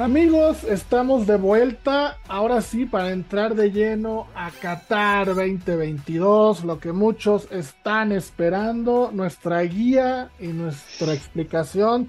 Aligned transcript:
Amigos, 0.00 0.64
estamos 0.64 1.26
de 1.26 1.36
vuelta, 1.36 2.16
ahora 2.26 2.62
sí, 2.62 2.86
para 2.86 3.10
entrar 3.10 3.54
de 3.54 3.70
lleno 3.70 4.28
a 4.34 4.50
Qatar 4.50 5.26
2022, 5.26 6.64
lo 6.64 6.80
que 6.80 6.92
muchos 6.92 7.46
están 7.52 8.10
esperando, 8.10 9.10
nuestra 9.12 9.60
guía 9.60 10.30
y 10.40 10.46
nuestra 10.46 11.12
explicación 11.12 12.08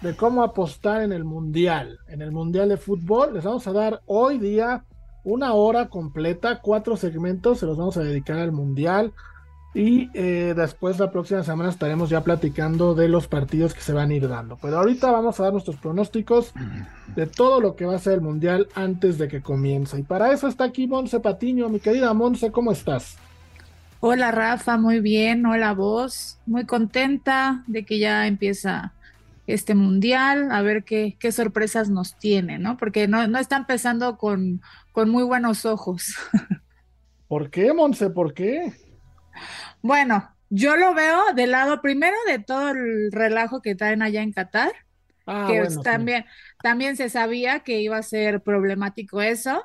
de 0.00 0.16
cómo 0.16 0.42
apostar 0.42 1.02
en 1.02 1.12
el 1.12 1.22
Mundial, 1.22 2.00
en 2.08 2.22
el 2.22 2.32
Mundial 2.32 2.70
de 2.70 2.76
Fútbol. 2.76 3.34
Les 3.34 3.44
vamos 3.44 3.68
a 3.68 3.72
dar 3.72 4.02
hoy 4.06 4.38
día 4.38 4.84
una 5.22 5.52
hora 5.52 5.88
completa, 5.88 6.60
cuatro 6.60 6.96
segmentos, 6.96 7.60
se 7.60 7.66
los 7.66 7.78
vamos 7.78 7.96
a 7.98 8.02
dedicar 8.02 8.38
al 8.38 8.50
Mundial. 8.50 9.12
Y 9.74 10.10
eh, 10.14 10.54
después 10.56 10.98
la 10.98 11.10
próxima 11.10 11.44
semana 11.44 11.68
estaremos 11.68 12.08
ya 12.08 12.22
platicando 12.22 12.94
de 12.94 13.08
los 13.08 13.28
partidos 13.28 13.74
que 13.74 13.82
se 13.82 13.92
van 13.92 14.10
a 14.10 14.14
ir 14.14 14.26
dando. 14.26 14.56
Pero 14.60 14.78
ahorita 14.78 15.10
vamos 15.10 15.38
a 15.38 15.44
dar 15.44 15.52
nuestros 15.52 15.76
pronósticos 15.76 16.52
de 17.14 17.26
todo 17.26 17.60
lo 17.60 17.76
que 17.76 17.84
va 17.84 17.96
a 17.96 17.98
ser 17.98 18.14
el 18.14 18.20
Mundial 18.22 18.68
antes 18.74 19.18
de 19.18 19.28
que 19.28 19.42
comience. 19.42 19.98
Y 19.98 20.02
para 20.02 20.32
eso 20.32 20.48
está 20.48 20.64
aquí 20.64 20.86
Monse 20.86 21.20
Patiño. 21.20 21.68
Mi 21.68 21.80
querida 21.80 22.14
Monse, 22.14 22.50
¿cómo 22.50 22.72
estás? 22.72 23.18
Hola 24.00 24.30
Rafa, 24.30 24.78
muy 24.78 25.00
bien. 25.00 25.44
Hola 25.44 25.74
vos. 25.74 26.38
Muy 26.46 26.64
contenta 26.64 27.62
de 27.66 27.84
que 27.84 27.98
ya 27.98 28.26
empieza 28.26 28.94
este 29.46 29.74
Mundial. 29.74 30.50
A 30.50 30.62
ver 30.62 30.82
qué, 30.82 31.16
qué 31.20 31.30
sorpresas 31.30 31.90
nos 31.90 32.18
tiene, 32.18 32.58
¿no? 32.58 32.78
Porque 32.78 33.06
no, 33.06 33.28
no 33.28 33.38
está 33.38 33.58
empezando 33.58 34.16
con, 34.16 34.62
con 34.92 35.10
muy 35.10 35.24
buenos 35.24 35.66
ojos. 35.66 36.14
¿Por 37.28 37.50
qué, 37.50 37.74
Monse? 37.74 38.08
¿Por 38.08 38.32
qué? 38.32 38.72
Bueno, 39.82 40.28
yo 40.50 40.76
lo 40.76 40.94
veo 40.94 41.32
del 41.34 41.52
lado 41.52 41.80
primero 41.82 42.16
de 42.26 42.38
todo 42.38 42.70
el 42.70 43.12
relajo 43.12 43.62
que 43.62 43.74
traen 43.74 44.02
allá 44.02 44.22
en 44.22 44.32
Qatar, 44.32 44.72
Ah, 45.26 45.52
que 45.52 45.54
bueno, 45.54 45.84
sí. 45.84 45.98
también, 45.98 46.24
también 46.62 46.96
se 46.96 47.10
sabía 47.10 47.60
que 47.60 47.80
iba 47.80 47.98
a 47.98 48.02
ser 48.02 48.42
problemático 48.42 49.22
eso, 49.22 49.64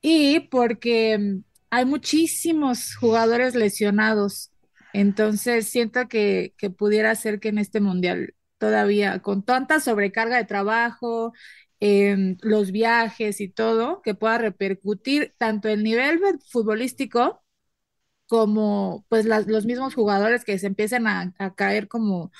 y 0.00 0.40
porque 0.50 1.18
mm, 1.18 1.44
hay 1.70 1.84
muchísimos 1.86 2.96
jugadores 2.96 3.54
lesionados, 3.54 4.52
entonces 4.92 5.68
siento 5.68 6.08
que, 6.08 6.54
que 6.58 6.70
pudiera 6.70 7.14
ser 7.14 7.40
que 7.40 7.48
en 7.50 7.58
este 7.58 7.80
mundial 7.80 8.34
todavía 8.58 9.20
con 9.22 9.44
tanta 9.44 9.80
sobrecarga 9.80 10.36
de 10.38 10.44
trabajo, 10.44 11.32
em, 11.80 12.36
los 12.42 12.72
viajes 12.72 13.40
y 13.40 13.48
todo, 13.48 14.02
que 14.02 14.14
pueda 14.14 14.38
repercutir 14.38 15.34
tanto 15.38 15.68
el 15.68 15.82
nivel 15.84 16.20
futbolístico 16.50 17.41
como 18.32 19.04
pues 19.10 19.26
los 19.26 19.66
mismos 19.66 19.94
jugadores 19.94 20.42
que 20.46 20.58
se 20.58 20.66
empiezan 20.66 21.06
a, 21.06 21.34
a 21.38 21.54
caer 21.54 21.86
como, 21.86 22.32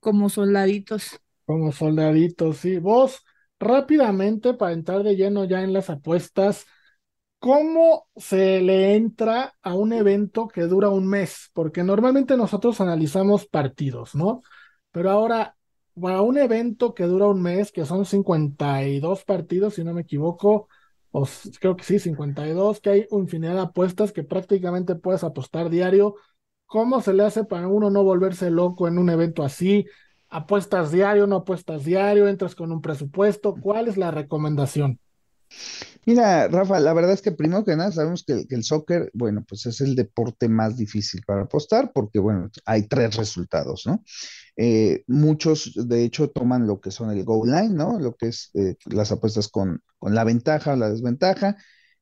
como 0.00 0.28
soldaditos. 0.30 1.20
Como 1.46 1.72
soldaditos, 1.72 2.58
sí. 2.58 2.78
Vos, 2.78 3.24
rápidamente, 3.58 4.54
para 4.54 4.72
entrar 4.72 5.02
de 5.02 5.16
lleno 5.16 5.44
ya 5.44 5.62
en 5.62 5.72
las 5.72 5.90
apuestas, 5.90 6.66
¿cómo 7.40 8.08
se 8.16 8.60
le 8.62 8.96
entra 8.96 9.54
a 9.62 9.74
un 9.74 9.92
evento 9.92 10.48
que 10.48 10.62
dura 10.62 10.90
un 10.90 11.08
mes? 11.08 11.50
Porque 11.54 11.84
normalmente 11.84 12.36
nosotros 12.36 12.80
analizamos 12.80 13.46
partidos, 13.46 14.14
¿no? 14.14 14.42
Pero 14.92 15.10
ahora, 15.10 15.56
para 16.00 16.22
un 16.22 16.38
evento 16.38 16.94
que 16.94 17.04
dura 17.04 17.26
un 17.28 17.42
mes, 17.42 17.72
que 17.72 17.86
son 17.86 18.06
52 18.06 19.24
partidos, 19.24 19.74
si 19.74 19.84
no 19.84 19.94
me 19.94 20.02
equivoco, 20.02 20.68
o 21.12 21.24
s- 21.24 21.50
creo 21.60 21.76
que 21.76 21.84
sí, 21.84 21.98
52, 21.98 22.80
que 22.80 22.90
hay 22.90 23.06
infinidad 23.10 23.54
de 23.54 23.60
apuestas 23.62 24.12
que 24.12 24.22
prácticamente 24.24 24.94
puedes 24.96 25.24
apostar 25.24 25.70
diario. 25.70 26.14
¿Cómo 26.66 27.00
se 27.02 27.12
le 27.14 27.24
hace 27.24 27.44
para 27.44 27.68
uno 27.68 27.90
no 27.90 28.04
volverse 28.04 28.50
loco 28.50 28.86
en 28.88 28.98
un 28.98 29.10
evento 29.10 29.42
así? 29.42 29.86
¿Apuestas 30.28 30.92
diario, 30.92 31.26
no 31.26 31.36
apuestas 31.36 31.84
diario? 31.84 32.28
¿Entras 32.28 32.54
con 32.54 32.70
un 32.72 32.80
presupuesto? 32.80 33.58
¿Cuál 33.60 33.88
es 33.88 33.96
la 33.96 34.10
recomendación? 34.12 35.00
Mira, 36.10 36.48
Rafa, 36.48 36.80
la 36.80 36.92
verdad 36.92 37.12
es 37.12 37.22
que 37.22 37.30
primero 37.30 37.64
que 37.64 37.76
nada 37.76 37.92
sabemos 37.92 38.24
que, 38.24 38.44
el 38.48 38.64
soccer, 38.64 39.10
bueno, 39.14 39.44
pues 39.46 39.66
es 39.66 39.80
el 39.80 39.94
deporte 39.94 40.48
más 40.48 40.76
difícil 40.76 41.22
para 41.24 41.42
apostar 41.42 41.92
porque, 41.92 42.18
bueno, 42.18 42.50
hay 42.64 42.88
tres 42.88 43.14
resultados, 43.16 43.84
¿no? 43.86 44.02
Eh, 44.56 45.04
muchos, 45.08 45.72
de 45.88 46.04
hecho, 46.04 46.30
toman 46.30 46.66
lo 46.66 46.80
que 46.80 46.90
son 46.90 47.10
el 47.10 47.24
goal 47.24 47.50
line, 47.50 47.70
¿no? 47.74 47.98
Lo 48.00 48.14
que 48.16 48.28
es 48.28 48.50
eh, 48.54 48.76
las 48.86 49.12
apuestas 49.12 49.48
con, 49.48 49.82
con 49.98 50.14
la 50.14 50.24
ventaja 50.24 50.72
o 50.74 50.76
la 50.76 50.90
desventaja, 50.90 51.56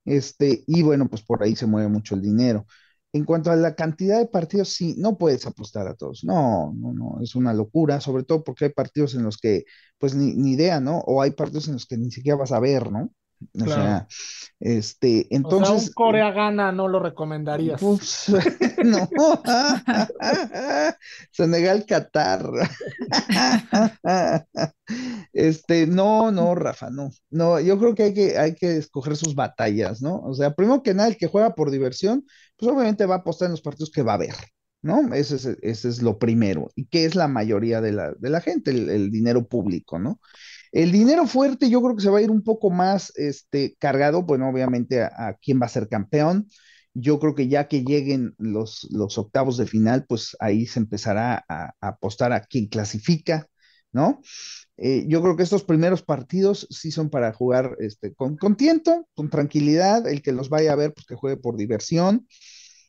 este, 0.04 0.64
y 0.66 0.82
bueno, 0.82 1.08
pues 1.08 1.22
por 1.22 1.42
ahí 1.42 1.56
se 1.56 1.66
mueve 1.66 1.88
mucho 1.88 2.14
el 2.14 2.22
dinero. 2.22 2.66
En 3.12 3.24
cuanto 3.24 3.50
a 3.50 3.56
la 3.56 3.74
cantidad 3.76 4.18
de 4.18 4.26
partidos, 4.26 4.70
sí, 4.70 4.94
no 4.98 5.18
puedes 5.18 5.46
apostar 5.46 5.88
a 5.88 5.94
todos. 5.96 6.24
No, 6.24 6.72
no, 6.76 6.92
no, 6.92 7.18
es 7.22 7.34
una 7.36 7.54
locura, 7.54 8.00
sobre 8.00 8.24
todo 8.24 8.44
porque 8.44 8.66
hay 8.66 8.72
partidos 8.72 9.14
en 9.14 9.24
los 9.24 9.38
que, 9.38 9.64
pues 9.98 10.14
ni, 10.14 10.34
ni 10.34 10.52
idea, 10.52 10.80
¿no? 10.80 10.98
O 11.00 11.22
hay 11.22 11.32
partidos 11.32 11.68
en 11.68 11.74
los 11.74 11.86
que 11.86 11.96
ni 11.98 12.10
siquiera 12.12 12.36
vas 12.38 12.52
a 12.52 12.60
ver, 12.60 12.92
¿no? 12.92 13.10
O 13.60 13.64
Claro. 13.64 13.82
sea, 13.82 14.08
este, 14.60 15.28
O 15.42 15.50
sea, 15.50 15.68
un 15.68 15.68
entonces, 15.68 15.94
Corea 15.94 16.30
gana 16.32 16.72
no 16.72 16.88
lo 16.88 17.00
recomendarías. 17.00 17.80
pues, 17.80 18.26
no. 18.84 19.08
Senegal, 21.32 21.84
Qatar. 21.86 22.50
Este, 25.32 25.86
no, 25.86 26.30
no, 26.30 26.54
Rafa, 26.54 26.90
no. 26.90 27.10
No, 27.30 27.60
yo 27.60 27.78
creo 27.78 27.94
que 27.94 28.04
hay 28.04 28.14
que, 28.14 28.38
hay 28.38 28.54
que 28.54 28.76
escoger 28.78 29.16
sus 29.16 29.34
batallas, 29.34 30.00
¿no? 30.02 30.20
O 30.20 30.34
sea, 30.34 30.54
primero 30.54 30.82
que 30.82 30.94
nada, 30.94 31.08
el 31.08 31.16
que 31.16 31.26
juega 31.26 31.54
por 31.54 31.70
diversión, 31.70 32.24
pues 32.56 32.72
obviamente 32.72 33.06
va 33.06 33.16
a 33.16 33.18
apostar 33.18 33.46
en 33.46 33.52
los 33.52 33.60
partidos 33.62 33.90
que 33.90 34.02
va 34.02 34.14
a 34.14 34.18
ver, 34.18 34.34
¿no? 34.82 35.12
Ese 35.14 35.36
es, 35.36 35.46
ese 35.62 35.88
es 35.88 36.02
lo 36.02 36.18
primero. 36.18 36.70
Y 36.74 36.86
que 36.86 37.04
es 37.04 37.14
la 37.14 37.28
mayoría 37.28 37.80
de 37.80 37.92
la, 37.92 38.12
de 38.18 38.30
la 38.30 38.40
gente, 38.40 38.70
el, 38.70 38.88
el 38.90 39.10
dinero 39.10 39.46
público, 39.46 39.98
¿no? 39.98 40.20
El 40.72 40.92
dinero 40.92 41.26
fuerte 41.26 41.70
yo 41.70 41.82
creo 41.82 41.96
que 41.96 42.02
se 42.02 42.10
va 42.10 42.18
a 42.18 42.22
ir 42.22 42.30
un 42.30 42.42
poco 42.42 42.70
más 42.70 43.12
este, 43.16 43.76
cargado, 43.78 44.22
bueno, 44.22 44.48
obviamente 44.48 45.02
a, 45.02 45.36
quién 45.40 45.60
va 45.60 45.66
a 45.66 45.70
ser 45.70 45.88
campeón. 45.88 46.48
Yo 46.94 47.18
creo 47.20 47.34
que 47.34 47.48
ya 47.48 47.68
que 47.68 47.84
lleguen 47.84 48.34
los, 48.38 48.88
octavos 49.18 49.56
de 49.56 49.66
final, 49.66 50.04
pues 50.08 50.36
ahí 50.40 50.66
se 50.66 50.80
empezará 50.80 51.44
a, 51.48 51.72
apostar 51.80 52.32
a 52.32 52.40
quién 52.44 52.66
clasifica, 52.66 53.46
¿no? 53.92 54.20
Eh, 54.76 55.06
yo 55.08 55.22
creo 55.22 55.36
que 55.36 55.42
estos 55.42 55.64
primeros 55.64 56.02
partidos 56.02 56.66
sí 56.70 56.90
son 56.90 57.10
para 57.10 57.32
jugar 57.32 57.76
este, 57.80 58.14
con, 58.14 58.36
con 58.36 58.56
tiento, 58.56 59.08
con 59.14 59.30
tranquilidad, 59.30 60.06
el 60.08 60.22
que 60.22 60.32
los 60.32 60.48
vaya 60.48 60.72
a 60.72 60.76
ver, 60.76 60.94
pues 60.94 61.06
que 61.06 61.16
juegue 61.16 61.36
por 61.36 61.56
diversión. 61.56 62.26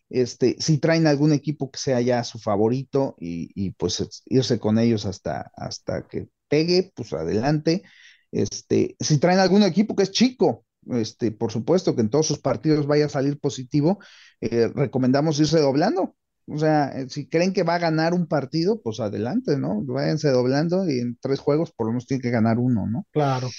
Este, 0.10 0.56
si 0.60 0.80
traen 0.80 1.08
algún 1.08 1.34
equipo 1.34 1.70
que 1.72 1.80
sea 1.80 2.02
ya 2.02 2.24
su 2.24 2.40
favorito 2.40 3.16
y, 3.20 3.52
y 3.56 3.72
pues 3.72 4.00
es- 4.00 4.24
irse 4.26 4.60
con 4.60 4.80
ellos 4.80 5.06
hasta, 5.06 5.52
hasta 5.56 6.08
que 6.08 6.30
pegue, 6.50 6.92
pues 6.96 7.14
adelante. 7.14 7.84
Este, 8.32 8.96
si 9.00 9.18
traen 9.20 9.40
algún 9.40 9.64
equipo 9.64 9.96
que 9.96 10.04
es 10.04 10.12
chico, 10.12 10.66
este, 10.88 11.32
por 11.32 11.52
supuesto 11.52 11.96
que 11.96 12.02
en 12.02 12.10
todos 12.10 12.28
sus 12.28 12.40
partidos 12.40 12.88
vaya 12.88 13.06
a 13.06 13.10
salir 13.10 13.40
positivo, 13.40 14.00
eh, 14.42 14.70
recomendamos 14.74 15.40
irse 15.40 15.60
doblando. 15.60 16.16
O 16.48 16.58
sea, 16.58 16.90
eh, 16.90 17.08
si 17.10 17.28
creen 17.28 17.54
que 17.54 17.64
va 17.64 17.76
a 17.76 17.80
ganar 17.80 18.14
un 18.14 18.28
partido, 18.28 18.82
pues 18.82 19.00
adelante, 19.00 19.58
¿no? 19.58 19.84
Váyanse 19.84 20.30
doblando 20.30 20.90
y 20.90 21.00
en 21.00 21.18
tres 21.22 21.40
juegos 21.40 21.72
por 21.72 21.88
lo 21.88 21.92
menos 21.92 22.08
tiene 22.08 22.22
que 22.22 22.32
ganar 22.32 22.58
uno, 22.58 22.88
¿no? 22.88 23.06
Claro. 23.12 23.50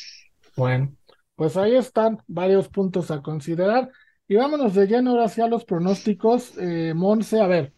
Bueno, 0.56 0.92
pues 1.36 1.56
ahí 1.56 1.76
están 1.76 2.18
varios 2.26 2.68
puntos 2.68 3.10
a 3.10 3.22
considerar. 3.22 3.90
Y 4.26 4.36
vámonos 4.36 4.74
de 4.74 4.86
lleno 4.86 5.10
ahora 5.10 5.24
hacia 5.24 5.46
los 5.46 5.64
pronósticos. 5.64 6.52
Eh, 6.58 6.92
Monse, 6.94 7.40
a 7.40 7.46
ver, 7.46 7.72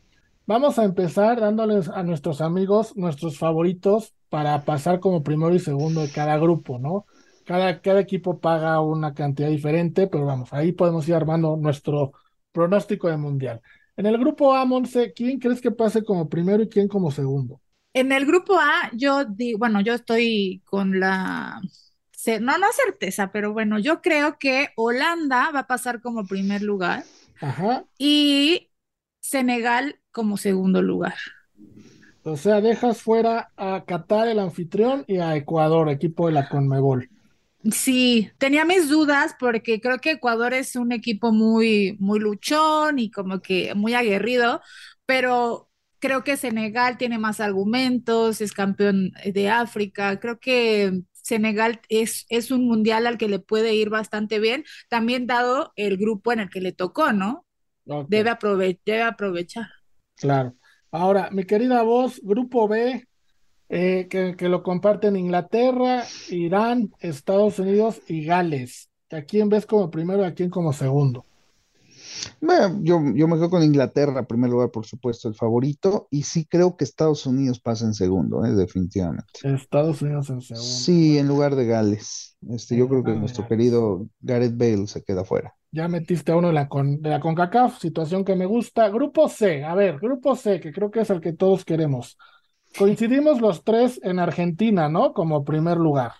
vamos 0.46 0.78
a 0.78 0.84
empezar 0.84 1.40
dándoles 1.40 1.88
a 1.88 2.02
nuestros 2.02 2.40
amigos 2.40 2.96
nuestros 2.96 3.38
favoritos 3.38 4.14
para 4.32 4.64
pasar 4.64 4.98
como 4.98 5.22
primero 5.22 5.54
y 5.54 5.58
segundo 5.58 6.00
de 6.00 6.10
cada 6.10 6.38
grupo, 6.38 6.78
¿no? 6.78 7.04
Cada, 7.44 7.82
cada 7.82 8.00
equipo 8.00 8.40
paga 8.40 8.80
una 8.80 9.12
cantidad 9.12 9.50
diferente, 9.50 10.06
pero 10.06 10.24
vamos, 10.24 10.50
ahí 10.54 10.72
podemos 10.72 11.06
ir 11.06 11.14
armando 11.14 11.58
nuestro 11.58 12.12
pronóstico 12.50 13.08
de 13.08 13.18
mundial. 13.18 13.60
En 13.94 14.06
el 14.06 14.16
grupo 14.16 14.54
A, 14.54 14.64
Monse, 14.64 15.12
¿quién 15.12 15.38
crees 15.38 15.60
que 15.60 15.70
pase 15.70 16.02
como 16.02 16.30
primero 16.30 16.62
y 16.62 16.70
quién 16.70 16.88
como 16.88 17.10
segundo? 17.10 17.60
En 17.92 18.10
el 18.10 18.24
grupo 18.24 18.58
A, 18.58 18.90
yo 18.94 19.26
digo, 19.26 19.58
bueno, 19.58 19.82
yo 19.82 19.92
estoy 19.92 20.62
con 20.64 20.98
la, 20.98 21.60
no, 22.40 22.56
no 22.58 22.66
certeza, 22.72 23.30
pero 23.32 23.52
bueno, 23.52 23.78
yo 23.78 24.00
creo 24.00 24.38
que 24.38 24.70
Holanda 24.76 25.50
va 25.50 25.60
a 25.60 25.66
pasar 25.66 26.00
como 26.00 26.26
primer 26.26 26.62
lugar 26.62 27.04
Ajá. 27.40 27.84
y 27.98 28.70
Senegal 29.20 30.00
como 30.10 30.38
segundo 30.38 30.82
lugar. 30.82 31.14
O 32.24 32.36
sea, 32.36 32.60
dejas 32.60 33.00
fuera 33.00 33.52
a 33.56 33.84
Qatar, 33.84 34.26
el 34.26 34.40
anfitrión, 34.40 35.04
y 35.06 35.18
a 35.18 35.36
Ecuador, 35.36 35.88
equipo 35.88 36.26
de 36.26 36.32
la 36.32 36.48
Conmebol. 36.48 37.08
Sí, 37.70 38.30
tenía 38.38 38.64
mis 38.64 38.88
dudas 38.88 39.36
porque 39.38 39.80
creo 39.80 39.98
que 40.00 40.12
Ecuador 40.12 40.52
es 40.52 40.74
un 40.74 40.90
equipo 40.90 41.30
muy, 41.32 41.96
muy 42.00 42.18
luchón 42.18 42.98
y 42.98 43.08
como 43.12 43.40
que 43.40 43.74
muy 43.76 43.94
aguerrido, 43.94 44.60
pero 45.06 45.70
creo 46.00 46.24
que 46.24 46.36
Senegal 46.36 46.98
tiene 46.98 47.18
más 47.18 47.38
argumentos, 47.38 48.40
es 48.40 48.52
campeón 48.52 49.12
de 49.24 49.48
África, 49.48 50.18
creo 50.18 50.40
que 50.40 51.02
Senegal 51.12 51.80
es, 51.88 52.26
es 52.30 52.50
un 52.50 52.66
mundial 52.66 53.06
al 53.06 53.16
que 53.16 53.28
le 53.28 53.38
puede 53.38 53.74
ir 53.74 53.90
bastante 53.90 54.40
bien, 54.40 54.64
también 54.88 55.28
dado 55.28 55.72
el 55.76 55.98
grupo 55.98 56.32
en 56.32 56.40
el 56.40 56.50
que 56.50 56.60
le 56.60 56.72
tocó, 56.72 57.12
¿no? 57.12 57.46
Debe, 58.06 58.30
aprove- 58.30 58.80
debe 58.86 59.02
aprovechar. 59.02 59.66
claro. 60.16 60.56
Ahora, 60.92 61.30
mi 61.32 61.44
querida 61.44 61.82
voz, 61.82 62.20
grupo 62.22 62.68
B, 62.68 63.08
eh, 63.70 64.06
que, 64.10 64.36
que 64.36 64.48
lo 64.50 64.62
comparten 64.62 65.16
Inglaterra, 65.16 66.04
Irán, 66.28 66.92
Estados 67.00 67.58
Unidos 67.58 68.02
y 68.08 68.26
Gales. 68.26 68.90
¿A 69.10 69.22
quién 69.22 69.48
ves 69.48 69.64
como 69.64 69.90
primero 69.90 70.22
y 70.22 70.26
a 70.26 70.34
quién 70.34 70.50
como 70.50 70.72
segundo? 70.74 71.24
Bueno, 72.42 72.78
yo, 72.82 73.00
yo 73.14 73.26
me 73.26 73.36
quedo 73.36 73.48
con 73.48 73.62
Inglaterra, 73.62 74.20
en 74.20 74.26
primer 74.26 74.50
lugar, 74.50 74.70
por 74.70 74.84
supuesto, 74.84 75.28
el 75.28 75.34
favorito, 75.34 76.08
y 76.10 76.24
sí 76.24 76.44
creo 76.44 76.76
que 76.76 76.84
Estados 76.84 77.24
Unidos 77.24 77.58
pasa 77.58 77.86
en 77.86 77.94
segundo, 77.94 78.44
¿eh? 78.44 78.52
Definitivamente. 78.52 79.32
Estados 79.44 80.02
Unidos 80.02 80.28
en 80.28 80.42
segundo. 80.42 80.66
Sí, 80.66 81.16
en 81.16 81.26
lugar 81.26 81.56
de 81.56 81.66
Gales. 81.66 82.36
Este, 82.50 82.76
yo 82.76 82.86
creo 82.88 83.02
que 83.02 83.12
nuestro 83.12 83.48
querido 83.48 84.06
Gareth 84.20 84.56
Bale 84.58 84.86
se 84.86 85.02
queda 85.02 85.24
fuera. 85.24 85.54
Ya 85.72 85.88
metiste 85.88 86.32
a 86.32 86.36
uno 86.36 86.48
de 86.48 86.54
la, 86.54 86.68
con, 86.68 87.00
de 87.00 87.08
la 87.10 87.20
CONCACAF, 87.20 87.78
situación 87.78 88.24
que 88.24 88.36
me 88.36 88.44
gusta. 88.46 88.88
Grupo 88.90 89.28
C, 89.28 89.64
a 89.64 89.74
ver, 89.74 89.98
grupo 89.98 90.36
C, 90.36 90.60
que 90.60 90.72
creo 90.72 90.90
que 90.90 91.00
es 91.00 91.10
el 91.10 91.20
que 91.20 91.32
todos 91.32 91.64
queremos. 91.64 92.18
Coincidimos 92.78 93.40
los 93.40 93.64
tres 93.64 93.98
en 94.02 94.18
Argentina, 94.18 94.88
¿no? 94.88 95.12
Como 95.14 95.44
primer 95.44 95.78
lugar. 95.78 96.12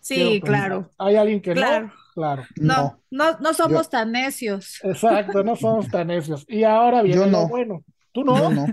Sí, 0.00 0.40
claro, 0.44 0.90
¿Hay 0.98 1.16
alguien 1.16 1.40
que 1.42 1.52
claro. 1.52 1.86
no? 1.86 1.92
Claro. 2.14 2.42
No, 2.56 2.98
No, 3.10 3.32
no, 3.32 3.38
no 3.38 3.54
somos 3.54 3.88
tan 3.88 4.12
necios. 4.12 4.80
Exacto, 4.82 5.44
no 5.44 5.54
somos 5.56 5.88
tan 5.88 6.08
necios. 6.08 6.44
Y 6.48 6.64
ahora 6.64 7.02
viene 7.02 7.20
Yo 7.20 7.26
lo 7.26 7.30
no. 7.42 7.48
bueno. 7.48 7.84
¿Tú 8.12 8.24
yo 8.34 8.50
no? 8.50 8.50
no. 8.50 8.66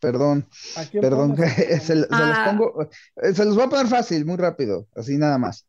Perdón, 0.00 0.48
¿A 0.74 0.86
quién 0.86 1.02
perdón, 1.02 1.36
se, 1.80 1.80
se 1.80 1.94
los 1.94 2.06
Ah. 2.10 2.44
pongo, 2.46 2.82
eh, 3.16 3.34
se 3.34 3.44
los 3.44 3.54
voy 3.54 3.64
a 3.64 3.68
poner 3.68 3.86
fácil, 3.86 4.24
muy 4.24 4.36
rápido, 4.38 4.88
así 4.96 5.18
nada 5.18 5.36
más. 5.38 5.66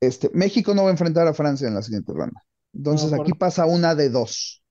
Este, 0.00 0.30
México 0.32 0.74
no 0.74 0.82
va 0.84 0.88
a 0.88 0.92
enfrentar 0.92 1.26
a 1.28 1.34
Francia 1.34 1.68
en 1.68 1.74
la 1.74 1.82
siguiente 1.82 2.12
ronda. 2.14 2.42
Entonces 2.76 3.12
No, 3.12 3.22
aquí 3.22 3.32
pasa 3.32 3.66
una 3.66 3.94
de 3.94 4.10
dos. 4.10 4.62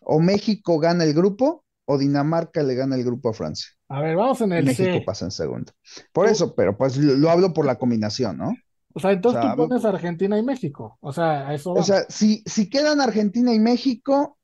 O 0.00 0.20
México 0.20 0.78
gana 0.78 1.04
el 1.04 1.14
grupo, 1.14 1.64
o 1.86 1.98
Dinamarca 1.98 2.62
le 2.62 2.74
gana 2.74 2.96
el 2.96 3.04
grupo 3.04 3.30
a 3.30 3.34
Francia. 3.34 3.68
A 3.88 4.00
ver, 4.00 4.16
vamos 4.16 4.40
en 4.40 4.52
el 4.52 4.64
México 4.64 4.98
C. 4.98 5.04
pasa 5.04 5.24
en 5.26 5.30
segundo. 5.30 5.72
Por 6.12 6.26
Tú- 6.26 6.32
eso, 6.32 6.54
pero 6.54 6.76
pues 6.76 6.96
lo, 6.96 7.14
lo 7.14 7.30
hablo 7.30 7.52
por 7.52 7.66
la 7.66 7.78
combinación, 7.78 8.38
¿no? 8.38 8.52
O 8.94 9.00
sea, 9.00 9.12
entonces 9.12 9.38
O 9.38 9.42
sea, 9.42 9.56
tú 9.56 9.68
pones 9.68 9.84
Argentina 9.84 10.38
y 10.38 10.42
México. 10.42 10.96
O 11.00 11.12
sea, 11.12 11.52
eso 11.54 11.72
O 11.72 11.82
sea, 11.82 12.04
si, 12.08 12.42
si 12.46 12.68
quedan 12.70 13.00
Argentina 13.00 13.52
y 13.54 13.60
México, 13.60 14.38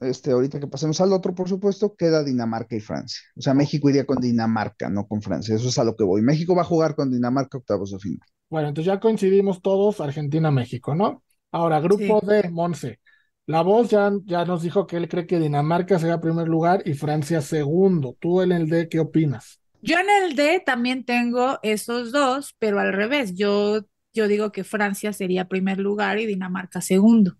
este, 0.00 0.32
ahorita 0.32 0.60
que 0.60 0.66
pasemos 0.68 1.00
al 1.00 1.12
otro, 1.12 1.34
por 1.34 1.48
supuesto, 1.48 1.94
queda 1.96 2.24
Dinamarca 2.24 2.76
y 2.76 2.80
Francia. 2.80 3.20
O 3.36 3.42
sea, 3.42 3.54
México 3.54 3.90
iría 3.90 4.06
con 4.06 4.20
Dinamarca, 4.20 4.90
no 4.90 5.06
con 5.06 5.22
Francia. 5.22 5.54
Eso 5.56 5.68
es 5.68 5.78
a 5.78 5.84
lo 5.84 5.96
que 5.96 6.04
voy. 6.04 6.22
México 6.22 6.54
va 6.56 6.62
a 6.62 6.66
jugar 6.66 6.94
con 6.96 7.10
Dinamarca 7.12 7.58
octavos 7.58 7.92
de 7.92 7.98
final. 8.00 8.28
Bueno, 8.48 8.68
entonces 8.68 8.92
ya 8.92 9.00
coincidimos 9.00 9.62
todos 9.62 10.00
Argentina-México, 10.00 10.94
¿no? 10.94 11.22
Ahora, 11.54 11.80
grupo 11.80 12.20
Sí. 12.20 12.26
D, 12.26 12.50
Monse. 12.50 13.00
La 13.46 13.62
voz 13.62 13.90
ya, 13.90 14.10
ya 14.24 14.44
nos 14.44 14.62
dijo 14.62 14.86
que 14.86 14.96
él 14.96 15.08
cree 15.08 15.26
que 15.26 15.38
Dinamarca 15.38 15.98
será 15.98 16.20
primer 16.20 16.48
lugar 16.48 16.82
y 16.84 16.94
Francia 16.94 17.40
segundo. 17.42 18.16
Tú 18.20 18.42
en 18.42 18.52
el 18.52 18.68
D, 18.68 18.88
¿qué 18.88 19.00
opinas? 19.00 19.60
Yo 19.82 19.98
en 19.98 20.06
el 20.24 20.34
D 20.34 20.62
también 20.64 21.04
tengo 21.04 21.58
esos 21.62 22.10
dos, 22.10 22.54
pero 22.58 22.80
al 22.80 22.92
revés. 22.92 23.34
Yo, 23.34 23.82
yo 24.12 24.28
digo 24.28 24.50
que 24.50 24.64
Francia 24.64 25.12
sería 25.12 25.46
primer 25.48 25.78
lugar 25.78 26.18
y 26.18 26.26
Dinamarca 26.26 26.80
segundo. 26.80 27.36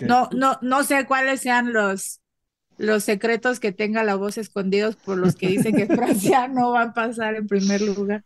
No, 0.00 0.28
no, 0.32 0.58
no 0.62 0.84
sé 0.84 1.06
cuáles 1.06 1.40
sean 1.42 1.72
los, 1.72 2.20
los 2.78 3.04
secretos 3.04 3.60
que 3.60 3.72
tenga 3.72 4.04
la 4.04 4.16
voz 4.16 4.38
escondidos 4.38 4.96
por 4.96 5.18
los 5.18 5.36
que 5.36 5.48
dicen 5.48 5.76
que 5.76 5.86
Francia 5.94 6.48
no 6.48 6.72
va 6.72 6.82
a 6.82 6.94
pasar 6.94 7.36
en 7.36 7.48
primer 7.48 7.82
lugar. 7.82 8.24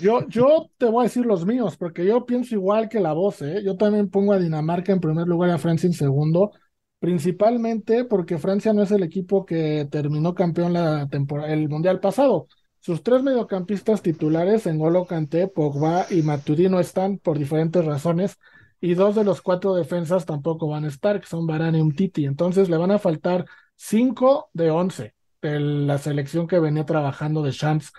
Yo, 0.00 0.26
yo 0.28 0.70
te 0.78 0.86
voy 0.86 1.00
a 1.02 1.08
decir 1.08 1.26
los 1.26 1.44
míos, 1.44 1.76
porque 1.76 2.04
yo 2.06 2.24
pienso 2.26 2.54
igual 2.54 2.88
que 2.88 3.00
la 3.00 3.12
voz, 3.12 3.42
¿eh? 3.42 3.60
Yo 3.64 3.76
también 3.76 4.08
pongo 4.08 4.32
a 4.32 4.38
Dinamarca 4.38 4.92
en 4.92 5.00
primer 5.00 5.26
lugar 5.26 5.50
y 5.50 5.52
a 5.52 5.58
Francia 5.58 5.88
en 5.88 5.92
segundo, 5.94 6.52
principalmente 7.00 8.04
porque 8.04 8.38
Francia 8.38 8.72
no 8.72 8.82
es 8.82 8.92
el 8.92 9.02
equipo 9.02 9.44
que 9.44 9.88
terminó 9.90 10.32
campeón 10.34 10.74
la 10.74 11.08
temporada, 11.08 11.52
el 11.52 11.68
mundial 11.68 11.98
pasado. 11.98 12.46
Sus 12.78 13.02
tres 13.02 13.22
mediocampistas 13.24 14.00
titulares, 14.00 14.66
N'Golo 14.66 15.06
Kanté, 15.06 15.48
Pogba 15.48 16.06
y 16.08 16.22
Matuidi, 16.22 16.68
no 16.68 16.78
están 16.78 17.18
por 17.18 17.38
diferentes 17.38 17.84
razones, 17.84 18.36
y 18.80 18.94
dos 18.94 19.16
de 19.16 19.24
los 19.24 19.42
cuatro 19.42 19.74
defensas 19.74 20.24
tampoco 20.24 20.68
van 20.68 20.84
a 20.84 20.88
estar, 20.88 21.20
que 21.20 21.26
son 21.26 21.46
Varane 21.46 21.78
y 21.78 21.80
Umtiti. 21.80 22.26
Entonces 22.26 22.68
le 22.68 22.76
van 22.76 22.92
a 22.92 22.98
faltar 23.00 23.44
cinco 23.74 24.50
de 24.52 24.70
once 24.70 25.14
de 25.42 25.58
la 25.58 25.98
selección 25.98 26.46
que 26.46 26.58
venía 26.60 26.84
trabajando 26.86 27.42
de 27.42 27.52
Champs 27.52 27.92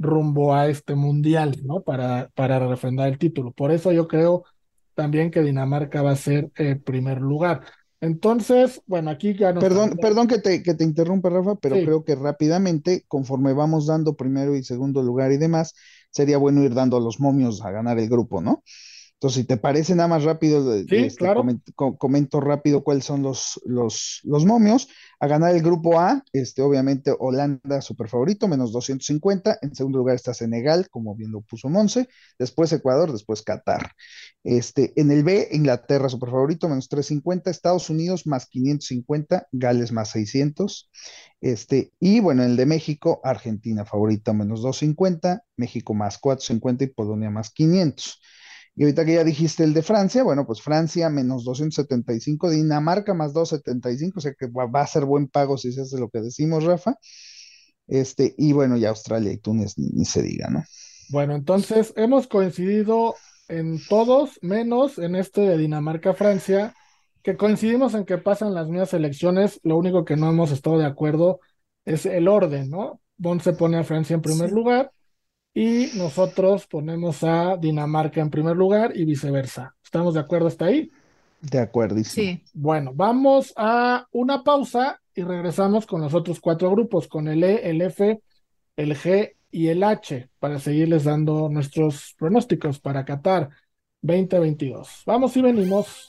rumbo 0.00 0.54
a 0.54 0.68
este 0.68 0.96
mundial, 0.96 1.56
¿no? 1.64 1.82
Para, 1.82 2.30
para 2.34 2.58
refrendar 2.60 3.08
el 3.08 3.18
título. 3.18 3.52
Por 3.52 3.72
eso 3.72 3.92
yo 3.92 4.08
creo 4.08 4.44
también 4.94 5.30
que 5.30 5.42
Dinamarca 5.42 6.02
va 6.02 6.12
a 6.12 6.16
ser 6.16 6.50
eh, 6.56 6.76
primer 6.76 7.20
lugar. 7.20 7.62
Entonces, 8.00 8.82
bueno, 8.86 9.10
aquí 9.10 9.34
ya 9.36 9.52
nos 9.52 9.68
Perdón, 9.68 9.98
perdón 10.00 10.26
que 10.26 10.38
te, 10.38 10.62
que 10.62 10.74
te 10.74 10.84
interrumpa, 10.84 11.28
Rafa, 11.28 11.54
pero 11.56 11.80
Sí. 11.80 11.82
creo 11.82 12.02
que 12.04 12.14
rápidamente, 12.14 13.04
conforme 13.08 13.52
vamos 13.52 13.86
dando 13.86 14.16
primero 14.16 14.56
y 14.56 14.64
segundo 14.64 15.02
lugar 15.02 15.32
y 15.32 15.36
demás, 15.36 15.74
sería 16.10 16.38
bueno 16.38 16.62
ir 16.64 16.72
dando 16.74 16.96
a 16.96 17.00
los 17.00 17.20
momios 17.20 17.62
a 17.62 17.70
ganar 17.70 17.98
el 17.98 18.08
grupo, 18.08 18.40
¿no? 18.40 18.62
Entonces, 19.20 19.42
si 19.42 19.46
te 19.46 19.58
parece 19.58 19.94
nada 19.94 20.08
más 20.08 20.24
rápido, 20.24 20.74
Sí, 20.88 20.96
este, 20.96 21.10
claro. 21.18 21.44
comento 21.98 22.40
rápido 22.40 22.82
cuáles 22.82 23.04
son 23.04 23.22
los, 23.22 23.60
los, 23.66 24.20
los 24.24 24.46
momios. 24.46 24.88
A 25.20 25.26
ganar 25.26 25.54
el 25.54 25.62
grupo 25.62 26.00
A, 26.00 26.24
este, 26.32 26.62
obviamente 26.62 27.14
Holanda, 27.18 27.82
super 27.82 28.08
favorito, 28.08 28.48
menos 28.48 28.72
250. 28.72 29.58
En 29.60 29.74
segundo 29.74 29.98
lugar 29.98 30.16
está 30.16 30.32
Senegal, 30.32 30.88
como 30.90 31.14
bien 31.14 31.32
lo 31.32 31.42
puso 31.42 31.68
Monse. 31.68 32.08
Después 32.38 32.72
Ecuador, 32.72 33.12
después 33.12 33.42
Qatar. 33.42 33.92
Este, 34.42 34.92
en 34.98 35.10
el 35.10 35.22
B, 35.22 35.48
Inglaterra, 35.52 36.08
super 36.08 36.30
favorito, 36.30 36.68
menos 36.68 36.88
350. 36.88 37.50
Estados 37.50 37.90
Unidos, 37.90 38.26
más 38.26 38.46
550. 38.46 39.48
Gales, 39.52 39.92
más 39.92 40.10
600. 40.10 40.90
Este, 41.42 41.92
y 42.00 42.20
bueno, 42.20 42.42
en 42.42 42.52
el 42.52 42.56
de 42.56 42.66
México, 42.66 43.20
Argentina 43.22 43.84
favorita, 43.84 44.32
menos 44.32 44.62
250. 44.62 45.44
México, 45.56 45.94
más 45.94 46.18
450. 46.18 46.84
Y 46.84 46.86
Polonia, 46.88 47.30
más 47.30 47.50
500. 47.50 48.20
Y 48.80 48.84
ahorita 48.84 49.04
que 49.04 49.12
ya 49.16 49.24
dijiste 49.24 49.62
el 49.62 49.74
de 49.74 49.82
Francia, 49.82 50.22
bueno, 50.22 50.46
pues 50.46 50.62
Francia 50.62 51.10
menos 51.10 51.44
275, 51.44 52.48
Dinamarca 52.48 53.12
más 53.12 53.34
275, 53.34 54.20
o 54.20 54.22
sea 54.22 54.32
que 54.32 54.46
va, 54.46 54.64
va 54.64 54.80
a 54.80 54.86
ser 54.86 55.04
buen 55.04 55.28
pago 55.28 55.58
si 55.58 55.70
se 55.70 55.82
hace 55.82 55.98
lo 55.98 56.08
que 56.08 56.20
decimos, 56.22 56.64
Rafa. 56.64 56.94
Este, 57.88 58.34
y 58.38 58.52
bueno, 58.52 58.76
ya 58.78 58.90
Australia 58.90 59.32
y 59.32 59.38
Túnez 59.38 59.74
ni, 59.78 59.88
ni 59.90 60.04
se 60.06 60.22
diga, 60.22 60.48
¿no? 60.50 60.64
Bueno, 61.08 61.34
entonces 61.34 61.92
hemos 61.96 62.28
coincidido 62.28 63.22
en 63.48 63.84
todos, 63.86 64.38
menos 64.42 64.98
en 64.98 65.16
este 65.16 65.40
de 65.40 65.58
Dinamarca-Francia, 65.58 66.76
que 67.22 67.36
coincidimos 67.36 67.94
en 67.94 68.04
que 68.04 68.18
pasan 68.18 68.54
las 68.54 68.68
mismas 68.68 68.94
elecciones, 68.94 69.60
lo 69.64 69.76
único 69.76 70.04
que 70.04 70.16
no 70.16 70.30
hemos 70.30 70.52
estado 70.52 70.78
de 70.78 70.86
acuerdo 70.86 71.40
es 71.84 72.06
el 72.06 72.28
orden, 72.28 72.70
¿no? 72.70 73.00
Bon 73.16 73.40
se 73.40 73.52
pone 73.54 73.76
a 73.78 73.84
Francia 73.84 74.14
en 74.14 74.22
primer 74.22 74.50
Sí. 74.50 74.52
lugar 74.52 74.92
y 75.54 75.90
nosotros 75.94 76.66
ponemos 76.66 77.22
a 77.24 77.56
Dinamarca 77.56 78.20
en 78.20 78.30
primer 78.30 78.56
lugar 78.56 78.92
y 78.94 79.04
viceversa. 79.04 79.74
¿Estamos 79.82 80.14
de 80.14 80.20
acuerdo 80.20 80.46
hasta 80.46 80.66
ahí? 80.66 80.90
De 81.40 81.58
acuerdísimo. 81.58 82.24
Sí. 82.24 82.42
Bueno, 82.52 82.92
vamos 82.94 83.52
a 83.56 84.06
una 84.12 84.44
pausa 84.44 85.00
y 85.14 85.22
regresamos 85.22 85.86
con 85.86 86.00
los 86.00 86.14
otros 86.14 86.40
cuatro 86.40 86.70
grupos, 86.70 87.08
con 87.08 87.28
el 87.28 87.42
E, 87.42 87.68
el 87.68 87.80
F, 87.82 88.20
el 88.76 88.94
G 88.94 89.34
y 89.50 89.68
el 89.68 89.82
H, 89.82 90.30
para 90.38 90.58
seguirles 90.58 91.04
dando 91.04 91.48
nuestros 91.48 92.14
pronósticos 92.18 92.78
para 92.78 93.04
Qatar 93.04 93.50
2022. 94.02 95.02
Vamos 95.06 95.36
y 95.36 95.42
venimos. 95.42 96.06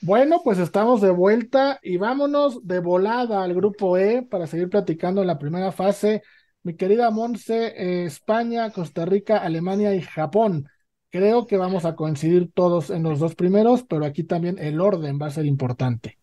Bueno, 0.00 0.40
pues 0.44 0.58
estamos 0.58 1.00
de 1.00 1.10
vuelta 1.10 1.80
y 1.82 1.96
vámonos 1.96 2.66
de 2.66 2.78
volada 2.78 3.42
al 3.42 3.54
grupo 3.54 3.96
E 3.96 4.22
para 4.22 4.46
seguir 4.46 4.68
platicando 4.68 5.22
en 5.22 5.26
la 5.26 5.38
primera 5.38 5.72
fase. 5.72 6.22
Mi 6.64 6.74
querida 6.76 7.10
Monse, 7.10 7.58
eh, 7.76 8.04
España, 8.06 8.70
Costa 8.72 9.04
Rica, 9.04 9.38
Alemania 9.38 9.94
y 9.94 10.02
Japón. 10.02 10.68
Creo 11.10 11.46
que 11.46 11.56
vamos 11.56 11.84
a 11.84 11.94
coincidir 11.94 12.50
todos 12.52 12.90
en 12.90 13.02
los 13.04 13.20
dos 13.20 13.34
primeros, 13.36 13.84
pero 13.84 14.04
aquí 14.04 14.24
también 14.24 14.58
el 14.58 14.80
orden 14.80 15.18
va 15.20 15.26
a 15.26 15.30
ser 15.30 15.46
importante. 15.46 16.18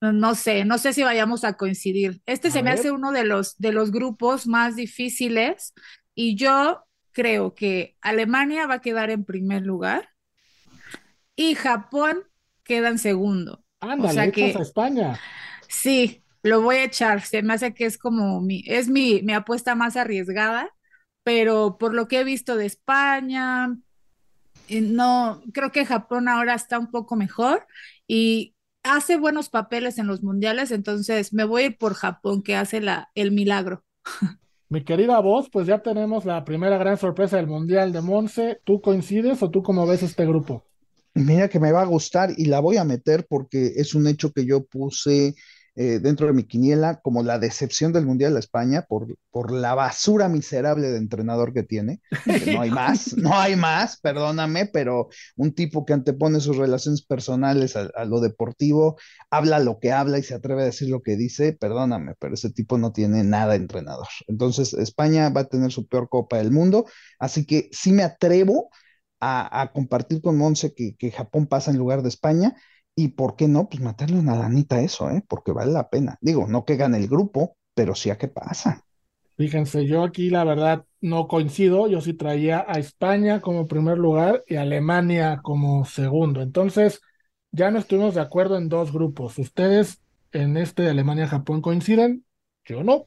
No, 0.00 0.34
sé, 0.36 0.64
no 0.64 0.78
sé 0.78 0.92
si 0.92 1.02
vayamos 1.02 1.42
a 1.44 1.54
coincidir. 1.56 2.20
Este 2.26 2.48
A 2.48 2.52
se 2.52 2.62
me 2.62 2.70
hace 2.70 2.92
uno 2.92 3.10
de 3.10 3.24
los, 3.24 3.56
de 3.58 3.72
los 3.72 3.90
grupos 3.90 4.46
más 4.46 4.76
difíciles 4.76 5.74
y 6.14 6.36
yo 6.36 6.84
creo 7.12 7.54
que 7.54 7.96
Alemania 8.00 8.66
va 8.68 8.74
a 8.74 8.80
quedar 8.80 9.10
en 9.10 9.24
primer 9.24 9.62
lugar 9.62 10.10
y 11.36 11.54
Japón 11.54 12.24
queda 12.64 12.88
en 12.88 12.98
segundo. 12.98 13.64
Ándale, 13.80 14.12
sea 14.14 14.30
que- 14.32 14.54
a 14.56 14.62
España. 14.62 15.18
Sí, 15.68 16.22
lo 16.42 16.62
voy 16.62 16.76
a 16.76 16.84
echar. 16.84 17.22
Se 17.22 17.42
me 17.42 17.54
hace 17.54 17.74
que 17.74 17.86
es 17.86 17.98
como 17.98 18.40
mi, 18.40 18.62
es 18.66 18.88
mi, 18.88 19.22
mi 19.22 19.32
apuesta 19.32 19.74
más 19.74 19.96
arriesgada, 19.96 20.70
pero 21.22 21.76
por 21.78 21.94
lo 21.94 22.08
que 22.08 22.20
he 22.20 22.24
visto 22.24 22.56
de 22.56 22.66
España, 22.66 23.76
no, 24.70 25.42
creo 25.52 25.72
que 25.72 25.86
Japón 25.86 26.28
ahora 26.28 26.54
está 26.54 26.78
un 26.78 26.90
poco 26.90 27.16
mejor 27.16 27.66
y 28.06 28.54
hace 28.82 29.16
buenos 29.16 29.48
papeles 29.48 29.98
en 29.98 30.06
los 30.06 30.22
mundiales, 30.22 30.70
entonces 30.70 31.32
me 31.32 31.44
voy 31.44 31.62
a 31.62 31.66
ir 31.66 31.78
por 31.78 31.94
Japón, 31.94 32.42
que 32.42 32.56
hace 32.56 32.80
la, 32.80 33.10
el 33.14 33.32
milagro. 33.32 33.84
Mi 34.70 34.84
querida 34.84 35.18
voz, 35.20 35.48
pues 35.50 35.66
ya 35.66 35.82
tenemos 35.82 36.26
la 36.26 36.44
primera 36.44 36.76
gran 36.76 36.98
sorpresa 36.98 37.38
del 37.38 37.46
Mundial 37.46 37.90
de 37.90 38.02
Monse. 38.02 38.60
¿Tú 38.64 38.82
coincides 38.82 39.42
o 39.42 39.50
tú 39.50 39.62
cómo 39.62 39.86
ves 39.86 40.02
este 40.02 40.26
grupo? 40.26 40.66
Mira 41.14 41.48
que 41.48 41.58
me 41.58 41.72
va 41.72 41.80
a 41.80 41.86
gustar 41.86 42.30
y 42.36 42.44
la 42.44 42.60
voy 42.60 42.76
a 42.76 42.84
meter 42.84 43.26
porque 43.26 43.72
es 43.76 43.94
un 43.94 44.06
hecho 44.06 44.30
que 44.30 44.44
yo 44.44 44.66
puse 44.66 45.34
eh, 45.80 46.00
dentro 46.00 46.26
de 46.26 46.32
mi 46.32 46.42
quiniela 46.42 47.00
como 47.02 47.22
la 47.22 47.38
decepción 47.38 47.92
del 47.92 48.04
Mundial 48.04 48.34
de 48.34 48.40
España 48.40 48.84
por, 48.88 49.16
por 49.30 49.52
la 49.52 49.76
basura 49.76 50.28
miserable 50.28 50.90
de 50.90 50.98
entrenador 50.98 51.52
que 51.52 51.62
tiene. 51.62 52.00
no 52.52 52.62
hay 52.62 52.70
más, 52.72 53.12
no 53.16 53.32
hay 53.32 53.54
más, 53.54 54.00
perdóname, 54.00 54.66
pero 54.66 55.08
un 55.36 55.54
tipo 55.54 55.86
que 55.86 55.92
antepone 55.92 56.40
sus 56.40 56.56
relaciones 56.56 57.02
personales 57.02 57.76
a, 57.76 57.90
a, 57.94 58.04
lo 58.06 58.18
deportivo, 58.18 58.96
habla 59.30 59.60
lo 59.60 59.78
que 59.78 59.92
habla 59.92 60.18
y 60.18 60.24
se 60.24 60.34
atreve 60.34 60.62
a 60.62 60.64
decir 60.64 60.88
lo 60.88 61.00
que 61.00 61.16
dice, 61.16 61.52
perdóname, 61.52 62.14
pero 62.18 62.34
ese 62.34 62.50
tipo 62.50 62.76
no 62.76 62.90
tiene 62.90 63.22
nada 63.22 63.52
de 63.52 63.58
entrenador. 63.58 64.08
Entonces, 64.26 64.74
España 64.74 65.28
va 65.30 65.42
a 65.42 65.48
tener 65.48 65.70
su 65.70 65.86
peor 65.86 66.08
Copa 66.08 66.38
del 66.38 66.50
Mundo, 66.50 66.86
así 67.20 67.46
que 67.46 67.68
sí 67.70 67.92
me 67.92 68.02
atrevo 68.02 68.70
a, 69.20 69.62
a 69.62 69.72
compartir 69.72 70.22
con 70.22 70.36
Monse 70.36 70.74
que, 70.74 70.96
que 70.96 71.12
Japón 71.12 71.46
pasa 71.46 71.70
en 71.70 71.78
lugar 71.78 72.02
de 72.02 72.08
España 72.08 72.56
y 72.98 73.10
por 73.10 73.36
qué 73.36 73.46
no, 73.46 73.68
pues 73.68 73.80
meterle 73.80 74.18
una 74.18 74.34
lanita 74.34 74.74
a 74.74 74.80
eso, 74.80 75.08
¿eh? 75.08 75.22
Porque 75.28 75.52
vale 75.52 75.70
la 75.70 75.88
pena. 75.88 76.18
Digo, 76.20 76.48
no 76.48 76.64
que 76.64 76.74
gane 76.74 76.98
el 76.98 77.06
grupo, 77.06 77.56
pero 77.72 77.94
sí 77.94 78.10
a 78.10 78.18
qué 78.18 78.26
pasa. 78.26 78.84
Fíjense, 79.36 79.86
yo 79.86 80.02
aquí 80.02 80.30
la 80.30 80.42
verdad 80.42 80.84
no 81.00 81.28
coincido, 81.28 81.86
yo 81.86 82.00
sí 82.00 82.14
traía 82.14 82.64
a 82.66 82.80
España 82.80 83.40
como 83.40 83.68
primer 83.68 83.98
lugar 83.98 84.42
y 84.48 84.56
a 84.56 84.62
Alemania 84.62 85.38
como 85.44 85.84
segundo. 85.84 86.42
Entonces, 86.42 87.00
ya 87.52 87.70
no 87.70 87.78
estuvimos 87.78 88.16
de 88.16 88.20
acuerdo 88.20 88.58
en 88.58 88.68
dos 88.68 88.92
grupos. 88.92 89.38
Ustedes 89.38 90.00
en 90.32 90.56
este 90.56 90.82
de 90.82 90.90
Alemania-Japón 90.90 91.62
coinciden, 91.62 92.24
yo 92.64 92.82
no. 92.82 93.06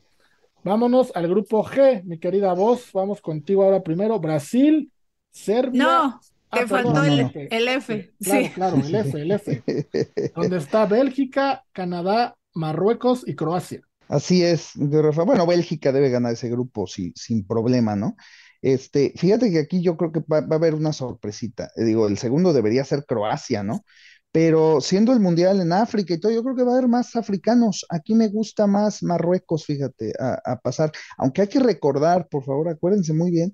Vámonos 0.63 1.12
al 1.15 1.27
grupo 1.27 1.65
G, 1.65 2.01
mi 2.05 2.17
querida 2.17 2.53
voz. 2.53 2.93
Vamos 2.93 3.19
contigo 3.19 3.63
ahora 3.63 3.83
primero. 3.83 4.21
Brasil, 4.21 4.89
Serbia, 5.31 5.83
no. 5.83 6.21
Te 6.51 6.60
ah, 6.60 6.67
faltó 6.67 6.93
no, 6.93 7.03
el, 7.05 7.24
no. 7.24 7.31
el, 7.34 7.67
F. 7.70 8.12
Claro, 8.22 8.46
sí. 8.46 8.51
claro, 8.53 8.77
el 8.77 8.96
F, 8.96 9.22
el 9.22 9.31
F. 9.31 9.63
donde 10.36 10.58
está 10.58 10.86
Bélgica, 10.86 11.63
Canadá, 11.72 12.36
Marruecos 12.53 13.24
y 13.25 13.36
Croacia. 13.36 13.81
Así 14.10 14.43
es, 14.43 14.72
Rafa. 14.75 15.24
Bueno, 15.24 15.48
Bélgica 15.48 15.93
debe 15.93 16.10
ganar 16.10 16.34
ese 16.34 16.50
grupo 16.50 16.88
sí, 16.88 17.13
sin 17.15 17.48
problema, 17.48 17.96
¿no? 17.96 18.17
Este, 18.62 19.13
fíjate 19.15 19.50
que 19.50 19.60
aquí 19.60 19.81
yo 19.81 19.96
creo 19.96 20.12
que 20.12 20.20
va, 20.20 20.41
va, 20.41 20.55
a 20.55 20.60
haber 20.60 20.75
una 20.75 20.91
sorpresita. 20.91 21.72
Digo, 21.77 22.08
el 22.08 22.17
segundo 22.17 22.51
debería 22.51 22.84
ser 22.84 23.05
Croacia, 23.05 23.63
¿no? 23.63 23.86
Pero 24.34 24.81
siendo 24.81 25.13
el 25.13 25.22
mundial 25.22 25.62
en 25.62 25.72
África 25.72 26.13
y 26.13 26.20
todo, 26.20 26.31
yo 26.34 26.43
creo 26.43 26.55
que 26.55 26.63
va 26.63 26.72
a 26.72 26.77
haber 26.77 26.89
más 26.89 27.15
africanos. 27.15 27.86
Aquí 27.89 28.13
me 28.13 28.27
gusta 28.27 28.67
más 28.67 29.03
Marruecos, 29.03 29.65
fíjate, 29.65 30.13
a, 30.20 30.39
a 30.43 30.60
pasar. 30.60 30.91
Aunque 31.17 31.43
hay 31.43 31.48
que 31.48 31.60
recordar, 31.60 32.27
por 32.29 32.43
favor, 32.43 32.70
acuérdense 32.70 33.13
muy 33.13 33.31
bien, 33.31 33.53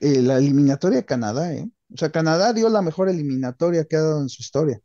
eh, 0.00 0.20
la 0.22 0.36
eliminatoria 0.38 0.98
de 0.98 1.04
Canadá, 1.06 1.54
¿eh? 1.54 1.70
O 1.92 1.96
sea, 1.96 2.10
Canadá 2.10 2.52
dio 2.52 2.68
la 2.68 2.82
mejor 2.82 3.08
eliminatoria 3.08 3.84
que 3.84 3.96
ha 3.96 4.02
dado 4.02 4.22
en 4.22 4.28
su 4.28 4.42
historia. 4.42 4.80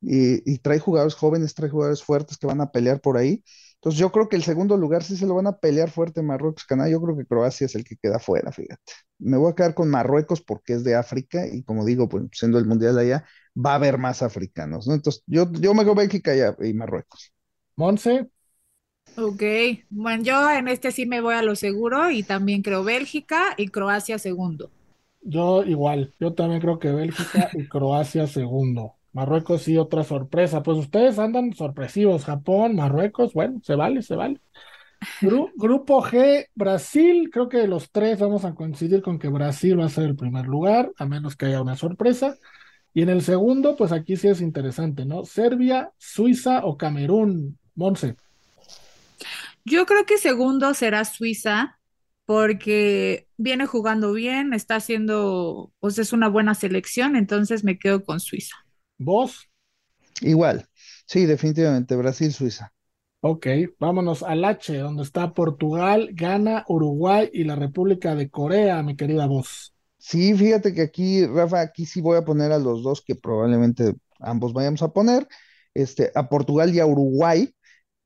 Y, 0.00 0.52
y, 0.52 0.58
trae 0.58 0.78
jugadores 0.78 1.14
jóvenes, 1.14 1.54
trae 1.54 1.70
jugadores 1.70 2.02
fuertes 2.04 2.36
que 2.38 2.46
van 2.46 2.60
a 2.60 2.70
pelear 2.72 3.00
por 3.00 3.16
ahí. 3.16 3.42
Entonces 3.76 4.00
yo 4.00 4.10
creo 4.12 4.30
que 4.30 4.36
el 4.36 4.42
segundo 4.42 4.76
lugar 4.78 5.02
sí 5.04 5.16
se 5.16 5.26
lo 5.26 5.34
van 5.34 5.46
a 5.46 5.58
pelear 5.58 5.90
fuerte 5.90 6.22
Marruecos, 6.22 6.64
Canadá. 6.64 6.90
Yo 6.90 7.02
creo 7.02 7.16
que 7.16 7.26
Croacia 7.26 7.66
es 7.66 7.74
el 7.74 7.84
que 7.84 7.96
queda 7.96 8.18
fuera, 8.18 8.50
fíjate. 8.52 8.80
Me 9.18 9.36
voy 9.36 9.52
a 9.52 9.54
quedar 9.54 9.74
con 9.74 9.90
Marruecos 9.90 10.40
porque 10.42 10.74
es 10.74 10.84
de 10.84 10.94
África 10.94 11.46
y 11.46 11.62
como 11.64 11.84
digo, 11.84 12.08
pues 12.08 12.24
siendo 12.32 12.58
el 12.58 12.66
mundial 12.66 12.98
allá, 12.98 13.26
va 13.54 13.72
a 13.72 13.74
haber 13.76 13.98
más 13.98 14.22
africanos, 14.22 14.86
¿no? 14.86 14.94
Entonces 14.94 15.22
yo, 15.26 15.52
yo 15.52 15.74
me 15.74 15.84
voy 15.84 15.92
a 15.92 15.96
Bélgica 15.96 16.34
y, 16.34 16.68
y 16.68 16.74
Marruecos. 16.74 17.32
Monse. 17.76 18.30
Ok, 19.16 19.42
bueno, 19.90 20.24
yo 20.24 20.50
en 20.50 20.66
este 20.68 20.90
sí 20.90 21.06
me 21.06 21.20
voy 21.20 21.34
a 21.34 21.42
lo 21.42 21.54
seguro 21.54 22.10
y 22.10 22.22
también 22.22 22.62
creo 22.62 22.84
Bélgica 22.84 23.54
y 23.56 23.68
Croacia 23.68 24.18
segundo. 24.18 24.70
Yo 25.24 25.64
igual, 25.64 26.14
yo 26.20 26.34
también 26.34 26.60
creo 26.60 26.78
que 26.78 26.92
Bélgica 26.92 27.50
y 27.54 27.66
Croacia 27.66 28.26
segundo. 28.26 28.94
Marruecos 29.12 29.62
sí, 29.62 29.78
otra 29.78 30.04
sorpresa. 30.04 30.62
Pues 30.62 30.76
ustedes 30.76 31.18
andan 31.18 31.54
sorpresivos. 31.54 32.24
Japón, 32.24 32.74
Marruecos, 32.74 33.32
bueno, 33.32 33.60
se 33.62 33.74
vale, 33.74 34.02
se 34.02 34.16
vale. 34.16 34.40
Gru 35.20 35.50
grupo 35.56 36.02
G, 36.02 36.48
Brasil, 36.54 37.30
creo 37.32 37.48
que 37.48 37.66
los 37.66 37.90
tres 37.90 38.18
vamos 38.18 38.44
a 38.44 38.54
coincidir 38.54 39.02
con 39.02 39.18
que 39.18 39.28
Brasil 39.28 39.78
va 39.78 39.86
a 39.86 39.88
ser 39.88 40.04
el 40.04 40.16
primer 40.16 40.46
lugar, 40.46 40.90
a 40.98 41.06
menos 41.06 41.36
que 41.36 41.46
haya 41.46 41.62
una 41.62 41.76
sorpresa. 41.76 42.36
Y 42.92 43.02
en 43.02 43.08
el 43.08 43.22
segundo, 43.22 43.76
pues 43.76 43.92
aquí 43.92 44.16
sí 44.16 44.28
es 44.28 44.40
interesante, 44.40 45.04
¿no? 45.04 45.24
Serbia, 45.24 45.92
Suiza 45.98 46.64
o 46.64 46.76
Camerún, 46.76 47.58
Monse. 47.74 48.16
Yo 49.64 49.86
creo 49.86 50.04
que 50.06 50.18
segundo 50.18 50.74
será 50.74 51.04
Suiza, 51.04 51.78
porque 52.24 53.28
viene 53.36 53.66
jugando 53.66 54.12
bien, 54.12 54.54
está 54.54 54.76
haciendo, 54.76 55.72
pues 55.80 55.98
es 55.98 56.12
una 56.12 56.28
buena 56.28 56.54
selección, 56.54 57.16
entonces 57.16 57.64
me 57.64 57.78
quedo 57.78 58.04
con 58.04 58.20
Suiza. 58.20 58.56
¿Vos? 58.98 59.48
Igual, 60.20 60.66
sí, 61.06 61.26
definitivamente, 61.26 61.96
Brasil-Suiza. 61.96 62.72
Ok, 63.20 63.46
vámonos 63.78 64.22
al 64.22 64.44
H, 64.44 64.76
donde 64.76 65.02
está 65.02 65.32
Portugal, 65.32 66.10
Ghana, 66.12 66.64
Uruguay 66.68 67.30
y 67.32 67.44
la 67.44 67.56
República 67.56 68.14
de 68.14 68.28
Corea, 68.28 68.82
mi 68.82 68.96
querida 68.96 69.26
voz. 69.26 69.74
Sí, 69.96 70.34
fíjate 70.34 70.74
que 70.74 70.82
aquí, 70.82 71.26
Rafa, 71.26 71.62
aquí 71.62 71.86
sí 71.86 72.02
voy 72.02 72.18
a 72.18 72.24
poner 72.24 72.52
a 72.52 72.58
los 72.58 72.82
dos 72.82 73.02
que 73.02 73.14
probablemente 73.14 73.94
ambos 74.20 74.52
vayamos 74.52 74.82
a 74.82 74.92
poner, 74.92 75.26
este, 75.72 76.12
a 76.14 76.28
Portugal 76.28 76.74
y 76.74 76.80
a 76.80 76.86
Uruguay, 76.86 77.54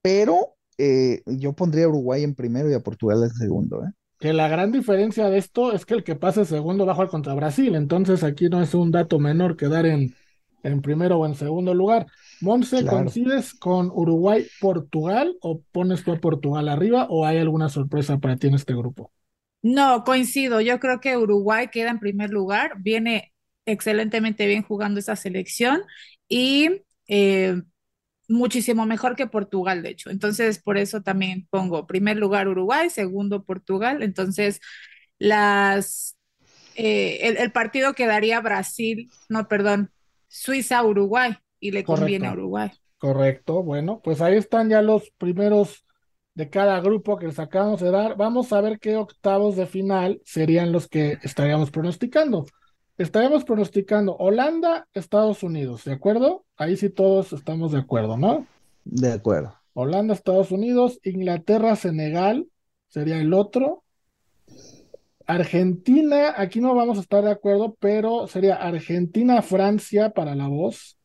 pero 0.01 0.57
eh, 0.79 1.23
yo 1.27 1.53
pondría 1.55 1.87
a 1.87 1.89
Uruguay 1.89 2.23
en 2.23 2.37
primero 2.37 2.71
y 2.71 2.75
a 2.75 2.81
Portugal 2.81 3.25
en 3.25 3.31
segundo, 3.31 3.85
¿eh? 3.85 3.91
Que 4.19 4.33
la 4.33 4.49
gran 4.49 4.73
diferencia 4.73 5.29
de 5.31 5.39
esto 5.39 5.73
es 5.73 5.87
que 5.87 5.95
el 5.95 6.05
que 6.05 6.17
pase 6.17 6.45
segundo 6.45 6.85
va 6.85 6.93
a 6.93 6.95
jugar 6.95 7.09
contra 7.09 7.35
Brasil, 7.35 7.75
entonces 7.75 8.25
aquí 8.25 8.49
no 8.49 8.61
es 8.63 8.75
un 8.75 8.91
dato 8.91 9.19
menor 9.19 9.57
quedar 9.57 9.87
en, 9.87 10.15
en 10.63 10.83
primero 10.83 11.19
o 11.19 11.27
en 11.27 11.35
segundo 11.35 11.75
lugar. 11.75 12.07
Monse, 12.41 12.83
claro. 12.83 12.99
¿coincides 12.99 13.55
con 13.55 13.91
Uruguay-Portugal 13.93 15.37
o 15.41 15.63
pones 15.73 16.05
tú 16.05 16.13
a 16.13 16.21
Portugal 16.21 16.69
arriba 16.69 17.07
o 17.11 17.27
hay 17.27 17.39
alguna 17.39 17.69
sorpresa 17.69 18.19
para 18.19 18.37
ti 18.37 18.49
en 18.49 18.55
este 18.55 18.75
grupo? 18.75 19.13
No, 19.63 20.05
coincido. 20.05 20.61
Yo 20.61 20.79
creo 20.79 21.01
que 21.01 21.17
Uruguay 21.17 21.69
queda 21.69 21.91
en 21.91 21.99
primer 21.99 22.31
lugar, 22.31 22.75
viene 22.79 23.33
excelentemente 23.67 24.47
bien 24.47 24.63
jugando 24.63 25.01
esa 25.01 25.17
selección 25.17 25.83
y 26.29 26.83
eh, 27.09 27.61
muchísimo 28.29 28.87
mejor 28.87 29.17
que 29.17 29.27
Portugal, 29.27 29.83
de 29.83 29.91
hecho. 29.91 30.11
Entonces, 30.11 30.61
por 30.63 30.79
eso 30.79 31.03
también 31.03 31.49
pongo 31.51 31.87
primer 31.87 32.17
lugar 32.19 32.49
Uruguay, 32.49 32.91
segundo 32.91 33.45
Portugal. 33.45 34.03
Entonces, 34.03 34.61
las 35.19 36.17
eh, 36.77 37.27
el, 37.27 37.39
el, 37.39 37.51
partido 37.51 37.95
quedaría 37.95 38.41
Brasil, 38.41 39.11
no, 39.29 39.49
perdón, 39.49 39.91
Suiza-Uruguay 40.29 41.37
y 41.59 41.73
le 41.73 41.83
Correcto. 41.83 42.03
conviene 42.03 42.29
a 42.29 42.33
Uruguay. 42.33 42.71
Correcto, 42.99 43.63
bueno, 43.63 44.01
pues 44.03 44.21
ahí 44.21 44.37
están 44.37 44.69
ya 44.69 44.83
los 44.83 45.11
primeros 45.19 45.85
de 46.35 46.51
cada 46.51 46.81
grupo 46.81 47.19
que 47.19 47.27
les 47.27 47.39
acabamos 47.41 47.81
de 47.81 47.91
dar. 47.91 48.17
Vamos 48.17 48.53
a 48.53 48.61
ver 48.61 48.79
qué 48.79 48.97
octavos 48.97 49.57
de 49.57 49.67
final 49.67 50.21
serían 50.25 50.71
los 50.71 50.87
que 50.87 51.19
estaríamos 51.23 51.71
pronosticando. 51.73 52.47
Estaríamos 52.99 53.45
pronosticando 53.45 54.17
Holanda, 54.17 54.89
Estados 54.93 55.45
Unidos, 55.45 55.85
¿de 55.85 55.93
acuerdo? 55.93 56.45
Ahí 56.57 56.77
sí 56.77 56.91
todos 56.91 57.33
estamos 57.33 57.71
de 57.71 57.79
acuerdo, 57.79 58.17
¿no? 58.17 58.45
De 58.85 59.13
acuerdo. 59.13 59.55
Holanda, 59.73 60.15
Estados 60.15 60.51
Unidos, 60.51 60.99
Inglaterra, 61.05 61.77
Senegal, 61.77 62.49
sería 62.89 63.21
el 63.21 63.33
otro. 63.33 63.85
Argentina, 65.29 66.35
aquí 66.37 66.61
no 66.61 66.75
vamos 66.75 66.99
a 66.99 67.03
estar 67.03 67.23
de 67.23 67.31
acuerdo, 67.31 67.77
pero 67.79 68.27
sería 68.27 68.57
Argentina, 68.57 69.43
Francia 69.43 70.11
para 70.11 70.35
la 70.35 70.49
voz. 70.49 70.99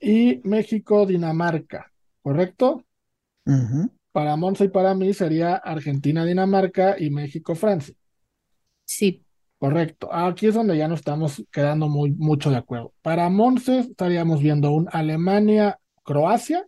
Y 0.00 0.40
México, 0.44 1.04
Dinamarca, 1.04 1.92
¿correcto? 2.22 2.82
Uh 3.44 3.52
-huh. 3.52 3.90
Para 4.12 4.36
Monza 4.36 4.64
y 4.64 4.68
para 4.68 4.94
mí 4.94 5.12
sería 5.12 5.56
Argentina, 5.56 6.24
Dinamarca 6.24 6.96
y 6.98 7.10
México, 7.10 7.54
Francia. 7.54 7.94
Sí. 8.86 9.22
Correcto. 9.58 10.12
Aquí 10.12 10.46
es 10.46 10.54
donde 10.54 10.76
ya 10.76 10.86
no 10.86 10.94
estamos 10.94 11.42
quedando 11.50 11.88
muy 11.88 12.12
mucho 12.12 12.50
de 12.50 12.56
acuerdo. 12.56 12.92
Para 13.02 13.28
Monse 13.28 13.80
estaríamos 13.80 14.40
viendo 14.40 14.70
un 14.70 14.88
Alemania-Croacia. 14.92 16.64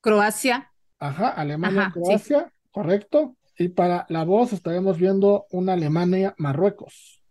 Croacia. 0.00 0.70
Ajá, 0.98 1.28
Alemania-Croacia, 1.28 2.46
sí. 2.48 2.70
correcto. 2.72 3.36
Y 3.56 3.68
para 3.68 4.06
la 4.08 4.24
voz 4.24 4.52
estaríamos 4.52 4.98
viendo 4.98 5.46
un 5.50 5.68
Alemania-Marruecos. 5.68 7.22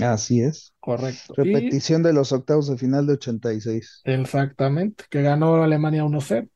Así 0.00 0.42
es. 0.42 0.74
Correcto. 0.78 1.34
Repetición 1.36 2.02
y... 2.02 2.04
de 2.04 2.12
los 2.12 2.32
octavos 2.32 2.68
de 2.68 2.76
final 2.76 3.06
de 3.06 3.14
86. 3.14 4.02
Exactamente, 4.04 5.04
que 5.08 5.22
ganó 5.22 5.62
Alemania 5.62 6.04
1-0. 6.04 6.48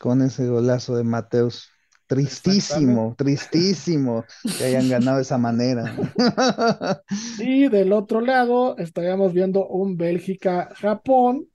Con 0.00 0.20
ese 0.22 0.48
golazo 0.48 0.96
de 0.96 1.04
Mateus. 1.04 1.70
Tristísimo, 2.06 3.14
tristísimo 3.18 4.24
que 4.56 4.64
hayan 4.64 4.88
ganado 4.88 5.16
de 5.18 5.22
esa 5.22 5.38
manera. 5.38 5.92
Y 7.36 7.68
del 7.68 7.92
otro 7.92 8.20
lado 8.20 8.76
estaríamos 8.78 9.32
viendo 9.34 9.66
un 9.68 9.96
Bélgica-Japón 9.96 11.48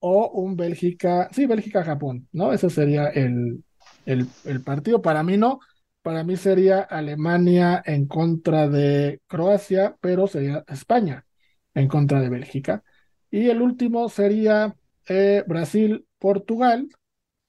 o 0.00 0.30
un 0.30 0.56
Bélgica, 0.56 1.28
sí, 1.32 1.46
Bélgica-Japón, 1.46 2.28
¿no? 2.32 2.52
Ese 2.52 2.70
sería 2.70 3.08
el, 3.08 3.64
el, 4.06 4.28
el 4.44 4.62
partido. 4.64 5.02
Para 5.02 5.22
mí 5.24 5.36
no, 5.38 5.60
para 6.02 6.24
mí 6.24 6.36
sería 6.36 6.80
Alemania 6.82 7.82
en 7.86 8.06
contra 8.08 8.68
de 8.68 9.22
Croacia, 9.28 9.96
pero 10.00 10.26
sería 10.28 10.64
España 10.68 11.26
en 11.74 11.88
contra 11.88 12.20
de 12.20 12.30
Bélgica. 12.30 12.84
Y 13.30 13.48
el 13.50 13.62
último 13.62 14.08
sería 14.10 14.76
eh, 15.08 15.44
Brasil-Portugal 15.46 16.88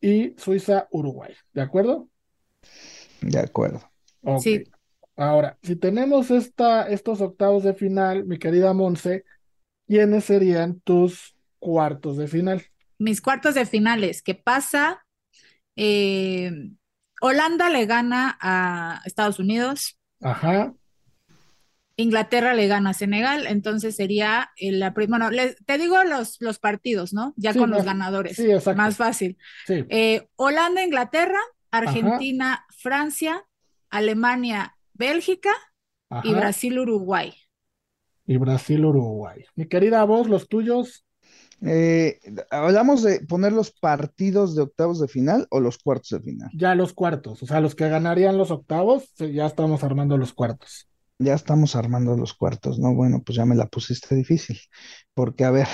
y 0.01 0.35
Suiza-Uruguay, 0.39 1.33
¿de 1.53 1.61
acuerdo? 1.61 2.09
De 3.21 3.39
acuerdo. 3.39 3.81
Ok. 4.23 4.43
Sí. 4.43 4.63
Ahora, 5.17 5.57
si 5.63 5.75
tenemos 5.75 6.31
esta, 6.31 6.89
estos 6.89 7.21
octavos 7.21 7.63
de 7.63 7.73
final, 7.73 8.25
mi 8.25 8.37
querida 8.37 8.73
Monse, 8.73 9.23
¿quiénes 9.87 10.25
serían 10.25 10.79
tus 10.81 11.35
cuartos 11.59 12.17
de 12.17 12.27
final? 12.27 12.63
Mis 12.97 13.21
cuartos 13.21 13.55
de 13.55 13.65
finales, 13.65 14.21
¿qué 14.21 14.35
pasa? 14.35 15.05
Eh, 15.75 16.51
Holanda 17.21 17.69
le 17.69 17.85
gana 17.85 18.37
a 18.41 19.01
Estados 19.05 19.39
Unidos, 19.39 19.99
Ajá, 20.21 20.73
Inglaterra 21.97 22.53
le 22.53 22.67
gana 22.67 22.89
a 22.89 22.93
Senegal, 22.93 23.47
entonces 23.47 23.95
sería 23.95 24.49
eh, 24.57 24.71
la 24.73 24.93
primera, 24.93 25.27
bueno, 25.29 25.31
les- 25.31 25.55
te 25.65 25.77
digo 25.77 26.03
los, 26.03 26.35
los 26.41 26.59
partidos, 26.59 27.13
¿no? 27.13 27.33
Ya 27.37 27.53
Sí, 27.53 27.59
con 27.59 27.69
los 27.69 27.85
ganadores, 27.85 28.35
sí, 28.35 28.51
exacto. 28.51 28.77
más 28.77 28.97
fácil. 28.97 29.37
sí, 29.65 29.85
Eh, 29.87 30.27
Holanda, 30.35 30.83
Inglaterra, 30.83 31.39
Argentina, 31.79 32.65
Francia, 32.77 33.45
Alemania, 33.89 34.77
Bélgica 34.93 35.51
y. 36.21 36.33
Brasil, 36.33 36.79
Uruguay. 36.79 37.33
Y 38.27 38.37
Brasil-Uruguay. 38.37 39.45
Mi 39.55 39.67
querida 39.67 40.03
voz, 40.03 40.27
los 40.27 40.47
tuyos. 40.47 41.05
Eh, 41.61 42.19
¿hablamos 42.51 43.03
de 43.03 43.21
poner 43.21 43.53
los 43.53 43.71
partidos 43.71 44.55
de 44.55 44.63
octavos 44.63 44.99
de 44.99 45.07
final 45.07 45.47
o 45.51 45.59
los 45.59 45.77
cuartos 45.77 46.09
de 46.09 46.19
final? 46.21 46.51
Ya 46.51 46.73
los 46.73 46.93
cuartos, 46.93 47.43
o 47.43 47.45
sea, 47.45 47.59
los 47.61 47.75
que 47.75 47.87
ganarían 47.89 48.37
los 48.37 48.49
octavos, 48.51 49.13
ya 49.17 49.45
estamos 49.45 49.83
armando 49.83 50.17
los 50.17 50.33
cuartos. 50.33 50.87
Ya 51.17 51.33
estamos 51.33 51.75
armando 51.75 52.15
los 52.17 52.33
cuartos, 52.33 52.77
¿no? 52.79 52.93
Bueno, 52.93 53.21
pues 53.23 53.37
ya 53.37 53.45
me 53.45 53.55
la 53.55 53.67
pusiste 53.67 54.15
difícil, 54.15 54.59
porque 55.13 55.45
a 55.45 55.51
ver, 55.51 55.67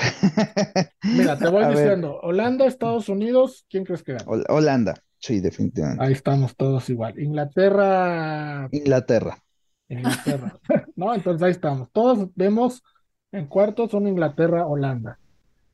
Mira, 1.09 1.39
te 1.39 1.47
voy 1.47 1.65
A 1.65 1.69
ver. 1.71 1.75
diciendo, 1.77 2.19
Holanda, 2.23 2.65
Estados 2.65 3.07
Unidos, 3.09 3.65
¿quién 3.69 3.85
crees 3.85 4.03
que 4.03 4.13
gana? 4.13 4.25
Hol- 4.25 4.45
Holanda, 4.49 4.95
sí, 5.21 5.39
definitivamente. 5.39 6.03
Ahí 6.03 6.13
estamos 6.13 6.55
todos 6.55 6.89
igual. 6.89 7.19
Inglaterra, 7.19 8.69
Inglaterra, 8.71 9.37
Inglaterra. 9.89 10.59
¿No? 10.95 11.13
Entonces 11.13 11.43
ahí 11.43 11.51
estamos. 11.51 11.91
Todos 11.91 12.29
vemos 12.35 12.83
en 13.31 13.47
cuartos 13.47 13.91
son 13.91 14.07
Inglaterra, 14.07 14.65
Holanda. 14.67 15.19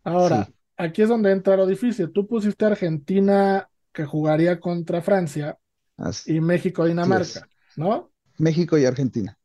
Ahora, 0.04 0.46
Sí. 0.46 0.54
aquí 0.78 1.02
es 1.04 1.10
donde 1.10 1.32
entra 1.32 1.58
lo 1.58 1.66
difícil. 1.68 2.12
Tú 2.12 2.28
pusiste 2.28 2.66
Argentina 2.66 3.70
que 3.94 4.06
jugaría 4.06 4.60
contra 4.60 5.02
Francia 5.02 5.58
así. 5.98 6.36
y 6.36 6.42
México, 6.42 6.86
Dinamarca, 6.86 7.48
¿no? 7.76 8.12
México 8.38 8.78
y 8.78 8.86
Argentina. 8.86 9.38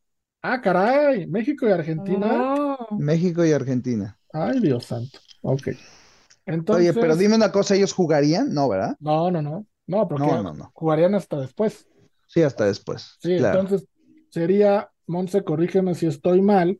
Ah, 0.42 0.60
caray, 0.60 1.26
México 1.26 1.68
y 1.68 1.72
Argentina. 1.72 2.54
Oh. 2.56 2.96
México 2.96 3.44
y 3.44 3.52
Argentina. 3.52 4.18
Ay, 4.32 4.60
Dios 4.60 4.86
santo. 4.86 5.18
Ok. 5.42 5.68
Oye, 5.68 5.78
Entonces, 6.46 6.94
pero 6.98 7.16
dime 7.16 7.36
una 7.36 7.52
cosa, 7.52 7.74
¿ellos 7.76 7.92
jugarían? 7.92 8.52
No, 8.52 8.68
¿verdad? 8.68 8.96
no, 9.00 9.30
no, 9.30 9.42
no. 9.42 9.66
No, 9.86 10.08
porque 10.08 10.32
No, 10.32 10.42
no, 10.42 10.54
no. 10.54 10.72
jugarían 10.72 11.14
hasta 11.14 11.40
después. 11.40 11.88
Sí, 12.26 12.42
hasta 12.42 12.64
después. 12.66 13.20
Sí, 13.20 13.32
Claro. 13.34 13.62
entonces 13.62 13.86
sería, 14.30 14.90
Monse, 15.06 15.44
corrígeme 15.44 15.94
si 15.94 16.06
estoy 16.06 16.40
mal, 16.42 16.78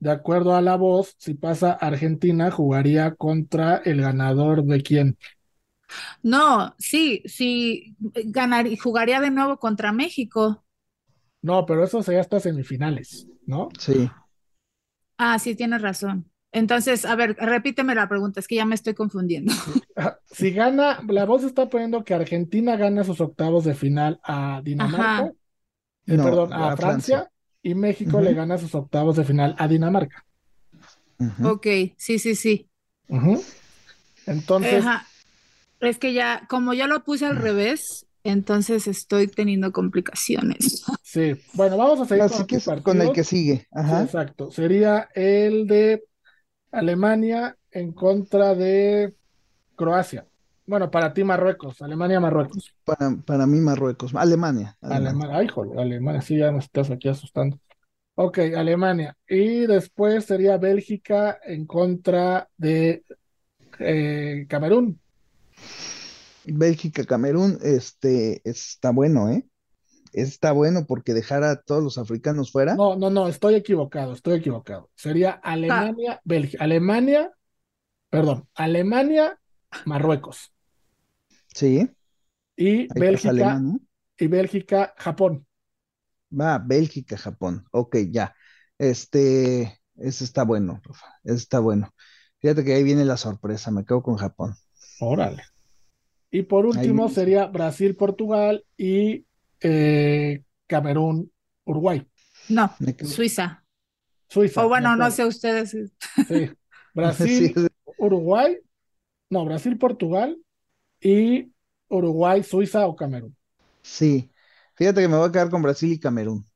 de 0.00 0.10
acuerdo 0.12 0.54
a 0.56 0.62
la 0.62 0.76
voz, 0.76 1.14
si 1.18 1.34
pasa 1.34 1.72
Argentina, 1.72 2.50
jugaría 2.50 3.14
contra 3.16 3.78
el 3.78 4.00
ganador 4.02 4.64
de 4.64 4.82
quién. 4.82 5.18
No, 6.22 6.74
sí, 6.78 7.22
sí, 7.26 7.96
ganar, 8.26 8.66
jugaría 8.82 9.20
de 9.20 9.30
nuevo 9.30 9.58
contra 9.58 9.92
México. 9.92 10.64
No, 11.42 11.66
pero 11.66 11.84
eso 11.84 12.02
sería 12.02 12.20
hasta 12.20 12.40
semifinales, 12.40 13.28
¿no? 13.46 13.76
Sí. 13.78 14.10
Ah, 15.16 15.38
sí, 15.38 15.54
tienes 15.54 15.80
razón. 15.82 16.30
Entonces, 16.52 17.04
a 17.04 17.14
ver, 17.14 17.36
repíteme 17.38 17.94
la 17.94 18.08
pregunta, 18.08 18.40
es 18.40 18.48
que 18.48 18.56
ya 18.56 18.64
me 18.64 18.74
estoy 18.74 18.94
confundiendo. 18.94 19.52
Si 20.30 20.52
gana, 20.52 21.00
la 21.08 21.24
voz 21.24 21.42
está 21.44 21.68
poniendo 21.68 22.04
que 22.04 22.14
Argentina 22.14 22.76
gana 22.76 23.02
sus 23.04 23.20
octavos 23.20 23.64
de 23.64 23.74
final 23.74 24.20
a 24.22 24.60
Dinamarca, 24.62 25.22
Ajá. 25.22 25.32
eh, 26.06 26.16
No, 26.16 26.24
perdón, 26.24 26.52
a 26.52 26.68
a 26.68 26.76
Francia, 26.76 27.16
Francia. 27.18 27.30
y 27.62 27.74
México 27.74 28.20
le 28.20 28.34
gana 28.34 28.58
sus 28.58 28.74
octavos 28.74 29.16
de 29.16 29.24
final 29.24 29.54
a 29.58 29.66
Dinamarca. 29.68 30.24
Ujú. 31.18 31.48
Ok, 31.48 31.66
sí, 31.96 32.18
sí, 32.18 32.34
sí. 32.34 32.70
Entonces, 34.26 34.84
Ajá. 34.84 35.06
Es 35.80 35.98
que 35.98 36.12
ya, 36.12 36.46
como 36.48 36.74
ya 36.74 36.86
lo 36.86 37.04
puse 37.04 37.26
al 37.26 37.36
revés, 37.36 38.06
entonces 38.24 38.86
estoy 38.88 39.28
teniendo 39.28 39.72
complicaciones. 39.72 40.84
sí, 41.02 41.34
bueno, 41.54 41.76
vamos 41.76 42.00
a 42.00 42.06
seguir 42.06 42.24
Así 42.24 42.36
con 42.36 42.46
que 42.46 42.82
con 42.82 43.00
el 43.00 43.12
que 43.12 43.24
sigue. 43.24 43.56
Sí, 43.58 43.66
Ajá. 43.72 44.02
exacto. 44.04 44.50
Sería 44.50 45.08
el 45.14 45.66
de 45.66 46.04
Alemania 46.70 47.56
en 47.70 47.92
contra 47.92 48.54
de 48.54 49.14
Croacia. 49.76 50.26
Bueno, 50.66 50.90
para 50.90 51.14
ti 51.14 51.24
Marruecos, 51.24 51.80
Alemania-Marruecos. 51.80 52.74
Para, 52.84 53.16
para 53.24 53.46
mí, 53.46 53.58
Marruecos. 53.58 54.14
Alemania. 54.14 54.76
Alemania. 54.82 55.10
Alemania, 55.10 55.36
ay, 55.38 55.48
jole, 55.48 55.80
Alemania, 55.80 56.20
sí, 56.20 56.36
ya 56.36 56.52
nos 56.52 56.64
estás 56.64 56.90
aquí 56.90 57.08
asustando. 57.08 57.58
Ok, 58.16 58.38
Alemania. 58.56 59.16
Y 59.28 59.66
después 59.66 60.24
sería 60.24 60.58
Bélgica 60.58 61.38
en 61.42 61.66
contra 61.66 62.48
de 62.56 63.04
eh, 63.78 64.44
Camerún. 64.48 65.00
Bélgica, 66.44 67.04
Camerún, 67.04 67.58
este, 67.62 68.40
está 68.44 68.90
bueno, 68.90 69.30
¿eh? 69.30 69.46
Está 70.12 70.52
bueno 70.52 70.86
porque 70.86 71.14
dejar 71.14 71.44
a 71.44 71.62
todos 71.62 71.82
los 71.82 71.98
africanos 71.98 72.52
fuera. 72.52 72.76
No, 72.76 72.96
no, 72.96 73.08
no, 73.10 73.28
estoy 73.28 73.54
equivocado, 73.54 74.12
estoy 74.12 74.38
equivocado. 74.38 74.90
Sería 74.94 75.32
Alemania, 75.32 76.20
Bélgica, 76.24 76.62
Alemania, 76.64 77.32
perdón, 78.10 78.48
Alemania, 78.54 79.40
Marruecos. 79.84 80.52
Sí, 81.54 81.88
Y 82.56 82.88
ahí 82.88 83.00
Bélgica, 83.00 83.66
y 84.18 84.26
Bélgica, 84.26 84.94
Japón. 84.98 85.46
Va, 86.30 86.58
Bélgica, 86.58 87.16
Japón. 87.16 87.66
Ok, 87.72 87.96
ya. 88.10 88.34
Este, 88.78 89.80
ese 89.96 90.24
está 90.24 90.44
bueno, 90.44 90.80
Rafa. 90.84 91.06
Ese 91.24 91.36
está 91.36 91.58
bueno. 91.60 91.94
Fíjate 92.40 92.64
que 92.64 92.74
ahí 92.74 92.82
viene 92.84 93.04
la 93.04 93.16
sorpresa. 93.16 93.70
Me 93.70 93.84
quedo 93.84 94.02
con 94.02 94.16
Japón. 94.16 94.54
Órale. 95.00 95.42
Y 96.30 96.42
por 96.42 96.66
último 96.66 97.08
sería 97.08 97.46
Brasil, 97.46 97.96
Portugal 97.96 98.64
y 98.76 99.26
eh, 99.60 100.42
Camerún, 100.66 101.32
Uruguay. 101.64 102.06
No, 102.48 102.74
Suiza. 103.04 103.64
Suiza. 104.28 104.64
O 104.64 104.68
bueno, 104.68 104.96
no 104.96 105.10
sé 105.10 105.24
ustedes. 105.24 105.70
Sí. 105.70 106.50
Brasil. 106.94 107.54
Uruguay. 107.98 108.58
No, 109.30 109.44
Brasil, 109.44 109.76
Portugal 109.78 110.38
y 111.00 111.52
Uruguay, 111.88 112.42
Suiza 112.42 112.86
o 112.86 112.96
Camerún. 112.96 113.36
Sí. 113.82 114.30
Fíjate 114.74 115.00
que 115.02 115.08
me 115.08 115.16
voy 115.16 115.28
a 115.28 115.32
quedar 115.32 115.50
con 115.50 115.62
Brasil 115.62 115.92
y 115.92 116.00
Camerún. 116.00 116.46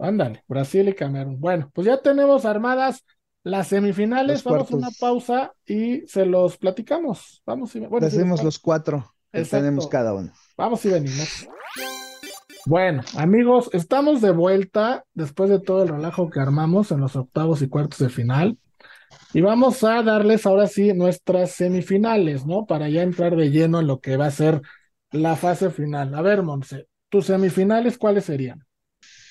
Ándale, 0.00 0.44
Brasil 0.48 0.88
y 0.88 0.94
Camerún. 0.94 1.40
Bueno, 1.40 1.70
pues 1.74 1.86
ya 1.86 2.00
tenemos 2.00 2.44
armadas 2.44 3.04
las 3.42 3.68
semifinales. 3.68 4.44
Los 4.44 4.52
Vamos 4.52 4.72
a 4.72 4.76
una 4.76 4.88
pausa 4.98 5.52
y 5.66 6.06
se 6.06 6.26
los 6.26 6.56
platicamos. 6.56 7.42
Vamos 7.46 7.74
y 7.76 7.80
bueno, 7.80 8.06
Hacemos 8.06 8.42
los- 8.42 8.58
cuatro 8.58 9.14
que 9.32 9.44
tenemos 9.44 9.86
cada 9.88 10.14
uno. 10.14 10.32
Vamos 10.56 10.84
y 10.84 10.88
venimos. 10.90 11.48
Bueno, 12.68 13.02
amigos, 13.16 13.70
estamos 13.72 14.20
de 14.20 14.30
vuelta 14.30 15.04
después 15.14 15.48
de 15.48 15.58
todo 15.58 15.84
el 15.84 15.88
relajo 15.88 16.28
que 16.28 16.38
armamos 16.38 16.90
en 16.92 17.00
los 17.00 17.16
octavos 17.16 17.62
y 17.62 17.68
cuartos 17.68 17.98
de 17.98 18.10
final. 18.10 18.58
Y 19.32 19.40
vamos 19.40 19.84
a 19.84 20.02
darles 20.02 20.44
ahora 20.44 20.66
sí 20.66 20.92
nuestras 20.92 21.52
semifinales, 21.52 22.44
¿no? 22.44 22.66
Para 22.66 22.88
ya 22.90 23.02
entrar 23.02 23.36
de 23.36 23.50
lleno 23.50 23.80
en 23.80 23.86
lo 23.86 24.00
que 24.00 24.18
va 24.18 24.26
a 24.26 24.30
ser 24.30 24.60
la 25.12 25.36
fase 25.36 25.70
final. 25.70 26.14
A 26.14 26.22
ver, 26.22 26.42
Monse, 26.42 26.88
¿tus 27.08 27.26
semifinales 27.26 27.96
cuáles 27.96 28.24
serían? 28.24 28.66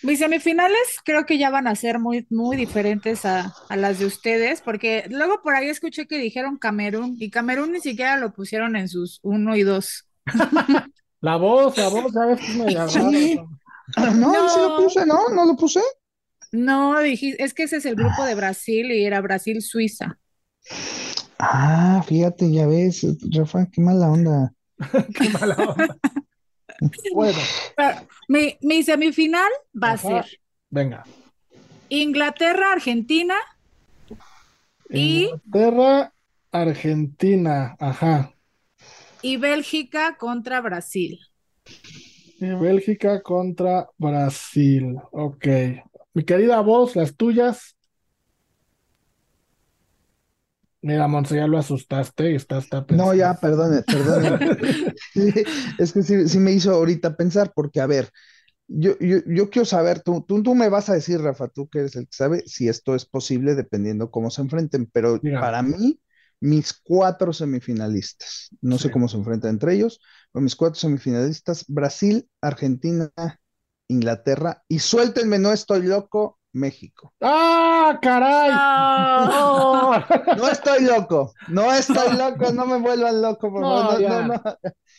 Mis 0.02 0.20
semifinales 0.20 1.00
creo 1.04 1.26
que 1.26 1.38
ya 1.38 1.50
van 1.50 1.68
a 1.68 1.76
ser 1.76 2.00
muy, 2.00 2.26
muy 2.30 2.58
diferentes 2.58 3.26
a, 3.26 3.54
a 3.70 3.76
las 3.76 4.00
de 4.00 4.06
ustedes, 4.06 4.62
porque 4.62 5.06
luego 5.10 5.42
por 5.44 5.56
ahí 5.56 5.70
escuché 5.70 6.08
que 6.08 6.18
dijeron 6.18 6.58
Camerún, 6.58 7.18
y 7.20 7.30
Camerún 7.30 7.72
ni 7.72 7.82
siquiera 7.82 8.18
lo 8.18 8.34
pusieron 8.34 8.76
en 8.76 8.88
sus 8.90 9.20
uno 9.24 9.56
y 9.56 9.64
dos. 9.64 10.08
La 11.28 11.36
voz, 11.36 11.78
la 11.78 11.90
voz, 11.90 12.14
¿sabes 12.14 12.40
rara? 12.56 12.88
Sí. 12.88 13.38
No, 13.98 14.12
No. 14.14 14.50
sí 14.50 14.60
lo 14.62 14.78
puse, 14.78 15.06
¿no? 15.06 15.28
No 15.28 15.46
lo 15.46 15.58
puse. 15.58 15.82
No, 16.54 16.98
dije, 17.02 17.36
es 17.44 17.54
que 17.54 17.64
ese 17.64 17.76
es 17.78 17.86
el 17.86 17.96
grupo 17.96 18.24
de 18.24 18.34
Brasil 18.34 18.90
y 18.94 19.04
era 19.04 19.20
Brasil-Suiza. 19.20 20.18
Ah, 21.38 22.02
fíjate, 22.08 22.50
ya 22.50 22.66
ves, 22.66 23.06
Rafa, 23.36 23.68
qué 23.70 23.82
mala 23.82 24.10
onda. 24.10 24.54
Qué 25.20 25.30
mala 25.32 25.56
onda. 25.56 25.98
Bueno, 27.14 27.40
Mi, 28.30 28.58
mi 28.62 28.84
semifinal 28.84 29.52
va 29.76 29.92
a 29.92 29.98
ser 29.98 30.26
venga. 30.70 31.04
Inglaterra, 31.90 32.72
Argentina 32.72 33.36
y, 34.90 35.26
Inglaterra, 35.26 36.14
Argentina, 36.54 37.76
ajá. 37.80 38.32
Y 39.28 39.36
Bélgica 39.36 40.16
contra 40.18 40.62
Brasil. 40.62 41.20
Y 42.40 42.46
Bélgica 42.46 43.22
contra 43.22 43.90
Brasil. 43.98 44.96
Ok. 45.12 45.46
Mi 46.14 46.24
querida 46.24 46.62
voz, 46.62 46.96
las 46.96 47.14
tuyas. 47.18 47.76
Mira, 50.82 51.10
Monse, 51.10 51.36
ya 51.36 51.46
lo 51.46 51.58
asustaste 51.58 52.32
y 52.32 52.36
está, 52.36 52.60
está 52.60 52.86
No, 52.92 53.14
ya, 53.14 53.34
perdone, 53.34 53.82
perdone. 53.82 54.40
Sí, 55.14 55.34
es 55.78 55.92
que 55.92 56.04
sí, 56.04 56.30
sí 56.30 56.40
me 56.40 56.54
hizo 56.54 56.72
ahorita 56.72 57.18
pensar, 57.18 57.52
porque 57.54 57.82
a 57.82 57.88
ver, 57.88 58.10
yo, 58.68 58.98
yo, 59.00 59.18
yo 59.26 59.50
quiero 59.50 59.66
saber, 59.66 60.02
tú, 60.02 60.24
tú, 60.26 60.42
tú 60.42 60.56
me 60.56 60.70
vas 60.70 60.90
a 60.90 60.94
decir, 60.94 61.20
Rafa, 61.20 61.50
tú 61.50 61.68
que 61.68 61.80
eres 61.80 61.98
el 61.98 62.06
que 62.06 62.16
sabe, 62.16 62.44
si 62.46 62.70
esto 62.70 62.96
es 62.96 63.06
posible 63.06 63.56
dependiendo 63.56 64.10
cómo 64.10 64.30
se 64.30 64.42
enfrenten, 64.42 64.86
pero 64.86 65.20
para 65.22 65.62
mí, 65.64 66.00
mis 66.40 66.74
cuatro 66.74 67.34
semifinalistas, 67.34 68.50
no 68.62 68.78
sé 68.78 68.92
cómo 68.92 69.08
se 69.08 69.18
enfrentan 69.18 69.52
entre 69.52 69.74
ellos, 69.74 70.00
pero 70.32 70.44
mis 70.44 70.56
cuatro 70.56 70.80
semifinalistas, 70.80 71.66
Brasil, 71.68 72.30
Argentina, 72.42 73.12
Inglaterra, 73.90 74.64
y 74.68 74.80
suéltenme, 74.80 75.40
no 75.40 75.52
estoy 75.52 75.84
loco, 75.84 76.37
México. 76.58 77.14
¡Ah, 77.22 77.98
caray! 78.02 78.52
No. 78.52 79.26
¡No! 79.26 80.06
No 80.38 80.48
estoy 80.50 80.84
loco, 80.84 81.34
no 81.48 81.74
estoy 81.74 82.16
loco, 82.18 82.52
no 82.52 82.66
me 82.66 82.78
vuelvan 82.78 83.22
loco, 83.22 83.52
por 83.52 83.62
No, 83.62 83.70
favor, 83.82 83.94
no, 83.94 84.00
ya. 84.00 84.28
no, 84.28 84.42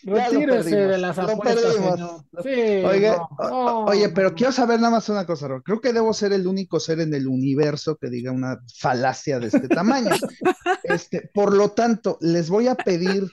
Retírese 0.05 0.77
de 0.77 0.99
las 0.99 1.17
lo 1.17 1.23
apuestas, 1.25 1.63
perdimos. 1.63 1.95
señor. 1.95 2.25
Sí, 2.43 2.85
Oye, 2.87 4.09
o- 4.09 4.13
pero 4.15 4.35
quiero 4.35 4.53
saber 4.53 4.79
nada 4.81 4.93
más 4.93 5.09
una 5.09 5.27
cosa, 5.27 5.49
Ro. 5.49 5.63
Creo 5.63 5.81
que 5.81 5.93
debo 5.93 6.13
ser 6.15 6.33
el 6.33 6.47
único 6.47 6.81
ser 6.81 7.01
en 7.01 7.13
el 7.15 7.27
universo 7.27 7.97
que 7.97 8.09
diga 8.09 8.33
una 8.33 8.59
falacia 8.79 9.39
de 9.39 9.49
este 9.49 9.69
tamaño. 9.69 10.11
Este, 10.85 11.29
por 11.35 11.55
lo 11.55 11.71
tanto, 11.73 12.17
les 12.21 12.49
voy 12.49 12.69
a 12.69 12.75
pedir, 12.75 13.31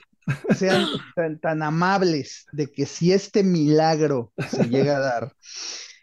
sean 0.54 0.84
tan, 1.16 1.38
tan 1.40 1.62
amables 1.62 2.44
de 2.52 2.70
que 2.70 2.84
si 2.86 3.12
este 3.12 3.42
milagro 3.42 4.32
se 4.50 4.64
llega 4.68 4.96
a 4.96 5.00
dar, 5.00 5.32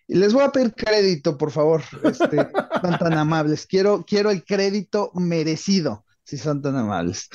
les 0.07 0.33
voy 0.33 0.43
a 0.43 0.51
pedir 0.51 0.73
crédito, 0.73 1.37
por 1.37 1.51
favor, 1.51 1.81
este, 2.03 2.37
son 2.81 2.97
tan 2.97 3.13
amables. 3.13 3.65
Quiero, 3.65 4.03
quiero 4.05 4.31
el 4.31 4.43
crédito 4.43 5.11
merecido, 5.15 6.05
si 6.23 6.37
son 6.37 6.61
tan 6.61 6.75
amables. 6.75 7.29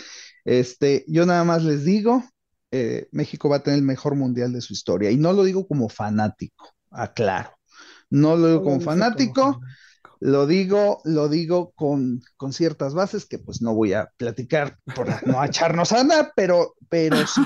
Este, 0.45 1.05
yo 1.09 1.27
nada 1.27 1.45
más 1.45 1.65
les 1.65 1.85
digo, 1.85 2.25
eh, 2.71 3.09
México 3.13 3.49
va 3.49 3.57
a 3.57 3.63
tener 3.63 3.79
el 3.79 3.85
mejor 3.85 4.15
mundial 4.15 4.53
de 4.53 4.61
su 4.61 4.73
historia. 4.73 5.11
Y 5.11 5.17
no 5.17 5.33
lo 5.33 5.45
digo 5.45 5.67
como 5.67 5.89
fanático, 5.89 6.71
aclaro. 6.91 7.53
No 8.11 8.37
lo 8.37 8.49
digo 8.49 8.65
como 8.65 8.81
fanático, 8.81 9.61
lo 10.21 10.47
digo, 10.47 11.01
lo 11.05 11.29
digo 11.29 11.73
con, 11.73 12.23
con 12.37 12.53
ciertas 12.53 12.95
bases 12.95 13.27
que 13.27 13.39
pues 13.39 13.63
no 13.63 13.75
voy 13.75 13.93
a 13.93 14.11
platicar 14.17 14.79
por 14.95 15.09
no 15.27 15.45
echarnos 15.45 15.93
a 15.93 16.01
andar, 16.01 16.33
pero, 16.35 16.75
pero 16.89 17.27
sí. 17.27 17.43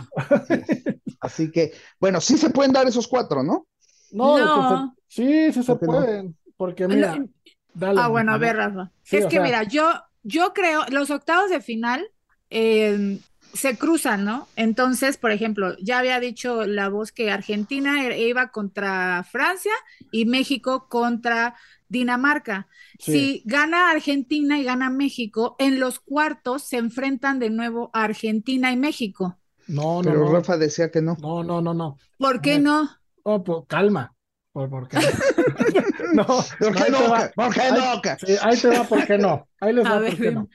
Así 1.21 1.51
que, 1.51 1.73
bueno, 2.01 2.21
sí 2.21 2.39
se 2.39 2.51
pueden 2.51 2.73
dar 2.73 2.87
esos 2.87 3.09
cuatro, 3.09 3.43
¿no? 3.43 3.67
No, 4.13 4.95
se- 5.09 5.23
sí, 5.23 5.53
sí 5.53 5.63
se 5.63 5.75
pueden. 5.77 6.37
Porque 6.57 6.87
mira, 6.89 7.17
No, 7.17 7.29
dale, 7.75 8.01
Ah, 8.01 8.09
bueno, 8.09 8.33
a 8.33 8.39
ver. 8.39 8.57
Rafa. 8.57 8.93
Sí, 9.03 9.17
es 9.17 9.25
que 9.27 9.33
sea- 9.33 9.43
mira, 9.43 9.63
yo, 9.65 9.91
yo 10.23 10.53
creo, 10.53 10.85
los 10.91 11.11
octavos 11.11 11.51
de 11.51 11.61
final 11.61 12.07
eh, 12.51 13.19
se 13.55 13.77
cruzan, 13.79 14.25
¿no? 14.25 14.47
Entonces, 14.57 15.17
por 15.17 15.31
ejemplo, 15.31 15.77
ya 15.79 15.99
había 15.99 16.21
dicho 16.21 16.65
la 16.67 16.89
voz 16.89 17.13
que 17.13 17.31
Argentina 17.31 18.07
e- 18.07 18.29
iba 18.29 18.49
contra 18.51 19.25
Francia 19.31 19.73
y 20.11 20.27
México 20.27 20.87
contra 20.89 21.55
Dinamarca. 21.89 22.69
Sí. 22.99 23.13
Si 23.13 23.43
gana 23.47 23.91
Argentina 23.91 24.59
y 24.59 24.65
gana 24.65 24.89
México, 24.91 25.57
en 25.59 25.81
los 25.81 25.99
cuartos 26.01 26.63
se 26.63 26.79
enfrentan 26.79 27.39
de 27.39 27.51
nuevo 27.51 27.91
a 27.93 28.05
Argentina 28.05 28.73
y 28.73 28.77
México. 28.77 29.39
No, 29.67 30.03
no, 30.03 30.03
Pero 30.03 30.25
no. 30.25 30.33
Rafa 30.33 30.57
decía 30.57 30.91
que 30.91 31.03
no. 31.03 31.17
No, 31.21 31.43
no, 31.45 31.61
no, 31.61 31.75
no. 31.75 31.97
¿Por 32.19 32.41
qué 32.41 32.59
no? 32.59 32.89
Oh, 33.25 33.43
pues, 33.43 33.61
calma. 33.69 34.15
¿Por, 34.53 34.69
por 34.69 34.89
qué 34.89 34.99
no? 34.99 35.03
No, 36.15 36.25
¿Por 36.27 36.45
no, 36.61 36.73
qué 36.73 36.83
ahí 36.83 36.93
te 36.93 37.03
no? 37.05 37.11
va. 37.11 37.31
¿Por 37.35 37.55
qué 37.55 37.61
Ahí- 37.63 37.73
no? 37.73 38.03
Sí, 38.19 38.37
ahí 38.43 38.57
te 38.59 38.69
va, 38.69 38.85
¿por 38.85 39.07
qué 39.07 39.19
no? 39.19 39.49
Ahí 39.61 39.73
les 39.73 39.85
va, 39.87 39.99
ver, 39.99 40.11
¿por 40.13 40.21
qué 40.21 40.31
no? 40.33 40.49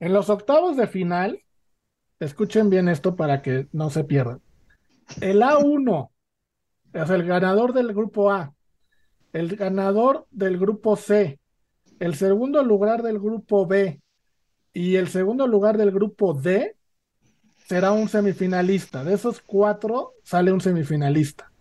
En 0.00 0.12
los 0.12 0.30
octavos 0.30 0.76
de 0.76 0.86
final, 0.86 1.42
escuchen 2.20 2.70
bien 2.70 2.88
esto 2.88 3.16
para 3.16 3.42
que 3.42 3.68
no 3.72 3.90
se 3.90 4.04
pierdan. 4.04 4.40
El 5.20 5.42
A1 5.42 6.10
es 6.92 7.10
el 7.10 7.24
ganador 7.24 7.72
del 7.72 7.94
grupo 7.94 8.30
A, 8.32 8.54
el 9.32 9.56
ganador 9.56 10.26
del 10.30 10.58
grupo 10.58 10.96
C, 10.96 11.40
el 12.00 12.14
segundo 12.16 12.64
lugar 12.64 13.02
del 13.02 13.18
grupo 13.20 13.66
B 13.66 14.00
y 14.74 14.96
el 14.96 15.08
segundo 15.08 15.46
lugar 15.46 15.78
del 15.78 15.92
grupo 15.92 16.34
D 16.34 16.76
será 17.68 17.92
un 17.92 18.08
semifinalista. 18.08 19.04
De 19.04 19.14
esos 19.14 19.42
cuatro 19.42 20.14
sale 20.24 20.52
un 20.52 20.60
semifinalista. 20.60 21.51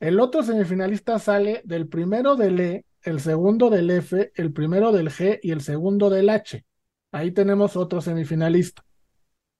El 0.00 0.18
otro 0.18 0.42
semifinalista 0.42 1.18
sale 1.18 1.60
del 1.64 1.86
primero 1.86 2.34
del 2.34 2.58
E, 2.58 2.86
el 3.02 3.20
segundo 3.20 3.68
del 3.68 3.90
F, 3.90 4.32
el 4.34 4.50
primero 4.50 4.92
del 4.92 5.10
G 5.10 5.38
y 5.42 5.50
el 5.50 5.60
segundo 5.60 6.08
del 6.08 6.30
H. 6.30 6.64
Ahí 7.12 7.32
tenemos 7.32 7.76
otro 7.76 8.00
semifinalista. 8.00 8.82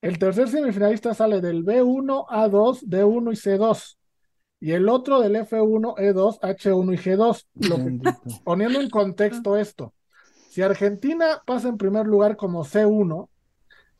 El 0.00 0.18
tercer 0.18 0.48
semifinalista 0.48 1.12
sale 1.12 1.42
del 1.42 1.62
B1, 1.62 2.26
A2, 2.26 2.84
D1 2.84 3.32
y 3.32 3.36
C2. 3.36 3.96
Y 4.60 4.72
el 4.72 4.88
otro 4.88 5.20
del 5.20 5.36
F1, 5.36 5.96
E2, 5.98 6.40
H1 6.40 6.94
y 6.94 6.96
G2. 6.96 7.46
Lo 7.68 7.76
poniendo 8.44 8.80
en 8.80 8.88
contexto 8.88 9.58
esto, 9.58 9.92
si 10.48 10.62
Argentina 10.62 11.42
pasa 11.44 11.68
en 11.68 11.76
primer 11.76 12.06
lugar 12.06 12.36
como 12.36 12.64
C1 12.64 13.28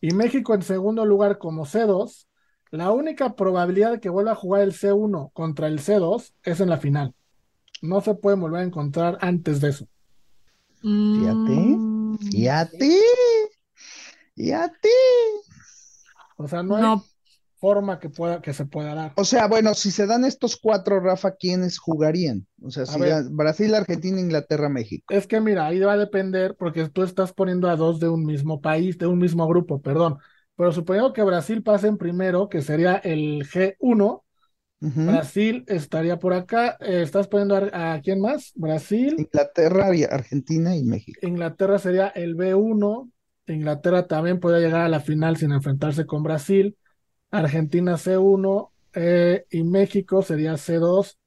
y 0.00 0.14
México 0.14 0.55
en 0.55 0.62
segundo 0.62 1.05
lugar 1.05 1.37
como 1.37 1.66
C2, 1.66 2.26
la 2.70 2.90
única 2.92 3.35
probabilidad 3.35 3.92
de 3.92 4.00
que 4.00 4.09
vuelva 4.09 4.33
a 4.33 4.37
jugar 4.37 4.62
el 4.62 4.72
C1 4.72 5.30
contra 5.33 5.66
el 5.66 5.80
C2 5.80 6.33
es 6.42 6.61
en 6.61 6.68
la 6.68 6.78
final. 6.78 7.14
No 7.83 8.00
se 8.00 8.14
puede 8.14 8.37
volver 8.37 8.61
a 8.61 8.64
encontrar 8.64 9.18
antes 9.20 9.61
de 9.61 9.70
eso. 9.70 9.87
Mm, 10.83 12.14
¿Y 12.33 12.48
a 12.48 12.68
ti? 12.70 12.98
¿Y 14.37 14.52
a 14.52 14.68
ti? 14.68 14.88
O 16.37 16.48
sea, 16.48 16.62
no 16.62 16.76
hay 16.76 16.98
forma 17.59 17.98
que 18.00 18.09
pueda, 18.09 18.40
que 18.40 18.54
se 18.54 18.64
pueda 18.64 18.94
dar. 18.94 19.12
O 19.16 19.24
sea, 19.24 19.46
bueno, 19.46 19.74
si 19.74 19.90
se 19.90 20.06
dan 20.06 20.24
estos 20.24 20.56
cuatro, 20.56 20.98
Rafa, 21.00 21.37
¿quiénes 21.37 21.78
jugarían? 21.78 22.46
O 22.62 22.70
sea, 22.70 22.85
A 22.85 22.87
si 22.87 23.00
ya- 23.00 23.22
Brasil, 23.30 23.74
Argentina, 23.74 24.18
Inglaterra, 24.18 24.68
México. 24.70 25.04
Es 25.12 25.26
que 25.26 25.40
mira, 25.40 25.66
ahí 25.66 25.78
va 25.80 25.92
a 25.92 25.98
depender 25.98 26.56
porque 26.59 26.88
tú 26.88 27.02
estás 27.02 27.33
poniendo 27.35 27.68
a 27.68 27.76
dos 27.76 28.00
de 28.00 28.09
un 28.09 28.24
mismo 28.24 28.61
país, 28.62 28.96
de 28.96 29.06
un 29.06 29.18
mismo 29.18 29.46
grupo, 29.46 29.83
perdón. 29.83 30.18
Pero 30.61 30.73
suponiendo 30.73 31.14
que 31.14 31.25
Brasil 31.25 31.64
pase 31.64 31.88
en 31.88 31.99
primero, 31.99 32.49
que 32.51 32.62
sería 32.62 32.96
el 32.99 33.46
G1, 33.46 34.25
Ujú. 34.83 35.05
Brasil 35.05 35.64
estaría 35.68 36.18
por 36.18 36.35
acá. 36.35 36.77
eh, 36.81 37.03
¿estás 37.03 37.29
poniendo 37.29 37.57
a, 37.57 37.94
a 37.94 38.01
quién 38.03 38.20
más? 38.20 38.53
Brasil. 38.57 39.25
Inglaterra, 39.25 39.94
y 39.94 40.03
Argentina 40.03 40.75
y 40.75 40.83
México. 40.83 41.23
Inglaterra 41.23 41.79
sería 41.79 42.09
el 42.09 42.35
B1. 42.35 43.11
Inglaterra 43.46 44.07
también 44.07 44.40
podría 44.40 44.61
llegar 44.66 44.83
a 44.83 44.88
la 44.88 45.01
final 45.01 45.37
sin 45.37 45.53
enfrentarse 45.53 46.07
con 46.07 46.23
Brasil. 46.23 46.77
Argentina 47.31 47.99
C1 47.99 48.73
eh, 48.94 49.46
y 49.51 49.64
México 49.64 50.23
sería 50.23 50.57
C2. 50.59 51.18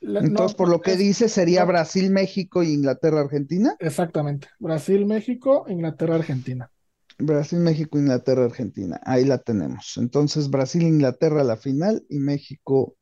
La- 0.00 0.24
Entonces, 0.24 0.56
no, 0.56 0.56
por 0.56 0.68
lo 0.68 0.80
que 0.82 0.96
es- 0.96 0.96
dice, 0.96 1.28
sería 1.28 1.64
no. 1.64 1.64
Brasil, 1.64 2.10
México 2.10 2.62
y 2.62 2.72
Inglaterra, 2.72 3.20
Argentina. 3.20 3.76
Exactamente. 3.78 4.46
Brasil, 4.60 5.04
México, 5.06 5.64
Inglaterra, 5.68 6.14
Argentina. 6.14 6.70
Brasil, 7.18 7.58
México, 7.58 7.98
Inglaterra, 7.98 8.44
Argentina. 8.44 9.00
Ahí 9.04 9.24
la 9.24 9.38
tenemos. 9.38 9.96
Entonces, 9.96 10.50
Brasil, 10.50 10.82
Inglaterra 10.82 11.42
la 11.44 11.56
final 11.56 12.04
y 12.08 12.18
México, 12.18 12.96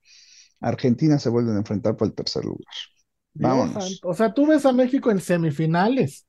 Argentina 0.60 1.18
se 1.18 1.28
vuelven 1.28 1.56
a 1.56 1.58
enfrentar 1.58 1.96
por 1.96 2.08
el 2.08 2.14
tercer 2.14 2.44
lugar. 2.44 2.64
Vámonos. 3.34 4.00
O 4.02 4.14
sea, 4.14 4.32
tú 4.32 4.46
ves 4.46 4.64
a 4.64 4.72
México 4.72 5.10
en 5.10 5.20
semifinales. 5.20 6.26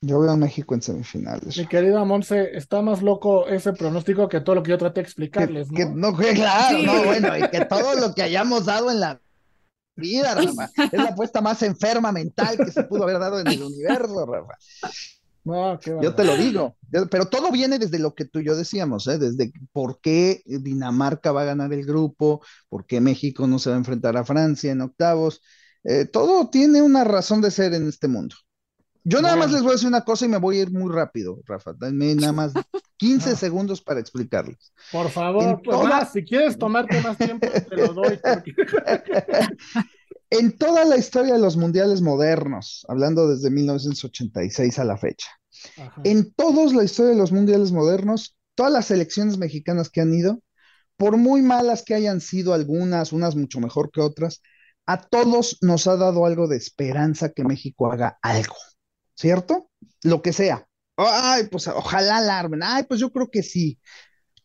Yo 0.00 0.20
veo 0.20 0.30
a 0.30 0.36
México 0.36 0.74
en 0.74 0.82
semifinales. 0.82 1.56
Mi 1.58 1.66
querida 1.66 2.04
Monse, 2.04 2.56
está 2.56 2.80
más 2.82 3.02
loco 3.02 3.46
ese 3.48 3.72
pronóstico 3.72 4.28
que 4.28 4.40
todo 4.40 4.56
lo 4.56 4.62
que 4.62 4.70
yo 4.70 4.78
traté 4.78 5.00
de 5.00 5.04
explicarles, 5.06 5.68
que- 5.70 5.86
¿no? 5.86 6.12
no, 6.12 6.16
que 6.16 6.32
claro, 6.34 6.78
Sí. 6.78 6.86
no, 6.86 7.04
bueno, 7.04 7.36
y 7.36 7.48
que 7.50 7.64
todo 7.64 7.94
lo 7.96 8.14
que 8.14 8.22
hayamos 8.22 8.66
dado 8.66 8.90
en 8.90 9.00
la 9.00 9.20
vida, 9.96 10.34
Rafa, 10.34 10.70
es 10.76 10.92
la 10.92 11.04
apuesta 11.10 11.40
más 11.40 11.62
enferma 11.62 12.12
mental 12.12 12.56
que 12.58 12.70
se 12.70 12.84
pudo 12.84 13.04
haber 13.04 13.18
dado 13.18 13.40
en 13.40 13.46
el 13.48 13.62
universo, 13.62 14.26
Rafa. 14.26 14.54
No, 15.46 15.78
qué 15.80 15.96
Yo 16.02 16.14
te 16.14 16.24
lo 16.24 16.36
digo, 16.36 16.76
pero 17.10 17.26
todo 17.26 17.52
viene 17.52 17.78
desde 17.78 17.98
lo 18.00 18.14
que 18.14 18.24
tú 18.24 18.40
y 18.40 18.44
yo 18.46 18.56
decíamos, 18.56 19.06
¿eh? 19.06 19.16
Desde 19.16 19.52
por 19.72 20.00
qué 20.00 20.42
Dinamarca 20.44 21.30
va 21.30 21.42
a 21.42 21.46
ganar 21.46 21.72
el 21.72 21.86
grupo, 21.86 22.42
por 22.68 22.84
qué 22.84 23.00
México 23.00 23.46
no 23.46 23.58
se 23.60 23.70
va 23.70 23.76
a 23.76 23.78
enfrentar 23.78 24.16
a 24.16 24.24
Francia 24.24 24.72
en 24.72 24.80
octavos. 24.80 25.40
Eh, 25.84 26.04
todo 26.04 26.50
tiene 26.50 26.82
una 26.82 27.04
razón 27.04 27.40
de 27.40 27.52
ser 27.52 27.74
en 27.74 27.88
este 27.88 28.08
mundo. 28.08 28.34
Yo 29.04 29.22
nada 29.22 29.36
más 29.36 29.52
les 29.52 29.62
voy 29.62 29.70
a 29.70 29.74
decir 29.74 29.86
una 29.86 30.00
cosa 30.04 30.24
y 30.24 30.28
me 30.28 30.38
voy 30.38 30.58
a 30.58 30.62
ir 30.62 30.72
muy 30.72 30.92
rápido, 30.92 31.38
Rafa. 31.44 31.72
Dame 31.78 32.12
nada 32.16 32.32
más 32.32 32.52
15 32.96 33.30
Ah. 33.30 33.36
segundos 33.36 33.80
para 33.80 34.00
explicarles. 34.00 34.72
Por 34.90 35.08
favor, 35.10 35.62
pues 35.62 35.76
toda- 35.76 35.88
más, 35.88 36.12
si 36.12 36.24
quieres 36.24 36.58
tomarte 36.58 37.00
más 37.02 37.16
tiempo, 37.16 37.46
te 37.48 37.76
lo 37.76 37.92
doy. 37.94 38.18
porque- 38.20 38.52
En 40.30 40.56
toda 40.56 40.84
la 40.84 40.96
historia 40.96 41.34
de 41.34 41.40
los 41.40 41.56
mundiales 41.56 42.00
modernos, 42.00 42.84
hablando 42.88 43.28
desde 43.28 43.50
1986 43.50 44.78
a 44.78 44.84
la 44.84 44.96
fecha, 44.96 45.28
Ajá. 45.76 46.02
en 46.04 46.32
toda 46.32 46.72
la 46.72 46.84
historia 46.84 47.12
de 47.12 47.18
los 47.18 47.32
mundiales 47.32 47.72
modernos, 47.72 48.36
todas 48.54 48.72
las 48.72 48.86
selecciones 48.86 49.38
mexicanas 49.38 49.88
que 49.90 50.00
han 50.00 50.12
ido, 50.14 50.42
por 50.96 51.16
muy 51.16 51.42
malas 51.42 51.82
que 51.82 51.94
hayan 51.94 52.20
sido 52.20 52.54
algunas, 52.54 53.12
unas 53.12 53.36
mucho 53.36 53.60
mejor 53.60 53.90
que 53.90 54.00
otras, 54.00 54.42
a 54.86 55.00
todos 55.00 55.58
nos 55.60 55.86
ha 55.86 55.96
dado 55.96 56.26
algo 56.26 56.48
de 56.48 56.56
esperanza 56.56 57.30
que 57.30 57.44
México 57.44 57.92
haga 57.92 58.18
algo, 58.22 58.56
¿cierto? 59.14 59.70
Lo 60.02 60.22
que 60.22 60.32
sea. 60.32 60.66
Ay, 60.96 61.48
pues 61.50 61.68
ojalá 61.68 62.20
la 62.20 62.38
armen. 62.38 62.62
Ay, 62.62 62.84
pues 62.84 63.00
yo 63.00 63.12
creo 63.12 63.30
que 63.30 63.42
sí. 63.42 63.78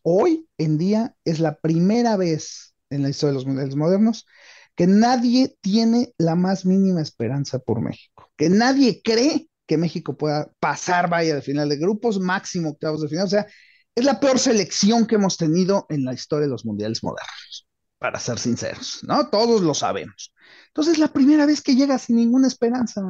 Hoy 0.04 0.48
en 0.58 0.78
día 0.78 1.16
es 1.26 1.40
la 1.40 1.60
primera 1.60 2.18
vez 2.18 2.76
en 2.90 3.04
la 3.04 3.10
historia 3.10 3.32
de 3.32 3.36
los 3.36 3.46
mundiales 3.46 3.76
modernos 3.76 4.26
que 4.76 4.88
nadie 4.88 5.56
tiene 5.62 6.14
la 6.18 6.36
más 6.36 6.66
mínima 6.66 7.02
esperanza 7.02 7.60
por 7.60 7.82
México, 7.82 8.32
que 8.36 8.50
nadie 8.50 9.02
cree 9.04 9.50
que 9.68 9.78
México 9.78 10.18
pueda 10.18 10.52
pasar, 10.60 11.10
vaya, 11.10 11.36
de 11.36 11.42
final 11.42 11.70
de 11.70 11.78
grupos, 11.78 12.20
máximo 12.20 12.72
octavos 12.72 13.02
de 13.02 13.08
final. 13.08 13.26
O 13.26 13.30
sea, 13.30 13.48
es 13.96 14.06
la 14.06 14.20
peor 14.20 14.40
selección 14.40 15.06
que 15.06 15.16
hemos 15.16 15.38
tenido 15.38 15.86
en 15.90 16.04
la 16.04 16.14
historia 16.14 16.46
de 16.46 16.52
los 16.52 16.66
mundiales 16.66 17.04
modernos, 17.04 17.68
para 17.98 18.20
ser 18.20 18.40
sinceros, 18.40 19.00
¿no? 19.04 19.30
Todos 19.30 19.62
lo 19.62 19.74
sabemos. 19.74 20.34
Entonces, 20.68 20.94
es 20.94 21.00
la 21.00 21.12
primera 21.14 21.46
vez 21.46 21.62
que 21.62 21.76
llega 21.76 22.00
sin 22.00 22.16
ninguna 22.16 22.48
esperanza, 22.48 23.02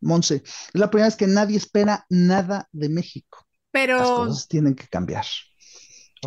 Monse. 0.00 0.42
Es 0.44 0.80
la 0.80 0.90
primera 0.90 1.08
vez 1.08 1.16
que 1.16 1.26
nadie 1.26 1.56
espera 1.56 2.06
nada 2.08 2.68
de 2.72 2.88
México. 2.88 3.38
Las 3.40 3.70
Pero, 3.70 3.98
cosas 3.98 4.48
tienen 4.48 4.74
que 4.74 4.86
cambiar. 4.86 5.24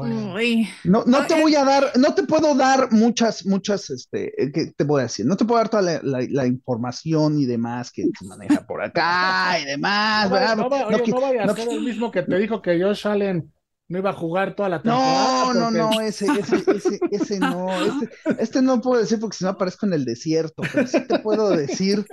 Uy, 0.02 0.68
No, 0.84 1.04
no 1.06 1.26
te 1.26 1.38
eh. 1.38 1.42
voy 1.42 1.56
a 1.56 1.64
dar, 1.64 1.92
no 1.98 2.14
te 2.14 2.24
puedo 2.24 2.54
dar 2.54 2.92
muchas, 2.92 3.46
muchas, 3.46 3.90
este, 3.90 4.44
eh, 4.44 4.52
¿qué 4.52 4.74
te 4.76 4.84
voy 4.84 5.00
a 5.00 5.04
decir? 5.04 5.26
No 5.26 5.38
te 5.38 5.46
puedo 5.46 5.58
dar 5.60 5.70
toda 5.70 5.84
la, 5.84 6.00
la- 6.04 6.26
la 6.30 6.46
información 6.46 7.40
y 7.40 7.46
demás 7.46 7.92
que 7.92 8.04
se 8.20 8.26
maneja 8.28 8.66
por 8.68 8.84
acá 8.84 9.58
y 9.62 9.66
demás, 9.66 10.30
no, 10.30 10.36
¿verdad? 10.36 10.58
no 10.58 10.70
va- 10.70 10.80
No 10.82 10.88
oye, 10.88 11.04
qui- 11.04 11.14
no 11.14 11.22
vaya 11.22 11.44
a 11.44 11.46
no 11.46 11.56
ser 11.56 11.70
el 11.70 11.82
mismo 11.82 12.12
que 12.12 12.24
te 12.24 12.38
dijo 12.38 12.62
que 12.62 12.82
Josh 12.82 13.08
Allen 13.08 13.52
no 13.88 14.00
iba 14.00 14.10
a 14.10 14.14
jugar 14.14 14.56
toda 14.56 14.68
la 14.68 14.82
temporada. 14.82 15.54
No, 15.54 15.54
no, 15.54 15.66
porque- 15.66 15.78
no, 15.78 16.02
ese, 16.02 16.26
ese, 16.40 16.64
ese, 16.76 17.00
ese 17.12 17.40
no, 17.40 17.70
este, 17.86 18.10
este 18.40 18.62
no 18.62 18.82
puedo 18.82 19.00
decir 19.00 19.20
porque 19.20 19.38
si 19.38 19.44
no 19.46 19.52
aparezco 19.52 19.86
en 19.86 19.94
el 19.94 20.04
desierto, 20.04 20.62
pero 20.74 20.88
sí 20.88 21.08
te 21.08 21.20
puedo 21.20 21.52
decir, 21.52 22.06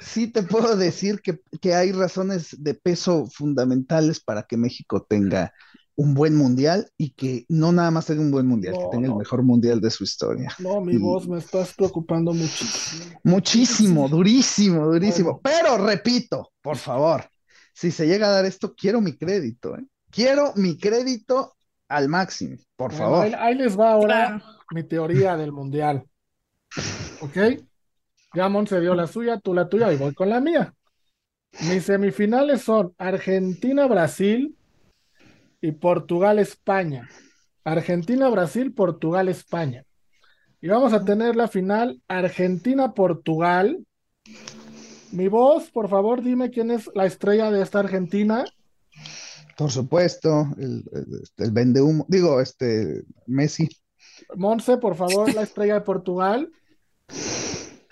sí 0.00 0.26
te 0.26 0.42
puedo 0.42 0.76
decir 0.76 1.20
que, 1.22 1.40
que 1.60 1.74
hay 1.74 1.92
razones 1.92 2.56
de 2.62 2.74
peso 2.74 3.26
fundamentales 3.30 4.20
para 4.20 4.42
que 4.42 4.56
México 4.58 5.06
tenga 5.08 5.52
un 5.96 6.14
buen 6.14 6.34
mundial 6.34 6.88
y 6.96 7.10
que 7.10 7.44
no 7.48 7.72
nada 7.72 7.90
más 7.90 8.06
tenga 8.06 8.22
un 8.22 8.30
buen 8.30 8.46
mundial, 8.46 8.74
que 8.74 8.88
tenga 8.90 9.08
no. 9.08 9.14
el 9.14 9.18
mejor 9.18 9.42
mundial 9.42 9.80
de 9.80 9.90
su 9.90 10.04
historia. 10.04 10.50
No, 10.58 10.80
mi 10.80 10.96
voz, 10.96 11.28
me 11.28 11.38
estás 11.38 11.74
preocupando 11.74 12.32
muchísimo. 12.32 13.20
Muchísimo, 13.24 14.08
durísimo, 14.08 14.86
durísimo. 14.86 15.40
Bueno. 15.42 15.60
Pero 15.60 15.86
repito, 15.86 16.52
por 16.62 16.76
favor, 16.76 17.24
si 17.74 17.90
se 17.90 18.06
llega 18.06 18.28
a 18.28 18.30
dar 18.32 18.44
esto, 18.44 18.74
quiero 18.74 19.00
mi 19.00 19.16
crédito, 19.16 19.76
¿eh? 19.76 19.84
Quiero 20.10 20.52
mi 20.56 20.76
crédito 20.76 21.54
al 21.88 22.08
máximo, 22.08 22.56
por 22.76 22.90
Bueno, 22.90 23.04
favor. 23.04 23.24
ahí, 23.24 23.34
ahí 23.36 23.54
les 23.54 23.78
va 23.78 23.92
ahora 23.92 24.42
mi 24.74 24.82
teoría 24.84 25.36
del 25.36 25.52
mundial. 25.52 26.04
¿Ok? 27.20 27.36
Ya 28.34 28.50
se 28.66 28.80
dio 28.80 28.94
la 28.94 29.06
suya, 29.06 29.38
tú 29.38 29.52
la 29.52 29.68
tuya 29.68 29.92
y 29.92 29.96
voy 29.96 30.14
con 30.14 30.30
la 30.30 30.40
mía. 30.40 30.74
Mis 31.68 31.84
semifinales 31.84 32.62
son 32.62 32.94
Argentina-Brasil 32.96 34.56
y 35.62 35.72
Portugal-España. 35.72 37.08
Argentina-Brasil, 37.64 38.74
Portugal-España. 38.74 39.84
Y 40.60 40.68
vamos 40.68 40.92
a 40.92 41.04
tener 41.04 41.36
la 41.36 41.48
final 41.48 42.02
Argentina-Portugal. 42.08 43.86
Mi 45.12 45.28
voz, 45.28 45.70
por 45.70 45.88
favor, 45.88 46.22
dime 46.22 46.50
quién 46.50 46.70
es 46.70 46.90
la 46.94 47.06
estrella 47.06 47.50
de 47.50 47.62
esta 47.62 47.78
Argentina. 47.78 48.44
Por 49.56 49.70
supuesto, 49.70 50.48
el, 50.58 50.84
el, 50.92 51.22
este, 51.22 51.44
el 51.44 51.52
vende 51.52 51.80
humo, 51.80 52.04
digo, 52.08 52.40
este, 52.40 53.04
Messi. 53.26 53.68
Monse, 54.34 54.78
por 54.78 54.96
favor, 54.96 55.32
la 55.32 55.42
estrella 55.42 55.74
de 55.74 55.80
Portugal. 55.82 56.50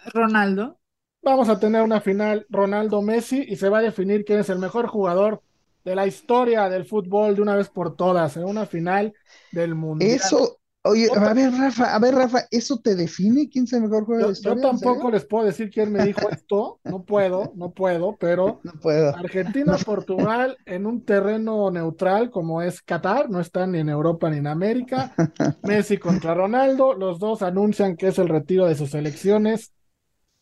Ronaldo. 0.07 0.79
Vamos 1.23 1.49
a 1.49 1.61
tener 1.61 1.83
una 1.83 2.01
final 2.01 2.47
Ronaldo-Messi 2.49 3.45
y 3.47 3.57
se 3.57 3.69
va 3.69 3.79
a 3.79 3.83
definir 3.83 4.25
quién 4.25 4.41
es 4.41 4.49
el 4.49 4.59
mejor 4.59 4.87
jugador 4.87 5.43
de 5.85 5.95
la 5.95 6.07
historia 6.07 6.69
del 6.69 6.85
fútbol 6.85 7.35
de 7.37 7.43
una 7.43 7.57
vez 7.57 7.69
por 7.69 7.97
todas, 7.97 8.37
en 8.37 8.45
una 8.45 8.67
final 8.67 9.13
del 9.51 9.75
Mundial. 9.75 10.11
Eso, 10.17 10.61
oye, 10.83 11.09
a 11.15 11.33
ver, 11.35 11.53
Rafa, 11.53 11.95
a 11.95 11.99
ver, 11.99 12.15
Rafa, 12.15 12.47
¿eso 12.51 12.79
te 12.81 12.95
define 12.95 13.49
quién 13.49 13.65
es 13.65 13.73
el 13.73 13.83
mejor 13.83 14.05
jugador 14.05 14.21
de 14.21 14.23
Yo, 14.23 14.27
la 14.27 14.33
yo 14.33 14.33
historia? 14.33 14.55
¿En 14.55 14.61
tampoco 14.61 15.11
les 15.11 15.25
puedo 15.27 15.47
decir 15.47 15.71
quién 15.71 15.93
me 15.93 16.03
dijo 16.03 16.29
esto, 16.31 16.81
no 16.85 17.05
puedo, 17.05 17.53
no 17.55 17.73
puedo, 17.73 18.17
pero 18.17 18.61
No 18.63 18.73
puedo. 18.81 19.17
Argentina-Portugal 19.17 20.57
en 20.67 20.87
un 20.87 21.05
terreno 21.05 21.71
neutral 21.71 22.31
como 22.31 22.63
es 22.63 22.83
Qatar, 22.83 23.31
no 23.31 23.41
están 23.41 23.73
ni 23.73 23.79
en 23.81 23.89
Europa 23.89 24.31
ni 24.31 24.39
en 24.39 24.47
América. 24.47 25.15
Messi 25.63 25.99
contra 25.99 26.35
Ronaldo, 26.35 26.95
los 26.95 27.19
dos 27.19 27.43
anuncian 27.43 27.97
que 27.97 28.09
es 28.09 28.19
el 28.19 28.29
retiro 28.29 28.67
de 28.67 28.75
sus 28.75 28.95
elecciones 28.95 29.73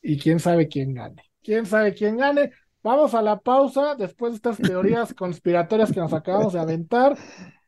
y 0.02 0.18
quién 0.18 0.40
sabe 0.40 0.68
quién 0.68 0.94
gane. 0.94 1.22
Quién 1.42 1.66
sabe 1.66 1.94
quién 1.94 2.16
gane. 2.16 2.52
Vamos 2.82 3.14
a 3.14 3.22
la 3.22 3.40
pausa 3.40 3.94
después 3.96 4.32
de 4.32 4.36
estas 4.36 4.58
teorías 4.58 5.14
conspiratorias 5.18 5.92
que 5.92 6.00
nos 6.00 6.12
acabamos 6.12 6.52
de 6.52 6.60
aventar 6.60 7.16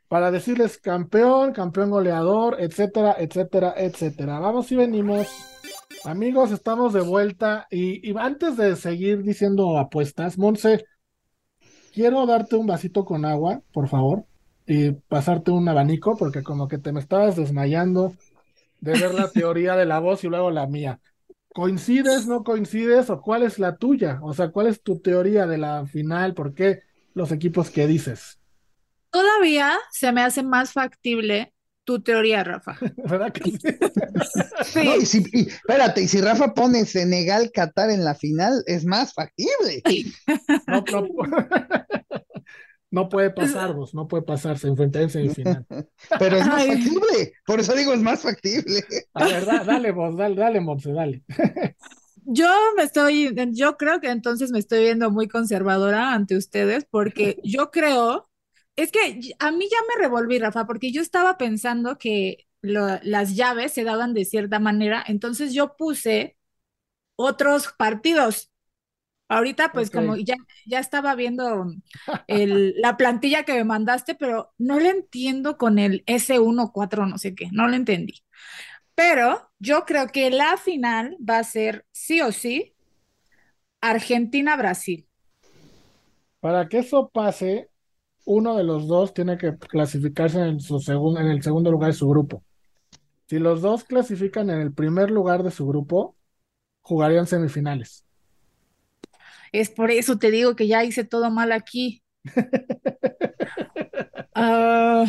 para 0.09 0.31
decirles 0.31 0.79
campeón, 0.79 1.53
campeón 1.53 1.91
goleador, 1.91 2.57
etcétera, 2.61 3.17
etcétera, 3.19 3.75
etcétera. 3.77 4.39
Vamos 4.41 4.71
y 4.73 4.77
venimos. 4.77 5.29
Amigos, 6.05 6.51
estamos 6.51 6.93
de 6.93 7.01
vuelta 7.01 7.67
y, 7.71 8.09
y 8.09 8.17
antes 8.17 8.57
de 8.57 8.75
seguir 8.77 9.23
diciendo 9.23 9.79
apuestas, 9.79 10.39
Monse, 10.39 10.85
quiero 11.93 12.27
darte 12.27 12.57
un 12.57 12.67
vasito 12.67 13.05
con 13.05 13.25
agua, 13.25 13.63
por 13.73 13.89
favor, 13.89 14.25
y 14.67 14.93
pasarte 14.93 15.51
un 15.51 15.69
abanico 15.69 16.17
porque 16.17 16.43
como 16.43 16.69
que 16.69 16.79
te 16.79 16.93
me 16.93 17.01
estabas 17.01 17.37
desmayando 17.37 18.15
de 18.81 18.93
ver 18.93 19.15
la 19.15 19.29
teoría 19.33 19.77
de 19.77 19.87
la 19.87 19.99
voz 19.99 20.25
y 20.25 20.29
luego 20.29 20.51
la 20.51 20.67
mía. 20.67 21.01
¿Coincides, 21.53 22.27
no 22.27 22.45
coincides 22.45 23.11
o 23.11 23.21
cuál 23.21 23.43
es 23.43 23.59
la 23.59 23.77
tuya? 23.77 24.21
O 24.23 24.33
sea, 24.33 24.51
¿cuál 24.51 24.69
es 24.69 24.83
tu 24.83 25.01
teoría 25.01 25.47
de 25.47 25.59
la 25.59 25.85
final? 25.87 26.35
¿Por 26.35 26.55
qué 26.55 26.83
los 27.15 27.33
equipos 27.33 27.71
que 27.71 27.87
dices? 27.87 28.39
Todavía 29.11 29.77
se 29.91 30.13
me 30.13 30.23
hace 30.23 30.45
más 30.45 30.73
factible 30.73 31.53
tu 31.85 32.01
teoría, 32.01 32.45
Rafa. 32.45 32.79
¿Verdad 32.97 33.33
que 33.33 33.51
sí? 33.51 33.59
Sí, 34.65 34.85
No, 34.85 34.97
y 34.97 35.07
si, 35.07 35.25
y, 35.33 35.49
espérate, 35.49 36.03
y 36.03 36.09
si 36.09 36.21
Rafa 36.21 36.55
pone 36.55 36.85
Senegal, 36.85 37.51
Qatar 37.53 37.91
en 37.91 38.05
la 38.05 38.15
final, 38.15 38.63
es 38.67 38.85
más 38.85 39.13
factible. 39.15 39.83
No, 40.69 40.85
no, 40.93 41.09
no 42.91 43.09
puede 43.09 43.31
pasar, 43.31 43.73
vos, 43.75 43.95
no 43.95 44.09
puede 44.09 44.23
pasar, 44.25 44.59
se 44.59 44.69
enfrentan 44.69 45.03
en 45.03 45.11
semifinal. 45.11 45.67
Pero 46.19 46.37
es 46.37 46.47
más 46.47 46.67
factible. 46.67 47.33
Por 47.47 47.61
eso 47.61 47.75
digo, 47.75 47.93
es 47.93 48.01
más 48.01 48.23
factible. 48.23 48.85
A 49.15 49.27
ver, 49.27 49.45
da- 49.47 49.65
dale 49.65 49.93
vos, 49.93 50.17
dale, 50.17 50.35
dale, 50.37 50.61
Monse, 50.61 50.93
dale. 50.93 51.23
yo 52.25 52.47
me 52.77 52.83
estoy, 52.85 53.35
yo 53.53 53.77
creo 53.77 54.01
que 54.01 54.11
entonces 54.11 54.51
me 54.53 54.59
estoy 54.59 54.85
viendo 54.85 55.11
muy 55.11 55.29
conservadora 55.29 56.13
ante 56.13 56.37
ustedes 56.37 56.87
porque 56.91 57.39
yo 57.43 57.71
creo, 57.71 58.29
es 58.77 58.93
que 58.93 59.21
a 59.39 59.51
mí 59.53 59.69
ya 59.71 59.79
me 59.89 60.03
revolví, 60.03 60.39
Rafa, 60.39 60.67
porque 60.67 60.93
yo 60.93 61.03
estaba 61.03 61.39
pensando 61.39 61.99
que 61.99 62.47
lo- 62.63 62.99
las 63.03 63.37
llaves 63.37 63.73
se 63.73 63.85
daban 63.85 64.15
de 64.15 64.25
cierta 64.25 64.59
manera, 64.59 65.03
entonces 65.07 65.53
yo 65.55 65.77
puse 65.77 66.37
otros 67.17 67.73
partidos. 67.79 68.50
Ahorita, 69.31 69.73
pues 69.75 69.91
como 69.93 70.17
ya, 70.19 70.37
ya 70.67 70.81
estaba 70.81 71.17
viendo 71.17 71.67
el- 72.29 72.75
la 72.81 72.99
plantilla 72.99 73.45
que 73.45 73.55
me 73.55 73.65
mandaste, 73.65 74.17
pero 74.17 74.55
no 74.59 74.81
le 74.81 74.91
entiendo 74.91 75.59
con 75.59 75.79
el 75.81 76.05
S14, 76.07 77.07
no 77.07 77.19
sé 77.19 77.35
qué, 77.37 77.49
no 77.53 77.69
lo 77.69 77.77
entendí. 77.77 78.23
Pero 78.95 79.51
yo 79.61 79.85
creo 79.87 80.09
que 80.09 80.31
la 80.31 80.57
final 80.59 81.17
va 81.29 81.39
a 81.41 81.45
ser 81.45 81.87
sí 81.93 82.21
o 82.23 82.33
sí 82.33 82.75
Argentina-Brasil. 83.83 85.07
Para 86.41 86.69
que 86.69 86.79
eso 86.79 87.11
pase, 87.11 87.71
uno 88.27 88.57
de 88.57 88.65
los 88.65 88.89
dos 88.89 89.15
tiene 89.15 89.39
que 89.39 89.57
clasificarse 89.59 90.41
en 90.41 90.61
su 90.61 90.81
segun- 90.81 91.19
en 91.21 91.29
el 91.29 91.43
segundo 91.43 91.71
lugar 91.71 91.91
de 91.93 91.99
su 91.99 92.09
grupo. 92.09 92.45
Si 93.29 93.39
los 93.39 93.63
dos 93.63 93.85
clasifican 93.85 94.51
en 94.51 94.61
el 94.61 94.75
primer 94.75 95.11
lugar 95.11 95.43
de 95.45 95.51
su 95.53 95.67
grupo, 95.69 96.17
jugarían 96.83 97.27
semifinales. 97.29 98.07
Es 99.53 99.71
por 99.71 99.91
eso 99.91 100.19
te 100.19 100.31
digo 100.31 100.57
que 100.57 100.67
ya 100.67 100.85
hice 100.85 101.05
todo 101.05 101.31
mal 101.31 101.53
aquí. 101.53 102.03
Ah, 104.35 105.05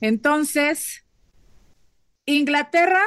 entonces, 0.00 1.06
Inglaterra, 2.26 3.02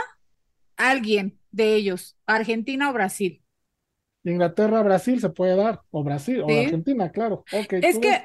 alguien 0.76 1.40
de 1.52 1.76
ellos, 1.76 2.18
Argentina 2.26 2.90
o 2.90 2.94
Brasil. 2.94 3.44
Inglaterra, 4.24 4.82
Brasil 4.82 5.20
se 5.20 5.30
puede 5.30 5.56
dar, 5.56 5.82
o 5.92 6.04
Brasil, 6.04 6.42
o 6.42 6.50
Argentina, 6.50 7.12
claro. 7.12 7.44
Okay, 7.52 7.82
es 7.84 8.00
que, 8.00 8.24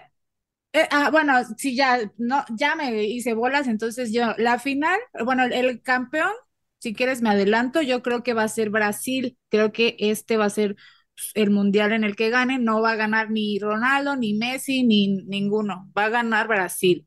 eh, 0.73 0.89
ah, 0.91 1.11
bueno, 1.11 1.35
si 1.57 1.77
ya, 1.77 1.99
no, 2.17 2.45
ya 2.57 2.75
me 2.75 3.05
hice 3.05 3.35
bolas, 3.35 3.69
entonces 3.69 4.13
yo, 4.13 4.35
la 4.39 4.59
final, 4.59 4.99
bueno, 5.25 5.45
el, 5.45 5.83
campeón, 5.83 6.33
si 6.79 6.95
quieres 6.95 7.23
me 7.23 7.31
adelanto, 7.31 7.83
yo 7.83 8.03
creo 8.03 8.23
que 8.23 8.35
va 8.35 8.43
a 8.45 8.49
ser 8.49 8.71
Brasil, 8.71 9.39
creo 9.49 9.73
que 9.73 9.97
este 9.99 10.37
va 10.37 10.47
a 10.47 10.51
ser 10.51 10.77
el 11.35 11.51
mundial 11.51 11.93
en 11.93 12.05
el 12.05 12.17
que 12.17 12.31
gane, 12.31 12.59
no 12.59 12.81
va 12.81 12.93
a 12.93 12.97
ganar 12.97 13.31
ni 13.31 13.59
Ronaldo, 13.59 14.17
ni 14.17 14.35
Messi, 14.35 14.85
ni 14.85 15.09
ninguno, 15.25 15.91
va 15.97 16.07
a 16.07 16.11
ganar 16.11 16.49
Brasil. 16.49 17.07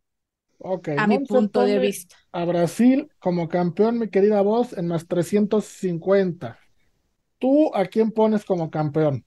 Okay, 0.57 0.95
a 0.97 1.05
mi 1.05 1.19
punto 1.19 1.61
de 1.61 1.79
vista. 1.79 2.15
A 2.31 2.45
Brasil 2.45 3.09
como 3.19 3.47
campeón, 3.49 3.99
mi 3.99 4.09
querida 4.09 4.41
voz, 4.41 4.73
en 4.73 4.87
más 4.87 5.07
350. 5.07 6.57
¿Tú 7.39 7.73
a 7.75 7.85
quién 7.85 8.11
pones 8.11 8.45
como 8.45 8.71
campeón? 8.71 9.25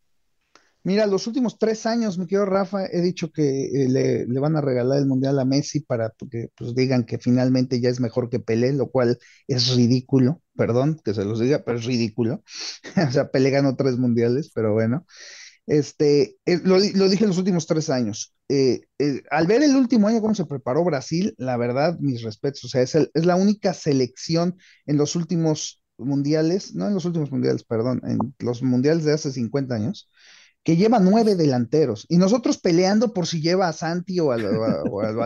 Mira, 0.85 1.07
los 1.07 1.27
últimos 1.27 1.59
tres 1.59 1.87
años, 1.87 2.19
mi 2.19 2.27
querido 2.27 2.47
Rafa, 2.47 2.87
he 2.87 3.01
dicho 3.01 3.31
que 3.31 3.67
eh, 3.67 3.89
le, 3.89 4.41
van 4.41 4.57
a 4.57 4.61
regalar 4.61 4.99
el 4.99 5.07
Mundial 5.07 5.39
a 5.39 5.45
Messi 5.45 5.81
para 5.81 6.13
que 6.31 6.51
pues, 6.57 6.75
digan 6.75 7.05
que 7.05 7.19
finalmente 7.19 7.81
ya 7.81 7.91
es 7.91 8.01
mejor 8.01 8.31
que 8.31 8.41
Pelé, 8.41 8.73
lo 8.73 8.91
cual 8.91 9.19
es 9.47 9.75
ridículo, 9.75 10.41
perdón 10.57 11.01
que 11.05 11.15
se 11.15 11.25
los 11.25 11.41
diga, 11.41 11.63
pero 11.65 11.79
es 11.79 11.85
ridículo. 11.85 12.43
o 13.09 13.11
sea, 13.11 13.31
Pelé 13.31 13.51
ganó 13.51 13.77
tres 13.77 13.99
mundiales, 13.99 14.51
pero 14.55 14.73
bueno. 14.73 15.05
Este, 15.69 16.39
eh, 16.47 16.61
lo, 16.65 16.81
dije 16.81 17.25
en 17.25 17.29
los 17.29 17.39
últimos 17.39 17.67
tres 17.67 17.91
años. 17.91 18.35
Eh, 18.49 18.81
al 19.31 19.47
ver 19.47 19.63
el 19.63 19.77
último 19.77 20.09
año 20.09 20.23
cómo 20.23 20.35
se 20.35 20.47
preparó 20.47 20.83
Brasil, 20.83 21.35
la 21.37 21.59
verdad, 21.59 21.99
mis 22.01 22.23
respetos, 22.23 22.65
o 22.65 22.69
sea, 22.69 22.81
es, 22.81 22.97
la 23.13 23.37
única 23.37 23.75
selección 23.75 24.57
en 24.87 24.97
los 24.97 25.15
últimos 25.15 25.83
mundiales, 25.99 26.75
no 26.75 26.89
en 26.89 26.95
los 26.95 27.05
últimos 27.05 27.31
mundiales, 27.31 27.65
perdón, 27.65 28.01
en 28.05 28.19
los 28.39 28.63
mundiales 28.63 29.05
de 29.05 29.13
hace 29.13 29.31
50 29.31 29.75
años, 29.75 30.09
que 30.69 30.77
lleva 30.77 30.99
nueve 30.99 31.35
delanteros 31.35 32.05
y 32.11 32.19
nosotros 32.19 32.59
peleando 32.59 33.15
por 33.15 33.27
si 33.27 33.41
lleva 33.41 33.69
a 33.69 33.73
Santi 33.73 34.21
o 34.21 34.33
al, 34.33 34.45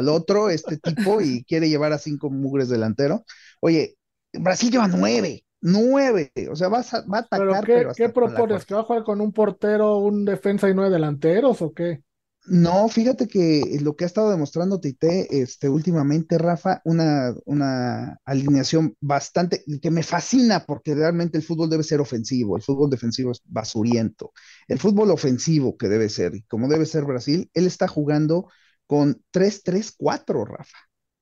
otro, 0.09 0.51
este 0.51 0.77
tipo, 0.77 1.21
y 1.21 1.43
quiere 1.43 1.69
llevar 1.69 1.93
a 1.93 1.99
cinco 1.99 2.31
mugres 2.31 2.69
delantero. 2.69 3.25
Oye, 3.59 3.97
Brasil 4.33 4.71
lleva 4.71 4.87
nueve, 4.87 5.43
nueve, 5.61 6.31
o 6.49 6.55
sea, 6.55 6.69
va 6.69 6.79
a, 6.79 7.01
va 7.13 7.19
a 7.19 7.21
atacar. 7.23 7.65
¿Pero 7.67 7.93
qué, 7.93 8.05
¿qué 8.05 8.09
propones? 8.11 8.65
¿Que 8.65 8.75
va 8.75 8.83
a 8.83 8.85
jugar 8.85 9.03
con 9.03 9.21
un 9.21 9.33
portero, 9.33 9.97
un 9.97 10.25
defensa 10.25 10.71
y 10.71 10.75
nueve 10.77 10.93
delanteros 10.93 11.61
o 11.61 11.73
qué? 11.73 12.05
No, 12.47 12.89
fíjate 12.89 13.29
que 13.29 13.79
lo 13.83 13.95
que 13.95 14.03
ha 14.05 14.07
estado 14.09 14.31
demostrando 14.33 14.81
Tite 14.81 15.43
este, 15.43 15.69
últimamente, 15.69 16.39
Rafa, 16.39 16.83
una, 16.85 17.33
una 17.45 18.21
alineación 18.25 18.97
bastante, 19.01 19.63
que 19.81 19.91
me 19.93 20.03
fascina 20.03 20.65
porque 20.67 20.95
realmente 20.97 21.39
el 21.39 21.45
fútbol 21.45 21.71
debe 21.71 21.85
ser 21.85 22.01
ofensivo, 22.01 22.57
el 22.57 22.63
fútbol 22.63 22.91
defensivo 22.91 23.31
es 23.31 23.43
basuriento, 23.45 24.33
el 24.67 24.81
fútbol 24.81 25.13
ofensivo 25.13 25.77
que 25.77 25.89
debe 25.89 26.09
ser, 26.09 26.35
y 26.35 26.43
como 26.43 26.67
debe 26.67 26.85
ser 26.85 27.05
Brasil, 27.05 27.49
él 27.55 27.67
está 27.67 27.87
jugando 27.87 28.49
con 28.89 29.23
3-3-4, 29.31 30.45
Rafa, 30.45 30.79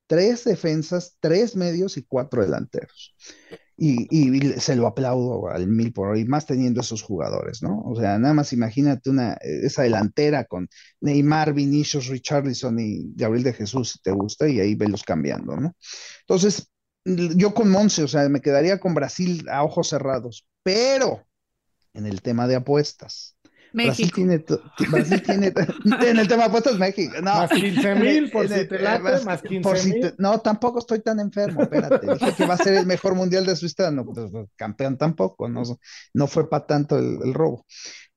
tres 0.06 0.44
defensas, 0.44 1.18
tres 1.20 1.54
medios 1.54 1.98
y 1.98 2.02
cuatro 2.04 2.42
delanteros 2.42 3.14
y, 3.82 4.60
se 4.60 4.76
lo 4.76 4.86
aplaudo 4.86 5.48
al 5.48 5.66
mil 5.66 5.90
por 5.94 6.08
hoy, 6.08 6.26
más 6.26 6.44
teniendo 6.44 6.82
esos 6.82 7.02
jugadores, 7.02 7.62
¿no? 7.62 7.80
O 7.86 7.96
sea, 7.98 8.18
nada 8.18 8.34
más 8.34 8.52
imagínate 8.52 9.08
una, 9.08 9.38
esa 9.40 9.82
delantera 9.82 10.44
con 10.44 10.68
Neymar, 11.00 11.54
Vinicius, 11.54 12.08
Richarlison 12.08 12.78
y 12.78 13.10
Gabriel 13.14 13.44
de 13.44 13.54
Jesús, 13.54 13.92
si 13.92 14.02
te 14.02 14.10
gusta, 14.10 14.46
y 14.46 14.60
ahí 14.60 14.74
velos 14.74 15.02
cambiando, 15.02 15.56
¿no? 15.56 15.74
Entonces, 16.20 16.68
yo 17.06 17.54
con 17.54 17.70
Monse, 17.70 18.02
o 18.02 18.08
sea, 18.08 18.28
me 18.28 18.42
quedaría 18.42 18.78
con 18.78 18.92
Brasil 18.92 19.48
a 19.48 19.64
ojos 19.64 19.88
cerrados, 19.88 20.46
pero 20.62 21.24
en 21.94 22.04
el 22.04 22.20
tema 22.20 22.46
de 22.46 22.56
apuestas, 22.56 23.38
Brasil 23.72 24.10
tiene, 24.12 24.44
Brasil 24.90 25.22
tiene 25.26 25.52
en 26.06 26.18
el 26.18 26.28
tema 26.28 26.42
de 26.42 26.48
apuestas 26.48 26.78
México. 26.78 27.14
No, 27.16 27.34
más 27.34 27.50
15 27.50 27.94
mil 27.96 28.30
por 28.30 28.48
si 28.48 28.66
te 28.66 28.78
late, 28.78 29.24
más 29.24 29.42
15 29.42 29.88
mil. 29.88 30.14
no, 30.18 30.40
tampoco 30.40 30.78
estoy 30.80 31.00
tan 31.00 31.20
enfermo, 31.20 31.62
espérate. 31.62 32.14
Dije 32.14 32.34
que 32.34 32.46
va 32.46 32.54
a 32.54 32.58
ser 32.58 32.74
el 32.74 32.86
mejor 32.86 33.14
mundial 33.14 33.46
de 33.46 33.56
su 33.56 33.66
historia. 33.66 33.90
No, 33.90 34.04
pues, 34.04 34.30
pues, 34.30 34.48
campeón 34.56 34.96
tampoco, 34.98 35.48
no, 35.48 35.62
no 36.14 36.26
fue 36.26 36.48
para 36.48 36.66
tanto 36.66 36.98
el, 36.98 37.32
robo. 37.34 37.66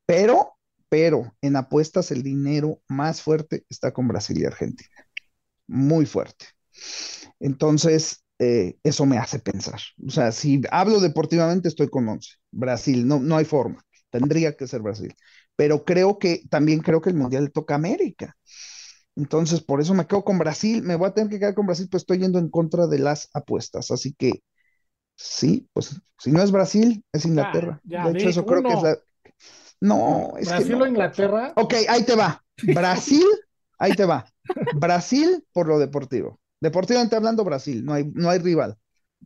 Pero, 0.06 0.54
pero 0.90 1.34
en 1.42 1.56
apuestas 1.56 2.12
el 2.12 2.24
dinero 2.24 2.82
más 2.88 3.22
fuerte 3.22 3.64
está 3.70 3.92
con 3.92 4.08
Brasil 4.08 4.40
y 4.40 4.46
Argentina. 4.46 4.90
Muy 5.68 6.06
fuerte. 6.06 6.48
Entonces, 7.40 8.24
eh, 8.40 8.78
eso 8.84 9.06
me 9.06 9.18
hace 9.18 9.40
pensar. 9.40 9.80
O 10.06 10.10
sea, 10.10 10.32
si 10.32 10.62
hablo 10.72 11.00
deportivamente, 11.00 11.68
estoy 11.68 11.90
con 11.90 12.08
11. 12.08 12.30
Brasil, 12.52 13.08
no, 13.08 13.20
no 13.20 13.38
hay 13.38 13.46
forma. 13.46 13.84
Tendría 14.10 14.56
que 14.56 14.68
ser 14.68 14.82
Brasil 14.82 15.16
pero 15.56 15.86
creo 15.86 16.20
que 16.20 16.44
también 16.50 16.80
creo 16.80 17.02
que 17.02 17.10
el 17.10 17.16
Mundial 17.16 17.46
le 17.46 17.50
toca 17.50 17.74
a 17.74 17.78
América. 17.78 18.36
Entonces, 19.16 19.62
por 19.62 19.80
eso 19.80 19.94
me 19.94 20.08
quedo 20.08 20.24
con 20.24 20.40
Brasil, 20.40 20.82
me 20.82 20.96
voy 20.96 21.08
a 21.08 21.14
tener 21.14 21.30
que 21.30 21.40
quedar 21.40 21.54
con 21.54 21.68
Brasil, 21.68 21.88
pues 21.90 22.02
estoy 22.02 22.20
yendo 22.20 22.40
en 22.40 22.50
contra 22.50 22.88
de 22.88 23.00
las 23.00 23.30
apuestas. 23.34 23.92
Así 23.92 24.14
que 24.14 24.42
sí, 25.16 25.68
pues 25.74 26.02
si 26.18 26.32
no 26.32 26.42
es 26.42 26.52
Brasil, 26.52 27.04
es 27.12 27.26
Inglaterra. 27.26 27.80
de 27.84 28.12
hecho, 28.12 28.30
eso 28.30 28.46
creo 28.46 28.64
que 28.64 28.74
es 28.74 28.82
la... 28.82 28.98
No, 29.82 30.34
es 30.38 30.48
Brasil 30.48 30.82
o 30.82 30.88
Inglaterra. 30.88 31.54
Ok, 31.56 31.74
ahí 31.90 32.04
te 32.04 32.16
va. 32.16 32.44
Brasil, 32.74 33.26
ahí 33.78 33.94
te 33.94 34.06
va. 34.06 34.26
Brasil 34.76 35.46
por 35.52 35.68
lo 35.68 35.78
deportivo. 35.78 36.40
Deportivamente 36.62 37.16
hablando, 37.18 37.44
Brasil, 37.44 37.84
no 37.84 37.94
hay, 37.94 38.10
no 38.14 38.30
hay 38.30 38.40
rival. 38.40 38.78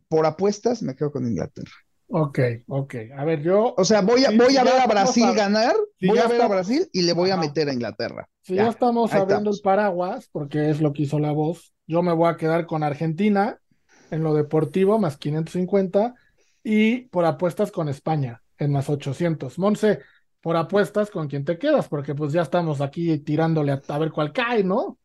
Por 0.08 0.26
apuestas, 0.26 0.82
me 0.82 0.96
quedo 0.96 1.12
con 1.12 1.26
Inglaterra. 1.26 1.70
Ok, 2.10 2.38
ok. 2.66 2.94
A 3.16 3.24
ver, 3.24 3.42
yo. 3.42 3.74
O 3.76 3.84
sea, 3.84 4.00
voy 4.00 4.24
a, 4.24 4.30
voy 4.30 4.56
a 4.56 4.64
ver 4.64 4.80
a 4.80 4.86
Brasil 4.86 5.26
ganar, 5.34 5.74
voy 6.00 6.18
a 6.18 6.26
ver 6.26 6.40
a 6.40 6.48
Brasil 6.48 6.88
y 6.92 7.02
le 7.02 7.12
voy 7.12 7.30
a 7.30 7.36
meter 7.36 7.68
a 7.68 7.72
Inglaterra. 7.72 8.28
Si 8.42 8.54
ya, 8.54 8.68
estamos 8.68 9.12
abriendo 9.12 9.50
el 9.50 9.60
paraguas, 9.62 10.28
porque 10.32 10.70
es 10.70 10.80
lo 10.80 10.92
que 10.92 11.02
hizo 11.02 11.18
la 11.18 11.32
voz, 11.32 11.74
yo 11.86 12.02
me 12.02 12.14
voy 12.14 12.30
a 12.30 12.36
quedar 12.36 12.66
con 12.66 12.82
Argentina 12.82 13.58
en 14.10 14.22
lo 14.22 14.32
deportivo, 14.32 14.98
más 14.98 15.18
550, 15.18 16.14
y 16.64 17.02
por 17.08 17.26
apuestas 17.26 17.70
con 17.70 17.90
España, 17.90 18.42
en 18.56 18.72
más 18.72 18.88
800. 18.88 19.58
Monse, 19.58 20.00
por 20.40 20.56
apuestas 20.56 21.10
con 21.10 21.28
quién 21.28 21.44
te 21.44 21.58
quedas, 21.58 21.88
porque 21.88 22.14
pues 22.14 22.32
ya 22.32 22.40
estamos 22.40 22.80
aquí 22.80 23.18
tirándole 23.18 23.72
a, 23.72 23.82
a 23.86 23.98
ver 23.98 24.10
cuál 24.12 24.32
cae, 24.32 24.64
¿no? 24.64 24.98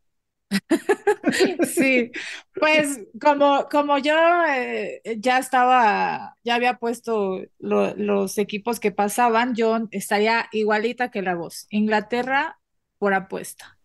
Sí, 1.68 2.12
pues 2.54 3.02
como, 3.20 3.68
como 3.70 3.98
yo 3.98 4.16
eh, 4.48 5.02
ya 5.18 5.40
estaba, 5.40 6.36
ya 6.44 6.56
había 6.56 6.78
puesto 6.78 7.42
los 7.60 8.38
equipos 8.38 8.80
que 8.80 8.92
pasaban, 8.92 9.56
yo 9.56 9.88
estaría 9.92 10.48
igualita 10.52 11.10
que 11.10 11.22
la 11.22 11.36
voz. 11.36 11.66
Inglaterra 11.70 12.60
por 13.00 13.14
apuesta. 13.14 13.78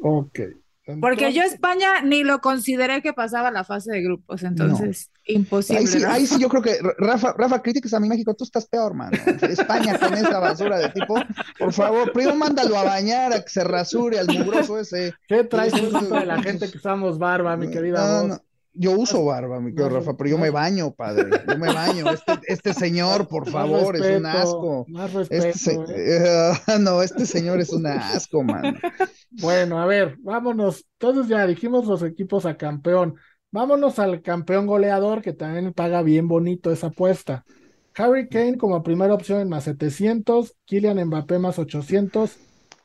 Ok. 0.00 0.40
Porque 1.00 1.32
yo 1.32 1.42
España 1.42 2.02
ni 2.02 2.24
lo 2.24 2.40
consideré 2.40 3.00
que 3.02 3.12
pasaba 3.12 3.50
la 3.50 3.64
fase 3.64 3.92
de 3.92 4.02
grupos, 4.02 4.42
entonces 4.42 5.10
imposible. 5.26 5.80
Ahí 5.80 5.86
sí, 5.86 6.04
ahí 6.04 6.26
sí, 6.26 6.38
yo 6.38 6.48
creo 6.48 6.62
que 6.62 6.78
Rafa, 6.98 7.34
Rafa, 7.36 7.62
críticas 7.62 7.94
a 7.94 8.00
mi 8.00 8.08
México, 8.08 8.34
tú 8.34 8.44
estás 8.44 8.66
peor, 8.66 8.94
mano. 8.94 9.16
España 9.42 9.98
con 9.98 10.14
esa 10.14 10.38
basura 10.38 10.78
de 10.78 10.88
tipo, 10.90 11.14
por 11.58 11.72
favor, 11.72 12.12
primero 12.12 12.36
mándalo 12.36 12.78
a 12.78 12.84
bañar, 12.84 13.32
a 13.32 13.42
que 13.42 13.48
se 13.48 13.64
rasure 13.64 14.18
al 14.18 14.28
mugroso 14.28 14.78
ese. 14.78 15.14
¿Qué 15.28 15.44
traes 15.44 15.72
de 15.72 16.26
la 16.26 16.42
gente 16.42 16.70
que 16.70 16.78
usamos 16.78 17.18
barba, 17.18 17.56
mi 17.56 17.70
querida? 17.70 18.40
Yo 18.76 18.90
uso 18.90 19.24
barba, 19.24 19.60
mi 19.60 19.70
querido 19.70 19.88
Rafa, 19.88 20.16
pero 20.16 20.30
yo 20.30 20.38
me 20.38 20.50
baño, 20.50 20.92
padre. 20.92 21.30
Yo 21.46 21.56
me 21.56 21.72
baño. 21.72 22.10
Este, 22.10 22.32
este 22.48 22.74
señor, 22.74 23.28
por 23.28 23.48
favor, 23.48 23.94
es 23.94 24.18
un 24.18 24.26
asco. 24.26 24.84
Más 24.88 25.12
respeto, 25.12 25.46
este 25.46 25.78
¿eh? 25.94 26.52
no, 26.80 27.00
este 27.00 27.24
señor 27.24 27.60
es 27.60 27.70
un 27.70 27.86
asco, 27.86 28.42
man. 28.42 28.76
Bueno, 29.30 29.80
a 29.80 29.86
ver, 29.86 30.16
vámonos. 30.18 30.84
Entonces 30.98 31.28
ya 31.28 31.46
dijimos 31.46 31.86
los 31.86 32.02
equipos 32.02 32.46
a 32.46 32.56
campeón. 32.56 33.14
Vámonos 33.54 34.00
al 34.00 34.20
campeón 34.20 34.66
goleador, 34.66 35.22
que 35.22 35.32
también 35.32 35.72
paga 35.72 36.02
bien 36.02 36.26
bonito 36.26 36.72
esa 36.72 36.88
apuesta. 36.88 37.44
Harry 37.94 38.28
Kane 38.28 38.58
como 38.58 38.82
primera 38.82 39.14
opción 39.14 39.40
en 39.40 39.48
más 39.48 39.62
700, 39.62 40.56
Kylian 40.64 41.04
Mbappé 41.06 41.38
más 41.38 41.60
800, 41.60 42.36